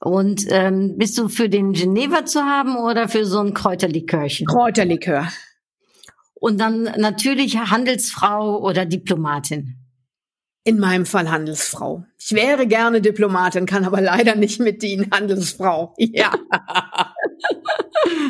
Und 0.00 0.46
ähm, 0.50 0.96
bist 0.98 1.16
du 1.16 1.28
für 1.28 1.48
den 1.48 1.72
Geneva 1.72 2.24
zu 2.26 2.42
haben 2.42 2.76
oder 2.76 3.08
für 3.08 3.24
so 3.24 3.40
ein 3.40 3.54
Kräuterlikörchen? 3.54 4.46
Kräuterlikör. 4.46 5.28
Und 6.34 6.60
dann 6.60 6.82
natürlich 6.98 7.56
Handelsfrau 7.56 8.60
oder 8.60 8.84
Diplomatin. 8.84 9.78
In 10.66 10.78
meinem 10.78 11.04
Fall 11.04 11.30
Handelsfrau. 11.30 12.04
Ich 12.18 12.32
wäre 12.32 12.66
gerne 12.66 13.02
Diplomatin, 13.02 13.66
kann 13.66 13.84
aber 13.84 14.00
leider 14.00 14.34
nicht 14.34 14.60
mit 14.60 14.82
dienen. 14.82 15.10
Handelsfrau. 15.10 15.94
Ja. 15.98 16.32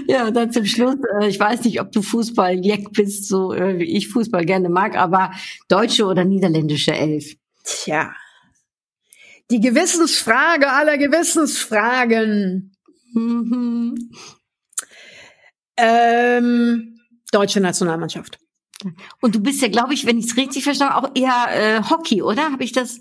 ja, 0.09 0.31
dann 0.31 0.51
zum 0.53 0.65
Schluss. 0.65 0.97
Äh, 1.21 1.29
ich 1.29 1.39
weiß 1.39 1.65
nicht, 1.65 1.81
ob 1.81 1.93
du 1.93 2.03
Fußball-Jack 2.03 2.93
bist, 2.93 3.29
so 3.29 3.53
äh, 3.53 3.79
wie 3.79 3.97
ich 3.97 4.09
Fußball 4.09 4.45
gerne 4.45 4.69
mag, 4.69 4.97
aber 4.97 5.33
deutsche 5.69 6.07
oder 6.07 6.25
niederländische 6.25 6.93
Elf? 6.93 7.35
Tja, 7.65 8.13
die 9.51 9.61
Gewissensfrage 9.61 10.69
aller 10.69 10.99
Gewissensfragen. 10.99 12.73
Mhm. 13.13 13.95
Ähm, 15.77 17.01
deutsche 17.31 17.61
Nationalmannschaft. 17.61 18.39
Und 19.21 19.35
du 19.35 19.41
bist 19.41 19.63
ja, 19.63 19.69
glaube 19.69 19.95
ich, 19.95 20.05
wenn 20.05 20.19
ich 20.19 20.27
es 20.27 20.37
richtig 20.37 20.65
verstanden 20.65 20.95
auch 20.95 21.11
eher 21.15 21.47
äh, 21.51 21.83
Hockey, 21.89 22.23
oder? 22.23 22.51
Habe 22.51 22.65
ich 22.65 22.73
das? 22.73 23.01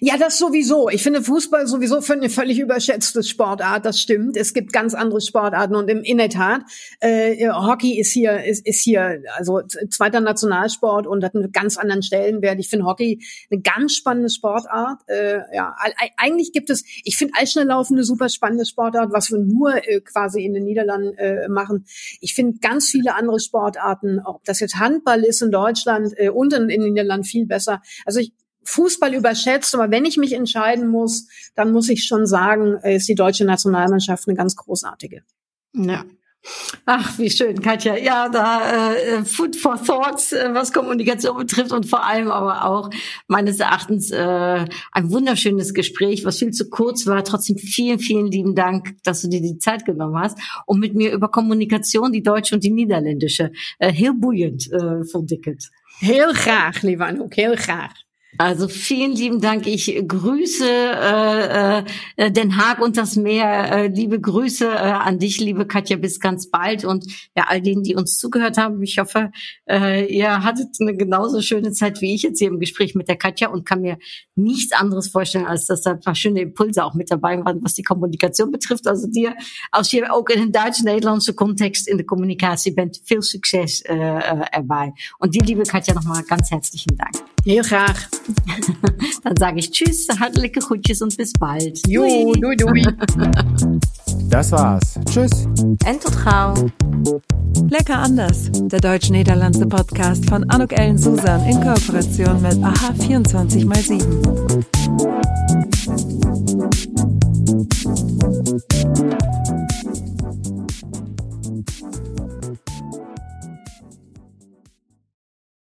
Ja, 0.00 0.16
das 0.16 0.38
sowieso. 0.38 0.88
Ich 0.88 1.02
finde 1.02 1.22
Fußball 1.22 1.66
sowieso 1.66 2.00
für 2.02 2.12
eine 2.12 2.30
völlig 2.30 2.58
überschätzte 2.58 3.22
Sportart. 3.22 3.84
Das 3.84 3.98
stimmt. 3.98 4.36
Es 4.36 4.54
gibt 4.54 4.72
ganz 4.72 4.94
andere 4.94 5.20
Sportarten 5.20 5.74
und 5.74 5.88
im, 5.88 6.02
in 6.02 6.18
der 6.18 6.28
Tat 6.28 6.62
äh, 7.00 7.48
Hockey 7.50 7.98
ist 7.98 8.12
hier 8.12 8.44
ist, 8.44 8.66
ist 8.66 8.82
hier 8.82 9.22
also 9.36 9.62
zweiter 9.90 10.20
Nationalsport 10.20 11.06
und 11.06 11.24
hat 11.24 11.34
einen 11.34 11.50
ganz 11.52 11.76
anderen 11.78 12.02
Stellenwert. 12.02 12.60
Ich 12.60 12.68
finde 12.68 12.84
Hockey 12.86 13.20
eine 13.50 13.60
ganz 13.60 13.94
spannende 13.94 14.28
Sportart. 14.28 15.00
Äh, 15.08 15.38
ja, 15.54 15.74
eigentlich 16.16 16.52
gibt 16.52 16.70
es. 16.70 16.84
Ich 17.02 17.16
finde 17.16 17.34
Eisschnelllaufen 17.36 17.96
eine 17.96 18.04
super 18.04 18.28
spannende 18.28 18.66
Sportart, 18.66 19.12
was 19.12 19.30
wir 19.30 19.38
nur 19.38 19.74
äh, 19.74 20.00
quasi 20.00 20.44
in 20.44 20.54
den 20.54 20.64
Niederlanden 20.64 21.16
äh, 21.18 21.48
machen. 21.48 21.86
Ich 22.20 22.34
finde 22.34 22.58
ganz 22.60 22.88
viele 22.88 23.14
andere 23.14 23.40
Sportarten, 23.40 24.20
ob 24.24 24.44
das 24.44 24.60
jetzt 24.60 24.76
Handball 24.76 25.13
ist 25.22 25.42
in 25.42 25.50
Deutschland 25.50 26.12
äh, 26.16 26.30
und 26.30 26.52
in, 26.52 26.68
in 26.68 26.80
den 26.80 26.94
Niederlanden 26.94 27.24
viel 27.24 27.46
besser. 27.46 27.82
Also 28.04 28.20
ich, 28.20 28.32
Fußball 28.64 29.14
überschätzt, 29.14 29.74
aber 29.74 29.90
wenn 29.90 30.06
ich 30.06 30.16
mich 30.16 30.32
entscheiden 30.32 30.88
muss, 30.88 31.28
dann 31.54 31.72
muss 31.72 31.88
ich 31.90 32.04
schon 32.04 32.26
sagen, 32.26 32.78
äh, 32.82 32.96
ist 32.96 33.08
die 33.08 33.14
deutsche 33.14 33.44
Nationalmannschaft 33.44 34.26
eine 34.26 34.36
ganz 34.36 34.56
großartige. 34.56 35.22
Ja, 35.74 36.04
Ach, 36.84 37.18
wie 37.18 37.30
schön, 37.30 37.60
Katja. 37.60 37.96
Ja, 37.96 38.28
da 38.28 38.94
äh, 38.94 39.24
Food 39.24 39.56
for 39.56 39.82
Thoughts, 39.82 40.32
äh, 40.32 40.50
was 40.52 40.72
Kommunikation 40.72 41.36
betrifft 41.38 41.72
und 41.72 41.86
vor 41.86 42.04
allem 42.04 42.30
aber 42.30 42.66
auch 42.66 42.90
meines 43.28 43.60
Erachtens 43.60 44.10
äh, 44.10 44.64
ein 44.92 45.10
wunderschönes 45.10 45.72
Gespräch, 45.72 46.24
was 46.24 46.38
viel 46.38 46.50
zu 46.50 46.68
kurz 46.68 47.06
war. 47.06 47.24
Trotzdem 47.24 47.56
vielen, 47.56 47.98
vielen 47.98 48.26
lieben 48.26 48.54
Dank, 48.54 48.96
dass 49.04 49.22
du 49.22 49.28
dir 49.28 49.40
die 49.40 49.58
Zeit 49.58 49.86
genommen 49.86 50.18
hast, 50.18 50.38
um 50.66 50.78
mit 50.80 50.94
mir 50.94 51.12
über 51.12 51.30
Kommunikation, 51.30 52.12
die 52.12 52.22
deutsche 52.22 52.54
und 52.54 52.64
die 52.64 52.70
niederländische, 52.70 53.50
äh, 53.78 53.90
heel 53.90 54.12
boeiend 54.14 54.70
äh, 54.70 55.04
verdicket. 55.04 55.70
Heel 56.00 56.32
graag, 56.34 56.82
lieve 56.82 57.04
Anouk, 57.04 57.36
heel 57.36 57.56
graag. 57.56 57.94
Also 58.36 58.68
vielen 58.68 59.12
lieben 59.12 59.40
Dank. 59.40 59.66
Ich 59.66 60.02
grüße 60.06 60.66
äh, 60.66 61.84
äh, 62.16 62.30
Den 62.30 62.56
Haag 62.56 62.80
und 62.80 62.96
das 62.96 63.16
Meer. 63.16 63.72
Äh, 63.72 63.86
liebe 63.88 64.20
Grüße 64.20 64.66
äh, 64.66 64.76
an 64.76 65.18
dich, 65.18 65.40
liebe 65.40 65.66
Katja, 65.66 65.96
bis 65.96 66.18
ganz 66.18 66.50
bald. 66.50 66.84
Und 66.84 67.06
ja, 67.36 67.44
all 67.48 67.60
denen, 67.60 67.82
die 67.82 67.94
uns 67.94 68.18
zugehört 68.18 68.58
haben, 68.58 68.82
ich 68.82 68.98
hoffe, 68.98 69.30
äh, 69.68 70.06
ihr 70.06 70.42
hattet 70.42 70.68
eine 70.80 70.96
genauso 70.96 71.40
schöne 71.42 71.72
Zeit 71.72 72.00
wie 72.00 72.14
ich 72.14 72.22
jetzt 72.22 72.38
hier 72.38 72.48
im 72.48 72.58
Gespräch 72.58 72.94
mit 72.94 73.08
der 73.08 73.16
Katja 73.16 73.48
und 73.48 73.64
kann 73.64 73.80
mir 73.80 73.98
nichts 74.34 74.72
anderes 74.72 75.08
vorstellen, 75.08 75.46
als 75.46 75.66
dass 75.66 75.82
da 75.82 75.92
ein 75.92 76.00
paar 76.00 76.14
schöne 76.14 76.40
Impulse 76.40 76.84
auch 76.84 76.94
mit 76.94 77.10
dabei 77.10 77.42
waren, 77.44 77.62
was 77.62 77.74
die 77.74 77.82
Kommunikation 77.82 78.50
betrifft. 78.50 78.88
Also 78.88 79.06
dir, 79.06 79.34
als 79.70 79.92
je 79.92 80.04
auch 80.06 80.26
in 80.28 80.42
een 80.42 80.52
Duits-Nederlandse 80.52 81.34
Kontext 81.34 81.88
in 81.88 81.98
der 81.98 82.06
Kommunikation 82.06 82.74
bent, 82.74 83.00
viel 83.04 83.22
Succes 83.22 83.82
äh, 83.82 83.94
äh, 83.94 84.44
erbij. 84.52 84.92
Und 85.18 85.34
dir, 85.34 85.42
liebe 85.42 85.62
Katja, 85.62 85.94
nochmal 85.94 86.22
ganz 86.24 86.50
herzlichen 86.50 86.96
Dank. 86.96 87.33
Heel 87.44 87.62
graag. 87.62 88.08
Dann 89.22 89.36
sage 89.38 89.58
ich 89.58 89.70
Tschüss, 89.70 90.08
hartelijke 90.18 90.60
groetjes 90.60 91.02
und 91.02 91.14
bis 91.16 91.32
bald. 91.34 91.78
Jo, 91.86 92.32
doei, 92.40 92.56
doei. 92.56 92.82
Das 94.30 94.50
war's. 94.50 94.98
Tschüss. 95.04 95.46
En 95.84 96.00
tot 96.00 96.16
gauw. 96.16 96.70
Lecker 97.68 97.98
anders. 97.98 98.50
Der 98.52 98.80
deutsch-niederlandse 98.80 99.66
Podcast 99.66 100.24
von 100.28 100.48
Anuk 100.50 100.72
Ellen 100.72 100.96
Susan 100.96 101.46
in 101.46 101.60
Kooperation 101.60 102.40
mit 102.40 102.62
AHA 102.62 102.94
24x7. 102.98 104.24